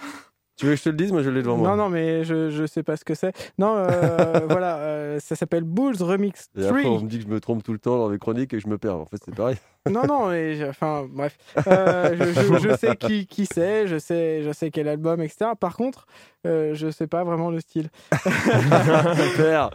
[0.57, 1.13] Tu veux que je te le dise?
[1.13, 1.69] Moi, je l'ai devant moi.
[1.69, 3.35] Non, non, mais je, je sais pas ce que c'est.
[3.59, 6.97] Non, euh, voilà, euh, ça s'appelle Bulls Remix Et après, 3.
[6.97, 8.63] on me dit que je me trompe tout le temps dans mes chroniques et que
[8.63, 8.97] je me perds.
[8.97, 9.57] En fait, c'est pareil.
[9.89, 11.39] Non, non, mais enfin, bref.
[11.69, 15.51] Euh, je, je- je sais qui, qui c'est, je sais, je sais quel album, etc.
[15.61, 16.07] Par contre,
[16.45, 17.89] je sais pas vraiment le style.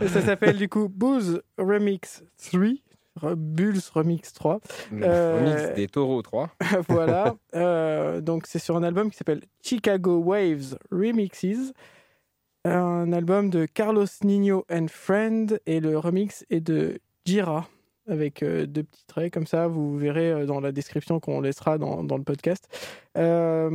[0.07, 2.61] Ça s'appelle du coup Bulls Remix 3.
[3.35, 4.59] Bulls Remix 3.
[4.91, 6.49] Le Euh, remix des taureaux 3.
[6.89, 7.35] voilà.
[7.55, 11.73] Euh, donc, c'est sur un album qui s'appelle Chicago Waves Remixes.
[12.63, 15.59] Un album de Carlos Nino and Friend.
[15.65, 17.67] Et le remix est de Jira.
[18.07, 19.67] Avec euh, deux petits traits comme ça.
[19.67, 22.67] Vous verrez dans la description qu'on laissera dans, dans le podcast.
[23.15, 23.67] Du Ah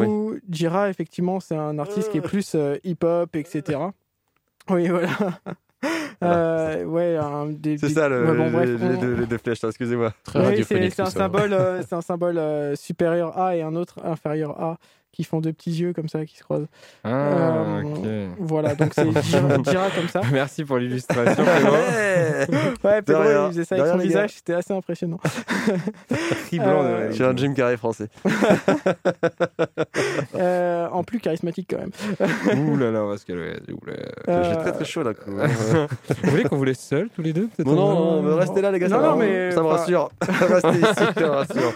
[0.00, 0.06] oui.
[0.06, 2.54] coup, Jira, effectivement, c'est un artiste qui est plus
[2.84, 3.78] hip-hop, etc.
[4.70, 5.08] Oui, voilà.
[6.22, 9.14] Euh, ouais, un des, C'est des- ça, le, ouais, bon, bref, les, les on- deux,
[9.16, 10.12] les deux flèches, excusez-moi.
[10.34, 14.00] oui, c'est c'est un symbole, euh, c'est un symbole euh, supérieur A et un autre
[14.02, 14.78] inférieur A
[15.16, 16.66] qui font deux petits yeux comme ça qui se croisent.
[17.02, 18.28] Ah, Euh.
[18.38, 20.20] Voilà, donc c'est Jira, Jira comme ça.
[20.32, 21.42] Merci pour l'illustration.
[22.84, 25.18] Ouais, Pedro, il faisait ça avec son visage, c'était assez impressionnant.
[26.48, 27.08] Triblanc de Euh, réalité.
[27.10, 28.08] Je suis un Jim Carrey français.
[30.36, 31.90] Euh, en plus charismatique quand même.
[32.68, 33.50] Ouh là là, on va se calmer.
[33.52, 33.94] Là.
[34.28, 35.12] Euh, J'ai très très chaud là.
[35.26, 37.66] Vous voulez qu'on vous laisse seuls tous les deux peut-être?
[37.66, 38.88] Non, non, non, restez là, les gars.
[38.88, 40.10] Non, ça non, me- mais, ça me rassure.
[40.20, 41.72] restez ici, ça me rassure.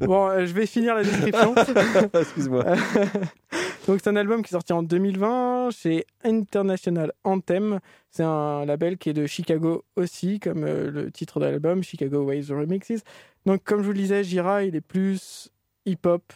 [0.00, 1.54] Bon, euh, je vais finir la description.
[2.14, 2.64] Excuse-moi.
[3.86, 7.80] Donc c'est un album qui est sorti en 2020 chez International Anthem.
[8.10, 12.22] C'est un label qui est de Chicago aussi, comme euh, le titre de l'album, Chicago
[12.22, 13.02] Waves Remixes.
[13.44, 15.50] Donc comme je vous le disais, Jira, il est plus
[15.84, 16.32] hip-hop,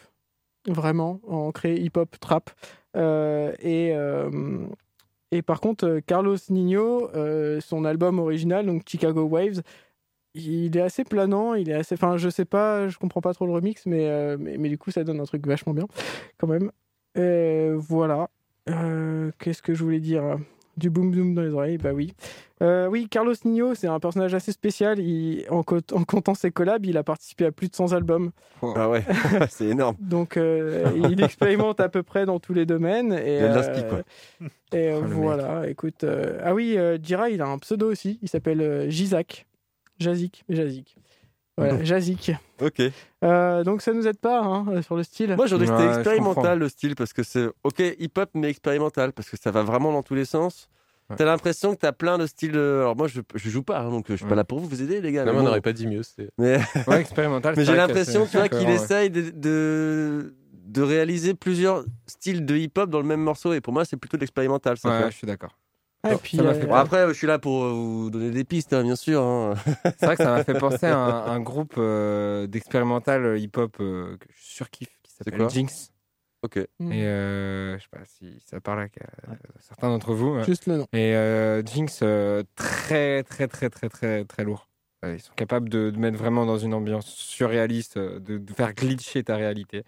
[0.67, 2.51] vraiment, ancré hip-hop trap.
[2.95, 4.67] Euh, et, euh,
[5.31, 7.09] et par contre, Carlos Nino,
[7.61, 9.61] son album original, donc Chicago Waves,
[10.35, 11.95] il est assez planant, il est assez.
[11.95, 14.77] Enfin, je sais pas, je comprends pas trop le remix, mais, euh, mais, mais du
[14.77, 15.85] coup, ça donne un truc vachement bien,
[16.37, 16.71] quand même.
[17.17, 18.29] Euh, voilà.
[18.69, 20.37] Euh, Qu'est-ce que je voulais dire?
[20.77, 22.13] Du boom boom dans les oreilles, bah oui.
[22.61, 24.99] Euh, oui, Carlos Nino, c'est un personnage assez spécial.
[24.99, 28.31] Il, en, co- en comptant ses collabs, il a participé à plus de 100 albums.
[28.61, 29.03] Ah ouais,
[29.49, 29.95] c'est énorme.
[29.99, 33.11] Donc, euh, il expérimente à peu près dans tous les domaines.
[33.13, 34.01] Et, Il a de l'inspi, quoi.
[34.71, 36.03] Et euh, Oh, le voilà, écoute.
[36.05, 38.19] euh, Ah oui, euh, Jira, il a un pseudo aussi.
[38.21, 39.47] Il s'appelle euh, Jizak.
[39.99, 40.95] Jazik, Jazik.
[41.57, 42.31] Voilà, Jazik.
[42.61, 42.81] Ok.
[43.23, 45.35] Euh, donc ça nous aide pas hein, sur le style.
[45.35, 48.49] Moi, j'aurais dit que Ouais, c'était expérimental le style parce que c'est ok hip-hop mais
[48.49, 50.69] expérimental parce que ça va vraiment dans tous les sens.
[51.09, 51.15] Ouais.
[51.17, 52.55] T'as l'impression que t'as plein de styles.
[52.55, 54.67] euh, Alors moi, je, je joue pas, hein, donc je suis pas là pour vous,
[54.69, 55.25] vous aider les gars.
[55.25, 55.47] Non, mais on bon.
[55.47, 56.03] n'aurait pas dit mieux.
[56.03, 57.55] c'est- Mais, Ouais, expérimental.
[57.57, 60.33] mais j'ai l'impression, tu vois, qu'il essaye de, de
[60.69, 64.17] de réaliser plusieurs styles de hip-hop dans le même morceau et pour moi, c'est plutôt
[64.17, 64.77] de l'expérimental.
[64.85, 65.57] Ouais, je suis d'accord.
[66.03, 68.09] Ah, et puis, ça m'a euh, fait Bon, après, je suis là pour euh, vous
[68.09, 69.21] donner des pistes, hein, bien sûr.
[69.21, 69.55] hein.
[69.97, 74.15] C'est vrai que ça m'a fait penser à un, un groupe euh, d'expérimental hip-hop euh,
[74.17, 75.47] que je surkiffe qui s'appelle quoi?
[75.49, 75.91] Jinx.
[76.41, 76.57] Ok.
[76.79, 76.91] Mm.
[76.93, 80.35] Et euh, je sais pas si ça parle à à certains d'entre vous.
[80.35, 80.43] ouais.
[80.45, 80.87] Juste le nom.
[80.93, 84.69] Et euh, Jinx, euh, très, très, très, très, très, très lourd.
[85.03, 88.73] Euh, Ils sont capables de, de mettre vraiment dans une ambiance surréaliste, de, de faire
[88.73, 89.83] glitcher ta réalité.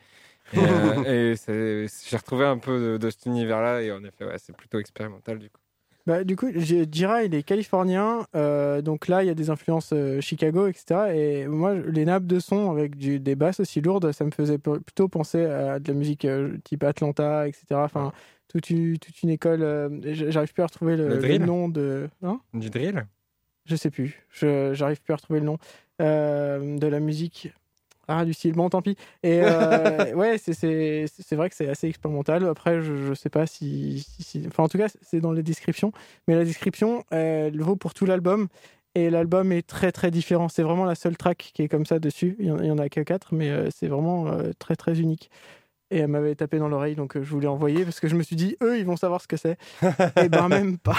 [0.53, 4.55] Et, euh, j'ai retrouvé un peu de, de cet univers-là, et en effet, ouais, c'est
[4.55, 5.60] plutôt expérimental du coup.
[6.07, 8.25] Bah, du coup, Jira, il est californien.
[8.35, 11.11] euh, donc là, il y a des influences euh, Chicago, etc.
[11.15, 14.57] Et moi, les nappes de son avec du- des basses aussi lourdes, ça me faisait
[14.57, 17.65] plutôt penser à de la musique euh, type Atlanta, etc.
[17.73, 18.11] Enfin,
[18.47, 19.61] toute une, toute une école.
[20.03, 22.09] J'arrive plus à retrouver le, Le le drill nom de.
[22.23, 22.39] Hein?
[22.53, 23.05] Du drill?
[23.65, 24.25] Je sais plus.
[24.31, 25.57] J'arrive plus à retrouver le nom
[25.99, 27.53] de la musique.
[28.07, 28.53] Ah, du style.
[28.53, 28.97] Bon, tant pis.
[29.23, 32.45] Et euh, ouais, c'est- vrai que c'est assez expérimental.
[32.47, 34.05] Après, je, je sais pas si,
[34.47, 35.91] Enfin, en tout cas, c'est dans les descriptions.
[36.27, 38.47] Mais la description, elle vaut pour tout l'album.
[38.93, 40.49] Et l'album est très très différent.
[40.49, 42.35] C'est vraiment la seule track qui est comme ça dessus.
[42.39, 44.75] Il y en, il y en a que quatre, mais euh, c'est vraiment euh, très
[44.75, 45.29] très unique.
[45.93, 48.23] Et elle m'avait tapé dans l'oreille, donc euh, je voulais envoyer parce que je me
[48.23, 49.57] suis dit, eux, ils vont savoir ce que c'est.
[50.15, 50.95] Et ben même pas.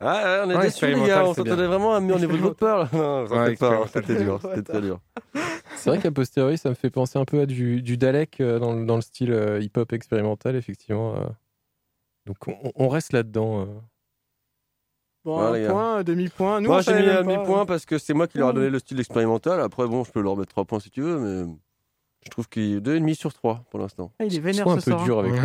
[0.00, 1.24] Ah, on est Ouais, déçus, les gars.
[1.24, 1.54] On bien.
[1.54, 2.88] vraiment à mieux au niveau de votre peur.
[2.92, 3.86] Non, Ouais, pas.
[3.86, 4.40] C'était dur.
[4.42, 5.00] C'était très dur.
[5.76, 8.58] C'est vrai qu'à posteriori, ça me fait penser un peu à du, du Dalek euh,
[8.58, 11.14] dans, le- dans le style euh, hip-hop expérimental, effectivement.
[11.16, 11.24] euh.
[12.26, 13.60] Donc on, on reste là-dedans.
[13.60, 13.66] euh.
[15.24, 16.60] Bon, un point, demi-point.
[16.60, 18.54] Nous, Moi, j'ai mis un demi-point parce que c'est moi qui leur ai Mmh.
[18.56, 19.60] donné le style expérimental.
[19.60, 21.52] Après, bon, je peux leur mettre 3 points si tu veux, mais
[22.26, 24.10] je trouve qu'il a 2,5 sur 3 pour l'instant.
[24.18, 25.04] Ah, il est vénère Sois un ce peu soir.
[25.04, 25.32] dur avec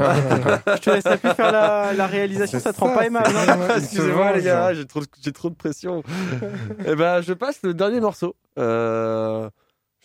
[0.76, 3.30] Je te laisserai plus faire la, la réalisation, ça te rend pas aimable.
[3.36, 3.68] hein.
[3.78, 5.02] Excusez-moi les gars, j'ai trop,
[5.49, 6.02] de pression.
[6.88, 8.36] Eh ben, je passe le dernier morceau.
[8.58, 9.48] Euh,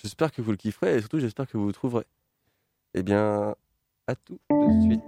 [0.02, 2.04] j'espère que vous le kifferez et surtout j'espère que vous le trouverez.
[2.94, 3.54] Eh bien,
[4.06, 5.02] à tout de suite.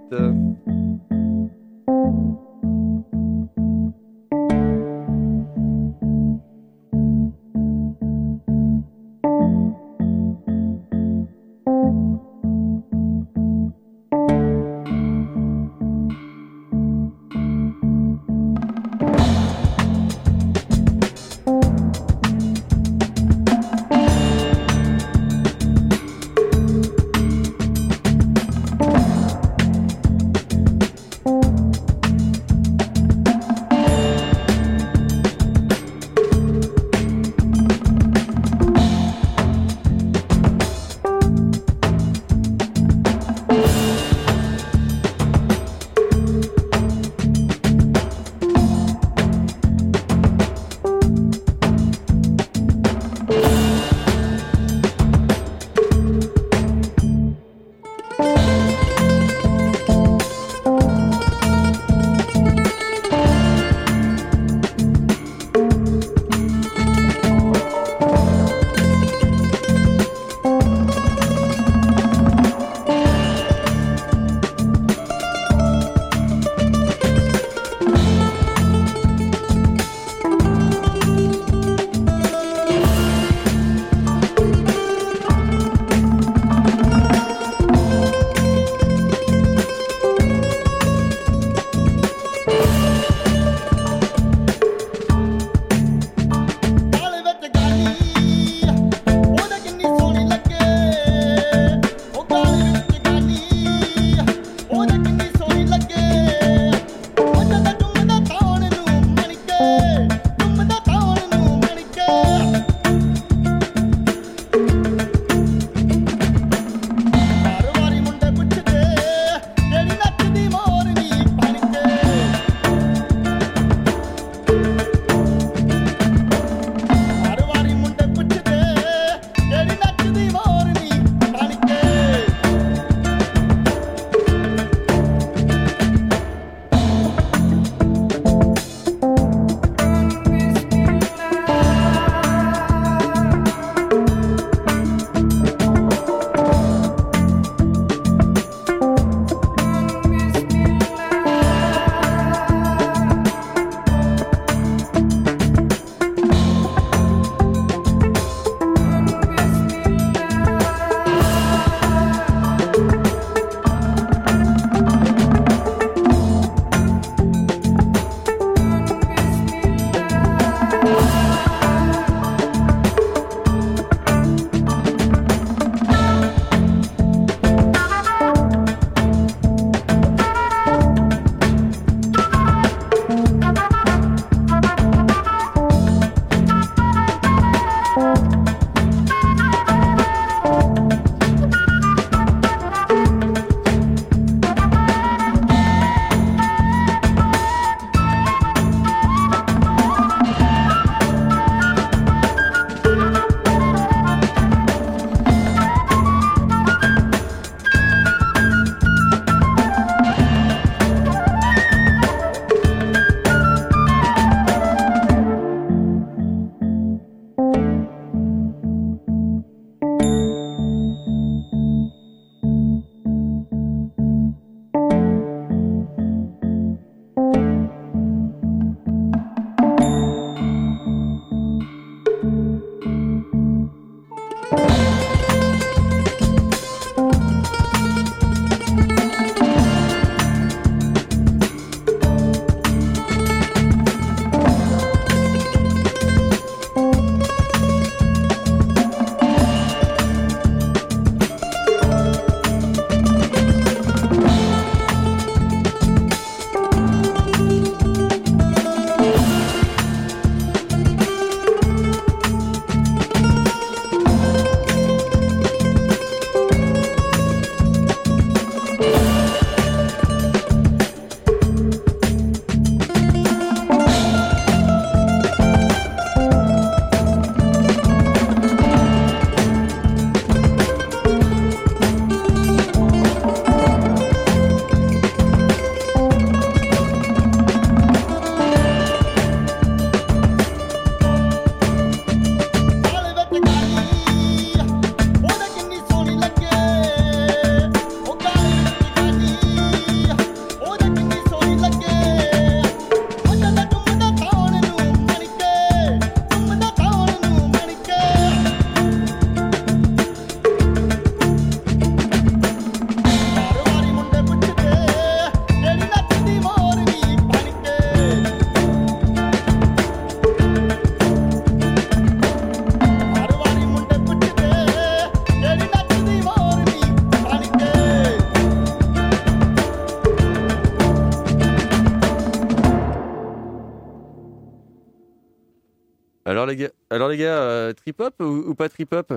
[336.99, 339.13] Alors les gars, euh, trip hop ou, ou pas trip hop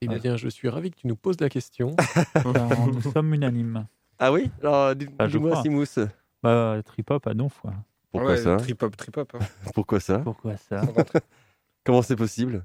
[0.00, 1.96] Eh bien, je suis ravi que tu nous poses la question.
[2.44, 3.86] Ben, nous sommes unanimes.
[4.18, 5.62] Ah oui Alors dis- Bah, je dis-moi.
[5.62, 5.98] Simous.
[6.42, 7.72] Bah, trip hop à donf, quoi.
[8.10, 9.32] Pourquoi Ouais, ça Trip hop, trip hop.
[9.34, 9.44] hein.
[9.74, 10.82] Pourquoi ça Pourquoi ça
[11.84, 12.64] Comment c'est possible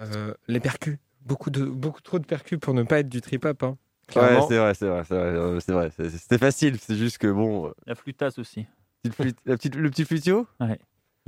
[0.00, 0.98] Euh, les percus.
[1.22, 3.62] Beaucoup, de, beaucoup trop de percus pour ne pas être du trip hop.
[3.64, 3.76] Hein.
[4.14, 5.90] Ouais, c'est vrai, c'est vrai, c'est vrai, euh, c'est vrai.
[5.96, 7.72] c'est- C'était facile, c'est juste que bon.
[7.86, 8.66] La flûtasse aussi.
[9.02, 10.78] petite flûte- la petite, le petit flutio Ouais.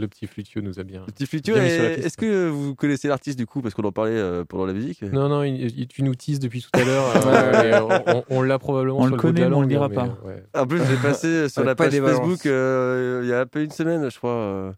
[0.00, 1.00] Le petit flutio nous a bien.
[1.06, 4.44] Le petit flutio, est-ce que vous connaissez l'artiste du coup Parce qu'on en parlait euh,
[4.44, 5.02] pendant la musique?
[5.02, 7.12] Non, non, il- il- tu nous teases depuis tout à l'heure.
[7.26, 10.18] euh, on l'a probablement On sur le connaît, mais on le dira hein, pas.
[10.24, 10.44] ouais.
[10.54, 11.98] En plus, j'ai passé sur la page.
[11.98, 14.72] Facebook euh, il y a un peu une semaine, je crois, euh,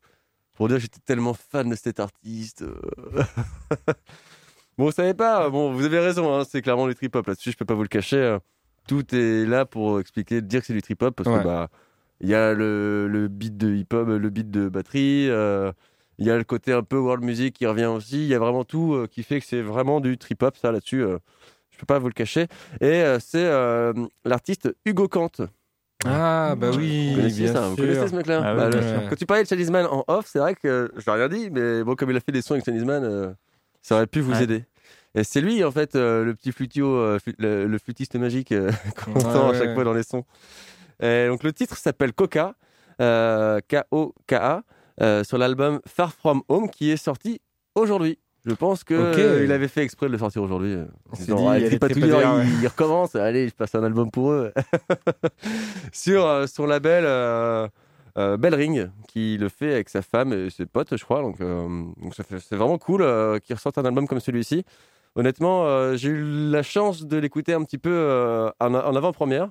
[0.55, 2.65] pour dire que j'étais tellement fan de cet artiste.
[4.79, 7.53] bon, vous savez pas, bon, vous avez raison, hein, c'est clairement du trip hop là-dessus,
[7.53, 8.17] je peux pas vous le cacher.
[8.17, 8.39] euh,
[8.89, 11.39] Tout est là pour expliquer, dire que c'est du trip hop parce Ouais.
[11.41, 11.69] que bah
[12.21, 15.73] il y a le, le beat de hip hop, le beat de batterie, euh,
[16.19, 18.39] il y a le côté un peu world music qui revient aussi, il y a
[18.39, 21.03] vraiment tout euh, qui fait que c'est vraiment du trip hop ça là-dessus.
[21.03, 21.19] euh,
[21.71, 22.47] je peux pas vous le cacher.
[22.83, 23.49] Et euh, c'est
[24.25, 25.31] l'artiste Hugo Kant.
[26.05, 27.85] Ah, bah oui, Vous connaissez bien ça, vous sûr.
[27.85, 28.71] connaissez ce mec-là Ah Bah.
[29.09, 31.83] Quand tu parlais de Chalisman en off, c'est vrai que je n'ai rien dit, mais
[31.85, 33.35] bon, comme il a fait des sons avec Chalisman,
[33.83, 34.43] ça aurait pu vous Ouais.
[34.43, 34.65] aider.
[35.15, 38.53] Et c'est lui, en fait, euh, le petit flutio, euh, flu- le, le flûtiste magique
[38.53, 38.71] euh,
[39.05, 39.59] qu'on Ouais, entend à ouais.
[39.59, 40.25] chaque fois dans les sons.
[41.01, 42.55] Et donc le titre s'appelle Coca,
[43.01, 44.62] euh, K-O-K-A,
[45.02, 47.40] euh, sur l'album Far From Home qui est sorti
[47.74, 48.18] aujourd'hui.
[48.47, 49.18] Je pense qu'il Ok.
[49.18, 50.72] avait fait exprès de le sortir aujourd'hui.
[50.72, 51.64] euh, en On s'est disant, dit, Ah, il
[52.43, 54.52] ils, ils recommencent, allez, je passe un album pour eux.
[55.93, 57.68] sur euh, son label euh,
[58.18, 61.20] euh, Bellring, qui le fait avec sa femme et ses potes, je crois.
[61.22, 61.66] Donc, euh,
[62.02, 64.64] donc c'est vraiment cool euh, qu'il ressorte un album comme celui-ci.
[65.16, 69.51] Honnêtement, euh, j'ai eu la chance de l'écouter un petit peu euh, en, en avant-première.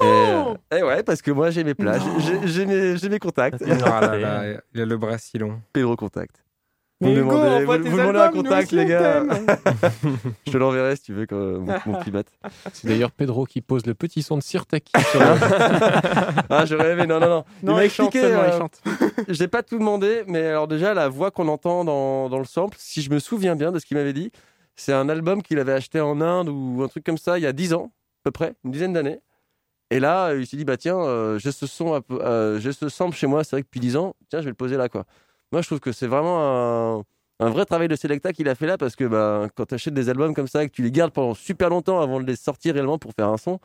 [0.00, 2.02] Et, euh, et ouais, parce que moi j'ai mes plages,
[2.44, 3.62] j'ai- mes, j'ai mes contacts.
[3.84, 4.44] Ah là là,
[4.74, 5.60] il a le bras si long.
[5.72, 6.44] Pedro Contact.
[7.00, 9.22] Me Hugo, demandez, vous, vous demandez un contact, les on gars.
[10.46, 12.24] je te l'enverrai si tu veux, quand, mon, mon petit bat.
[12.72, 15.26] C'est d'ailleurs Pedro qui pose le petit son de Sirtaki sur le...
[16.50, 17.44] ah, je rêvais, non, non, non.
[17.62, 18.66] Non, m'a il chante expliqué, euh.
[19.28, 22.76] J'ai pas tout demandé, mais alors déjà, la voix qu'on entend dans, dans le sample,
[22.80, 24.32] si je me souviens bien de ce qu'il m'avait dit,
[24.74, 27.46] c'est un album qu'il avait acheté en Inde ou un truc comme ça il y
[27.46, 29.20] a 10 ans, à peu près, une dizaine d'années.
[29.90, 33.16] Et là, il s'est dit, bah tiens, euh, j'ai ce son, euh, j'ai ce sample
[33.16, 35.04] chez moi, c'est vrai que depuis 10 ans, tiens, je vais le poser là, quoi.
[35.50, 37.04] Moi, je trouve que c'est vraiment un,
[37.40, 39.94] un vrai travail de Selecta qu'il a fait là, parce que bah, quand tu achètes
[39.94, 42.36] des albums comme ça et que tu les gardes pendant super longtemps avant de les
[42.36, 43.60] sortir réellement pour faire un son,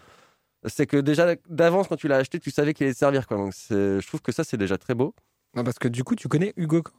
[0.65, 3.35] c'est que déjà d'avance, quand tu l'as acheté, tu savais qu'il allait te servir, quoi.
[3.35, 5.13] Donc, je trouve que ça, c'est déjà très beau.
[5.55, 6.93] Non, parce que du coup, tu connais Hugo Kant?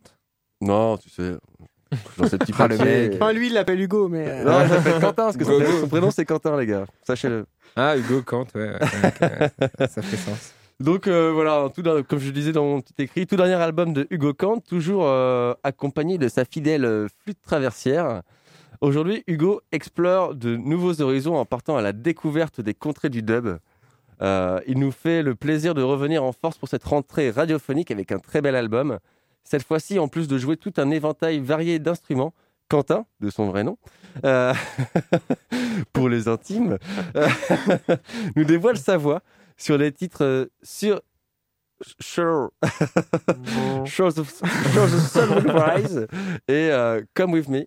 [0.60, 1.36] Non, tu sais,
[2.58, 3.08] Ah, le papiers.
[3.08, 3.12] mec.
[3.14, 4.26] Enfin, lui, il l'appelle Hugo, mais.
[4.28, 6.84] euh, Non, il s'appelle Quentin, parce que son, prénom c'est Quentin, les gars.
[7.06, 7.46] Sachez-le.
[7.76, 8.72] Ah, Hugo Kant, ouais.
[9.88, 10.52] ça fait sens.
[10.80, 13.54] Donc euh, voilà, tout, d'un- comme je le disais dans mon petit écrit, tout dernier
[13.54, 18.22] album de Hugo Kant, toujours euh, accompagné de sa fidèle flûte traversière.
[18.80, 23.56] Aujourd'hui, Hugo explore de nouveaux horizons en partant à la découverte des contrées du dub.
[24.22, 28.12] Euh, il nous fait le plaisir de revenir en force pour cette rentrée radiophonique avec
[28.12, 28.98] un très bel album.
[29.44, 32.32] Cette fois-ci, en plus de jouer tout un éventail varié d'instruments,
[32.68, 33.76] Quentin, de son vrai nom,
[34.24, 34.54] euh,
[35.92, 36.78] pour les intimes,
[37.16, 37.28] euh,
[38.36, 39.22] nous dévoile sa voix
[39.56, 41.00] sur les titres euh, sur
[42.00, 42.50] Sure,
[43.84, 44.40] Shows of,
[44.72, 46.06] Shows of Sun Will Rise
[46.48, 46.70] et
[47.14, 47.66] Come With Me.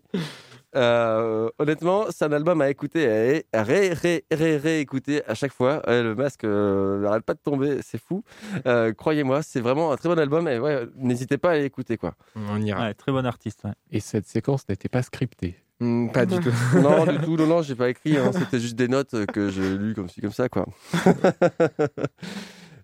[0.76, 5.54] Euh, honnêtement, c'est un album à écouter et à ré, ré, ré, réécouter à chaque
[5.54, 5.82] fois.
[5.88, 8.24] Ouais, le masque euh, n'arrête pas de tomber, c'est fou.
[8.66, 12.14] Euh, Croyez-moi, c'est vraiment un très bon album et ouais, n'hésitez pas à l'écouter quoi.
[12.36, 12.82] On ira.
[12.88, 13.64] Ouais, très bon artiste.
[13.64, 13.72] ouais.
[13.92, 15.56] Et cette séquence n'était pas scriptée.
[15.80, 16.52] Hmm, pas du tout.
[16.82, 18.18] Non, du tout, non, non, j'ai pas écrit.
[18.18, 18.32] hein.
[18.34, 20.66] C'était juste des notes que j'ai lues comme ci, comme ça, quoi.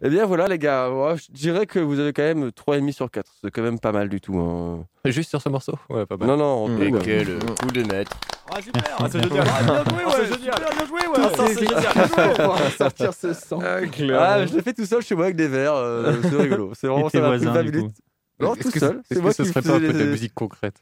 [0.06, 0.90] eh bien, voilà, les gars.
[0.92, 3.32] Ouais, je dirais que vous avez quand même 3,5 sur 4.
[3.42, 4.38] C'est quand même pas mal du tout.
[4.38, 4.86] hein.
[5.06, 5.74] Juste sur ce morceau?
[5.90, 6.28] Ouais, pas mal.
[6.28, 7.00] Non, non, Et ouais.
[7.04, 8.12] quel coup de maître.
[8.52, 9.48] Ah super, ah, c'est génial.
[9.50, 10.12] Ah, bien joué, ouais.
[10.18, 10.56] C'est génial.
[10.78, 11.18] Bien joué, ouais.
[11.18, 11.94] Ah, ça, c'est génial.
[11.94, 12.46] Bien joué.
[12.46, 13.60] On va sortir ce sang.
[13.64, 13.78] Ah,
[14.20, 15.76] Ah, je l'ai fait tout seul chez moi avec des verres.
[15.76, 16.72] euh, c'est rigolo.
[16.76, 17.92] C'est vraiment Et tes ça m'a pris voisins, 20 du minutes.
[17.96, 18.96] coup Non, Est-ce tout que seul.
[18.98, 20.76] est-ce C'est que moi ce qui serait pas un peu de musique concrète?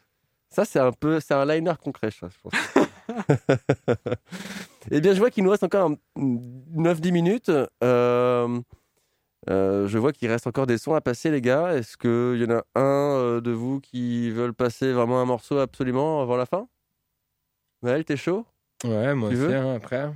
[0.49, 2.53] Ça, c'est un peu, c'est un liner concret, ça, je pense.
[4.91, 5.95] eh bien, je vois qu'il nous reste encore un-
[6.75, 7.51] 9-10 minutes.
[7.83, 8.59] Euh,
[9.49, 11.73] euh, je vois qu'il reste encore des sons à passer, les gars.
[11.73, 15.57] Est-ce qu'il y en a un euh, de vous qui veulent passer vraiment un morceau
[15.57, 16.67] absolument avant la fin?
[17.81, 18.45] Maël, t'es chaud?
[18.83, 20.11] Ouais, moi Tu aussi, hein, après.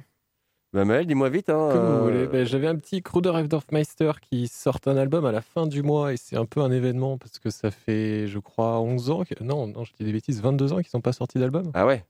[0.74, 1.50] Bah, Maël, dis-moi vite.
[1.50, 2.28] Hein, Comme euh, vous voulez.
[2.28, 6.14] Ben, J'avais un petit Kruder Dorfmeister qui sort un album à la fin du mois
[6.14, 9.24] et c'est un peu un événement parce que ça fait, je crois, 11 ans.
[9.24, 9.42] Que...
[9.44, 11.72] Non, non, je dis des bêtises, 22 ans qu'ils sont pas sortis d'album.
[11.74, 12.06] Ah ouais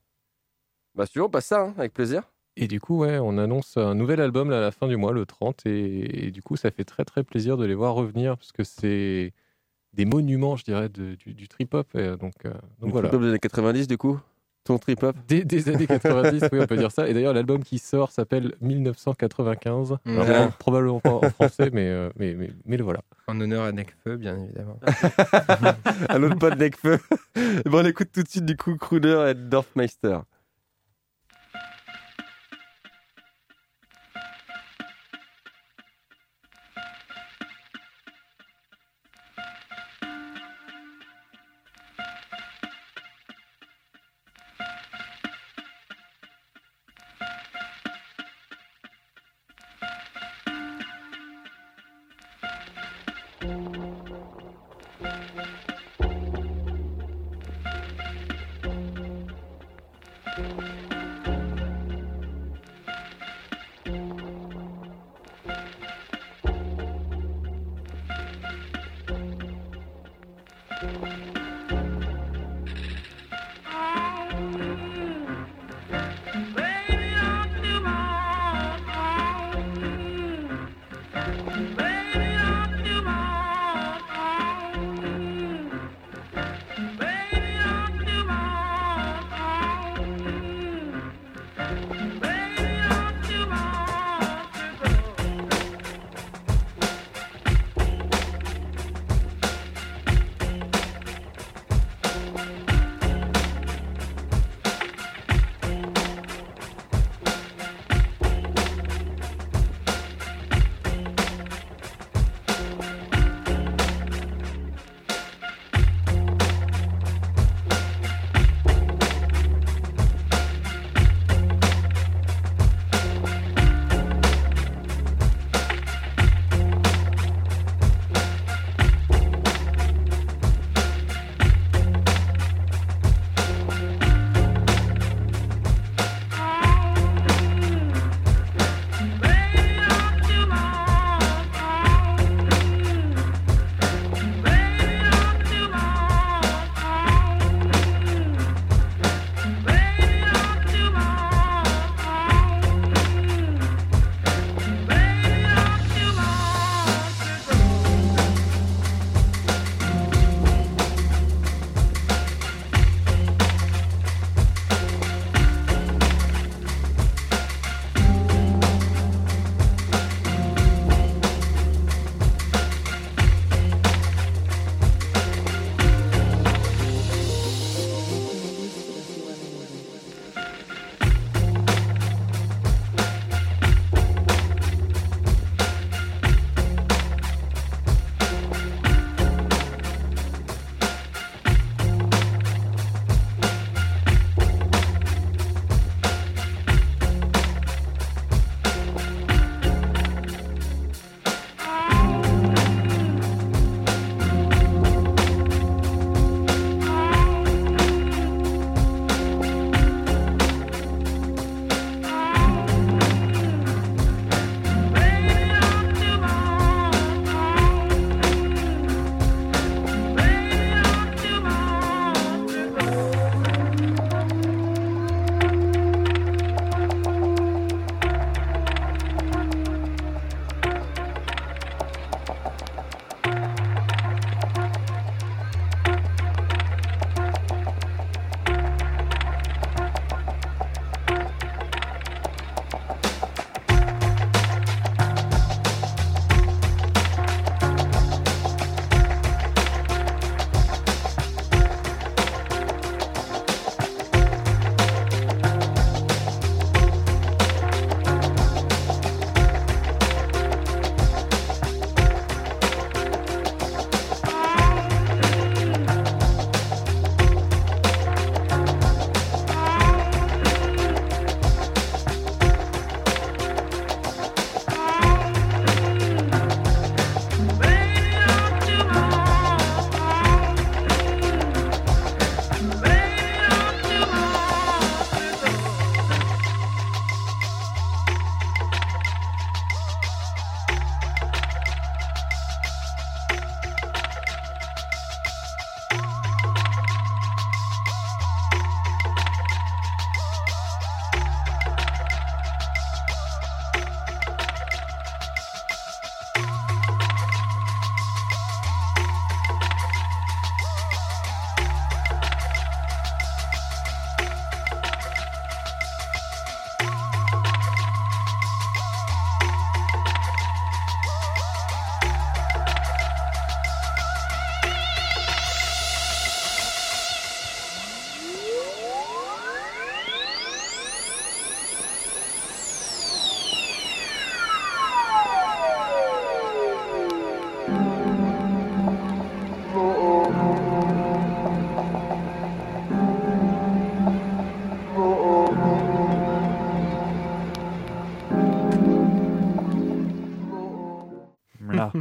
[0.94, 2.24] Bah, si tu veux, on passe ça, hein, avec plaisir.
[2.56, 5.12] Et du coup, ouais, on annonce un nouvel album là, à la fin du mois,
[5.12, 8.36] le 30, et, et du coup, ça fait très très plaisir de les voir revenir
[8.38, 9.32] parce que c'est
[9.92, 11.86] des monuments, je dirais, de- du, du trip-hop.
[11.96, 12.50] Euh, donc, euh,
[12.80, 13.08] donc voilà.
[13.08, 14.18] trip-hop des années 90, du coup
[14.64, 15.14] Ton trip-hop?
[15.28, 17.08] Des, des années 90, oui, on peut dire ça.
[17.08, 19.96] Et d'ailleurs, l'album qui sort s'appelle 1995.
[20.06, 20.34] Alors, Ouais.
[20.46, 23.00] bon, probablement pas en français, mais, euh, mais, mais, mais le voilà.
[23.28, 24.78] En honneur à Necfeu, bien évidemment.
[26.08, 26.98] Un autre pote Necfeu.
[27.66, 30.18] bon, on écoute tout de suite du coup Kruder et Dorfmeister.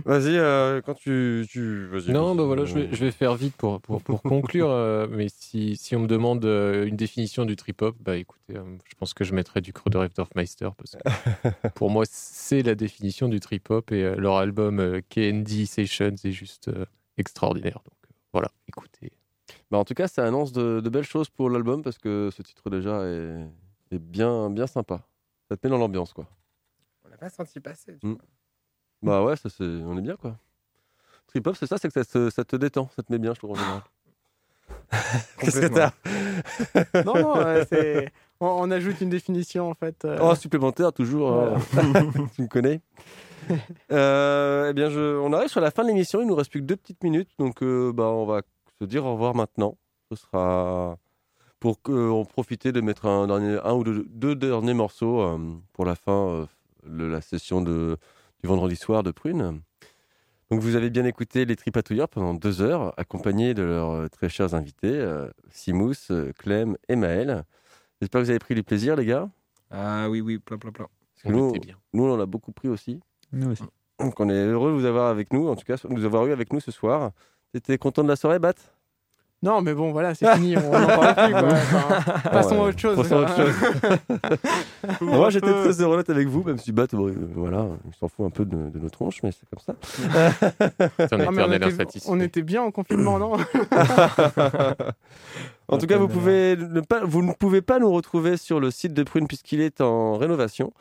[0.06, 1.48] Vas-y, euh, quand tu.
[2.14, 4.70] Non, bah voilà, je vais, je vais faire vite pour, pour, pour conclure.
[4.70, 8.78] euh, mais si, si on me demande euh, une définition du trip-hop, bah écoutez, euh,
[8.88, 12.76] je pense que je mettrais du Creux de Dorfmeister parce que pour moi, c'est la
[12.76, 16.86] définition du trip-hop et euh, leur album euh, KND Sessions est juste euh,
[17.18, 17.80] extraordinaire.
[17.84, 19.12] Donc euh, voilà, écoutez.
[19.72, 22.44] Bah, en tout cas, ça annonce de, de belles choses pour l'album parce que ce
[22.44, 23.44] titre déjà est,
[23.90, 25.02] est bien, bien sympa.
[25.50, 26.28] Ça te met dans l'ambiance, quoi.
[27.04, 27.98] On l'a pas senti passer.
[28.00, 28.12] tu Mm.
[28.14, 28.22] vois.
[29.06, 29.64] Bah ouais, ça, c'est...
[29.64, 30.36] on est bien, quoi.
[31.28, 33.34] Trip hop, c'est ça, c'est que ça te, ça te détend, ça te met bien,
[33.34, 33.82] je trouve, en général.
[35.40, 35.92] Qu'est-ce que t'as
[37.04, 40.06] Non, non, euh, c'est- on, on ajoute une définition en fait.
[40.06, 41.32] euh, Oh, supplémentaire, toujours.
[41.32, 41.58] hein.
[42.36, 42.82] tu me connais.
[43.92, 45.18] Euh, eh bien, je...
[45.18, 46.22] on arrive sur la fin de l'émission.
[46.22, 47.30] Il nous reste plus que deux petites minutes.
[47.38, 48.42] Donc, euh, bah, on va
[48.80, 49.78] se dire au revoir maintenant.
[50.12, 50.98] Ce sera
[51.60, 55.38] pour en profiter de mettre un, dernier, un ou deux, deux derniers morceaux euh,
[55.74, 56.46] pour la fin euh,
[56.86, 57.98] de la session de,
[58.42, 59.62] du vendredi soir de Prune.
[60.52, 64.30] Donc, vous avez bien écouté les Tripatouilleurs pendant deux heures, accompagnés de leurs euh, très
[64.30, 67.44] chers invités, euh, Simous, euh, Clem et Maël.
[68.00, 69.28] J'espère que vous avez pris du plaisir, les gars.
[69.72, 70.88] Ah oui, oui, plein, plein, plein.
[71.16, 71.54] Parce que nous,
[71.94, 73.00] nous, on en a beaucoup pris aussi.
[73.32, 73.64] Nous aussi.
[74.00, 76.28] Donc, on est heureux de vous avoir avec nous, en tout cas, de nous avoir
[76.28, 77.12] eu avec nous ce soir.
[77.52, 78.54] T'étais content de la soirée, Bat?
[79.46, 81.34] Non, mais bon, voilà, c'est fini, on n'en parle plus.
[81.34, 81.50] Quoi.
[81.54, 82.98] Enfin, passons à autre chose.
[82.98, 83.54] Passons à autre chose.
[85.02, 88.08] Moi, j'étais très heureux d'être avec vous, même si Bat, bon, euh, voilà, il s'en
[88.08, 89.76] fout un peu de, de nos tronches, mais c'est comme ça.
[90.98, 93.34] Ah, on, était, on était bien en confinement, non
[95.68, 98.72] En tout cas, vous, pouvez ne pas, vous ne pouvez pas nous retrouver sur le
[98.72, 100.74] site de Prune puisqu'il est en rénovation.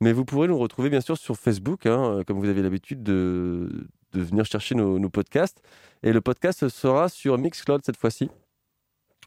[0.00, 3.68] Mais vous pourrez nous retrouver bien sûr sur Facebook, hein, comme vous avez l'habitude de,
[4.12, 5.62] de venir chercher nos, podcasts.
[6.02, 8.30] Et le podcast sera sur Mixcloud cette fois-ci,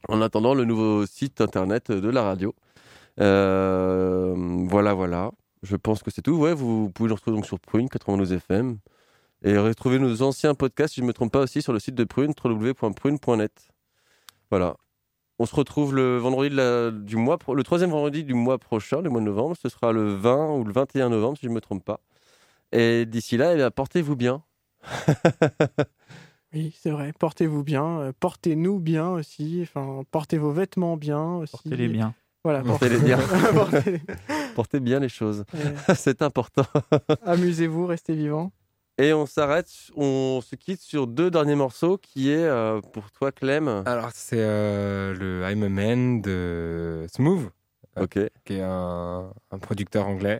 [0.09, 2.53] en attendant le nouveau site internet de la radio.
[3.19, 4.35] Euh,
[4.67, 5.31] voilà, voilà.
[5.63, 6.35] Je pense que c'est tout.
[6.35, 8.77] Ouais, vous pouvez nous retrouver donc sur Prune 92 FM.
[9.43, 11.95] Et retrouver nos anciens podcasts, si je ne me trompe pas, aussi sur le site
[11.95, 13.69] de Prune, www.prune.net.
[14.49, 14.75] Voilà.
[15.37, 16.55] On se retrouve le vendredi
[17.05, 19.55] du mois, le troisième vendredi du mois prochain, le mois de novembre.
[19.61, 21.99] Ce sera le 20 ou le 21 novembre, si je ne me trompe pas.
[22.71, 24.43] Et d'ici là, eh portez-vous bien.
[26.53, 27.11] Oui, c'est vrai.
[27.19, 27.99] Portez-vous bien.
[27.99, 29.59] euh, Portez-nous bien aussi.
[29.63, 31.51] Enfin, portez vos vêtements bien aussi.
[31.51, 32.13] Portez-les bien.
[32.45, 32.61] Voilà.
[32.63, 33.19] Portez-les bien.
[34.55, 35.43] Portez- bien les choses.
[35.53, 35.95] Ouais.
[35.95, 36.63] C'est important.
[37.25, 38.53] Amusez-vous, restez vivants.
[38.97, 43.33] Et on s'arrête, on se quitte sur deux derniers morceaux qui est euh, pour toi,
[43.33, 43.83] Clem.
[43.85, 47.49] Alors, c'est euh, le I'm a Man de Smooth,
[47.97, 48.17] euh, Ok.
[48.45, 50.39] qui est un, un producteur anglais.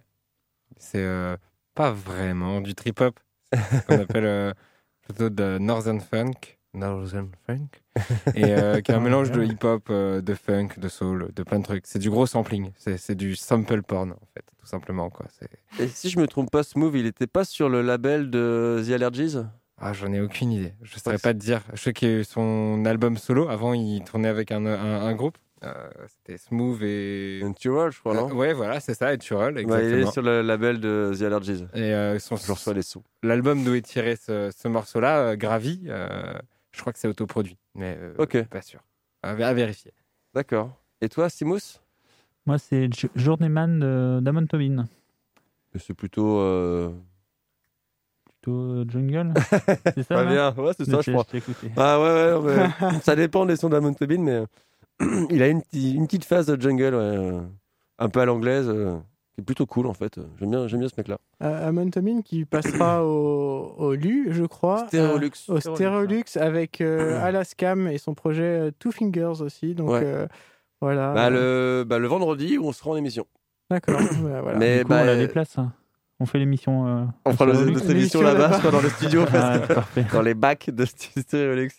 [0.77, 1.35] C'est euh,
[1.73, 3.19] pas vraiment du trip-hop,
[3.87, 4.53] qu'on appelle euh,
[5.01, 6.57] plutôt de Northern Funk.
[6.73, 7.67] Northern Funk.
[8.35, 11.59] Et euh, qui est un mélange de hip-hop, euh, de funk, de soul, de plein
[11.59, 11.87] de trucs.
[11.87, 12.71] C'est du gros sampling.
[12.77, 15.09] C'est du sample porn, en fait, tout simplement.
[15.09, 15.27] Quoi.
[15.79, 18.91] Et si je me trompe pas, Smooth, il n'était pas sur le label de The
[18.91, 19.37] Allergies?
[19.77, 20.73] Ah, j'en ai aucune idée.
[20.81, 21.61] Je saurais pas te dire.
[21.73, 25.37] Je sais que son album solo, avant, il tournait avec un, un, un groupe.
[25.63, 27.41] Euh, C'était Smooth et.
[27.57, 28.29] Turel, je crois, non?
[28.29, 29.13] Euh, Ouais, voilà, c'est ça, Ouais,
[29.61, 29.79] exactement.
[29.79, 31.65] il est sur le label de The Allergies.
[31.73, 33.03] Et euh, son, Je reçois les sous.
[33.23, 36.33] L'album d'où est tiré ce, ce morceau-là, euh, Gravy, euh,
[36.71, 38.37] je crois que c'est autoproduit, mais euh, Ok.
[38.47, 38.81] pas sûr.
[39.23, 39.91] À, à vérifier.
[40.33, 40.71] D'accord.
[41.01, 41.79] Et toi, Simous
[42.45, 44.85] Moi, c'est J- Journeyman Damon Tobin.
[45.77, 46.39] C'est plutôt.
[48.25, 49.33] Plutôt Jungle
[49.95, 50.31] C'est ça Pas non?
[50.31, 51.25] bien, ouais, c'est ça, je crois.
[51.77, 52.99] Ah ouais, ouais, ouais.
[53.01, 54.45] ça dépend des sons d'Amon Tobin, mais euh,
[55.29, 57.41] il a une, ti- une petite phase de jungle, ouais, euh,
[57.99, 58.97] un peu à l'anglaise, euh,
[59.33, 60.19] qui est plutôt cool en fait.
[60.39, 61.17] J'aime bien, j'aime bien ce mec-là.
[61.43, 64.85] Euh, Amon Tomin qui passera au, au LU, je crois.
[64.87, 65.31] Stéréolux.
[65.49, 69.75] Euh, au Stéréolux avec euh, Alaskam et son projet Two Fingers aussi.
[69.75, 70.01] Donc Ouais.
[70.03, 70.27] euh,
[70.81, 71.13] voilà.
[71.13, 73.25] Bah, le, bah, le vendredi où on sera en émission.
[73.69, 73.99] D'accord.
[74.23, 74.57] bah, voilà.
[74.57, 75.57] Mais Du coup, bah, on a des places.
[75.57, 75.73] hein.
[76.21, 76.87] On fait l'émission.
[76.87, 80.05] euh, On fera notre émission là-bas, je crois, dans le studio, Ah, parce que- parfait.
[80.13, 81.71] dans les bacs de St- Stéréolux.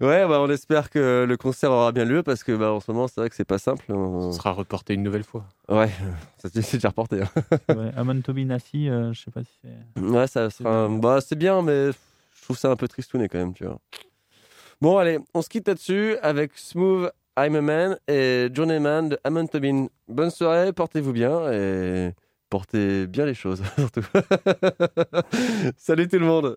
[0.00, 2.90] Ouais, bah, on espère que le concert aura bien lieu parce que bah, en ce
[2.92, 3.84] moment, c'est vrai que c'est pas simple.
[3.92, 5.44] On Ce sera reporté une nouvelle fois.
[5.68, 5.90] Ouais,
[6.38, 7.22] ça c'est déjà reporté.
[7.22, 7.28] hein.
[7.74, 10.00] Ouais, Amon Tobin assis, euh, je sais pas si c'est.
[10.00, 10.70] Ouais, ça sera.
[10.84, 13.78] un- Bah, c'est bien, mais je trouve ça un peu tristouné quand même, tu vois.
[14.80, 19.46] Bon, allez, on se quitte là-dessus avec Smooth, I'm a Man et Journeyman de Amon
[19.46, 19.86] Tobin.
[20.08, 22.12] Bonne soirée, portez-vous bien et
[22.48, 24.02] portez bien les choses, surtout.
[25.76, 26.56] Salut tout le monde!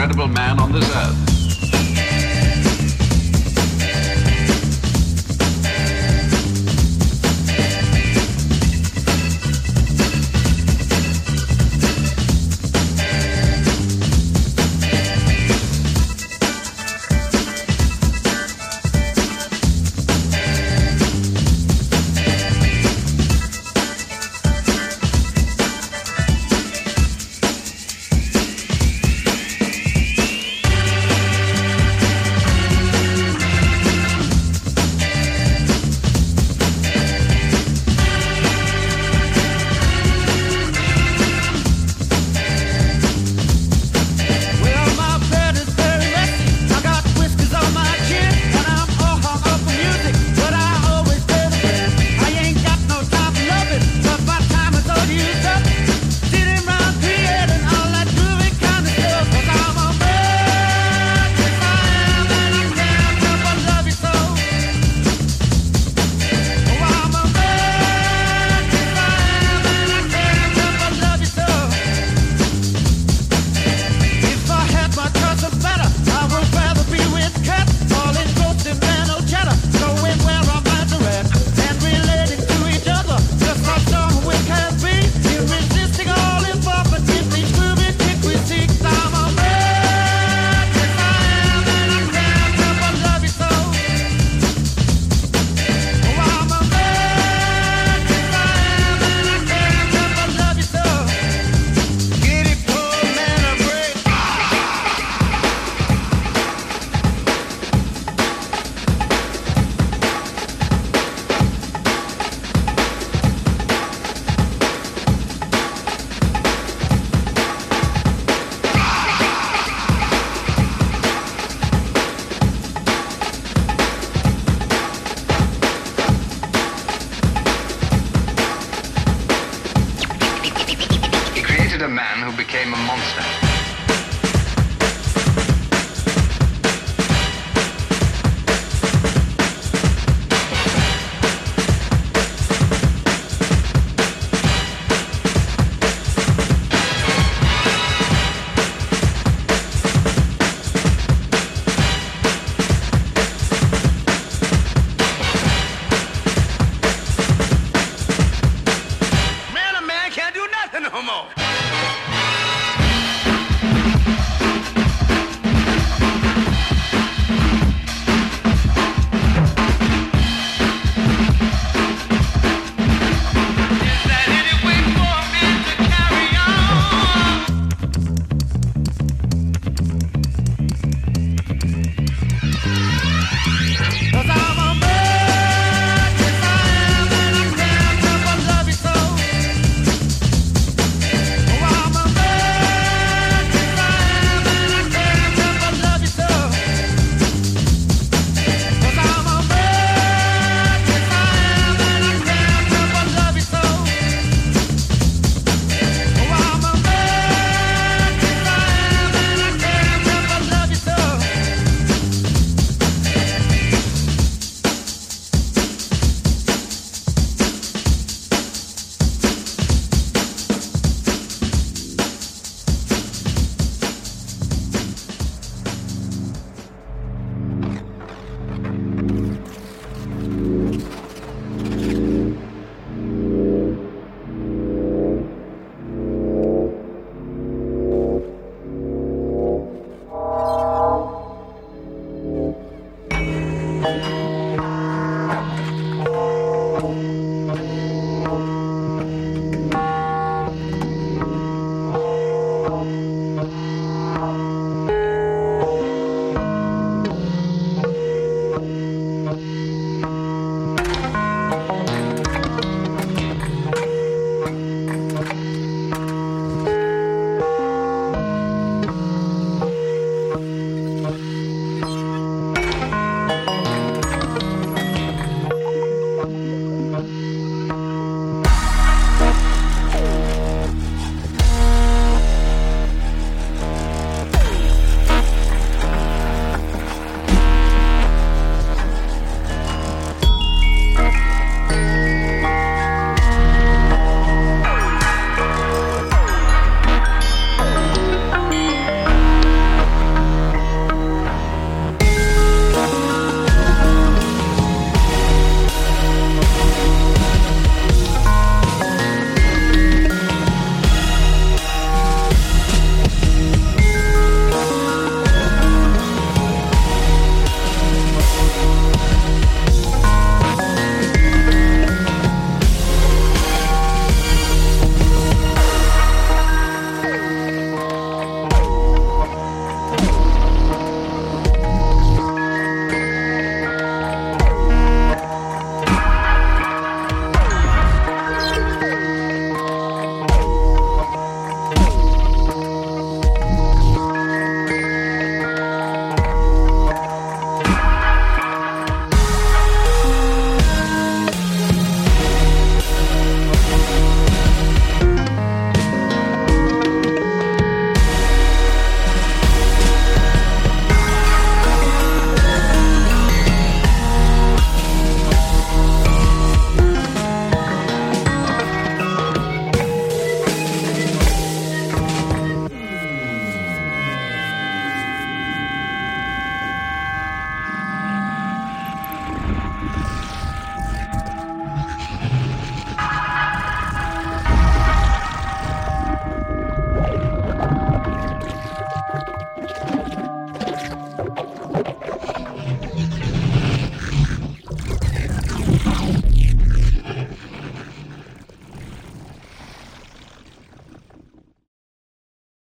[0.00, 1.29] Incredible man on this earth.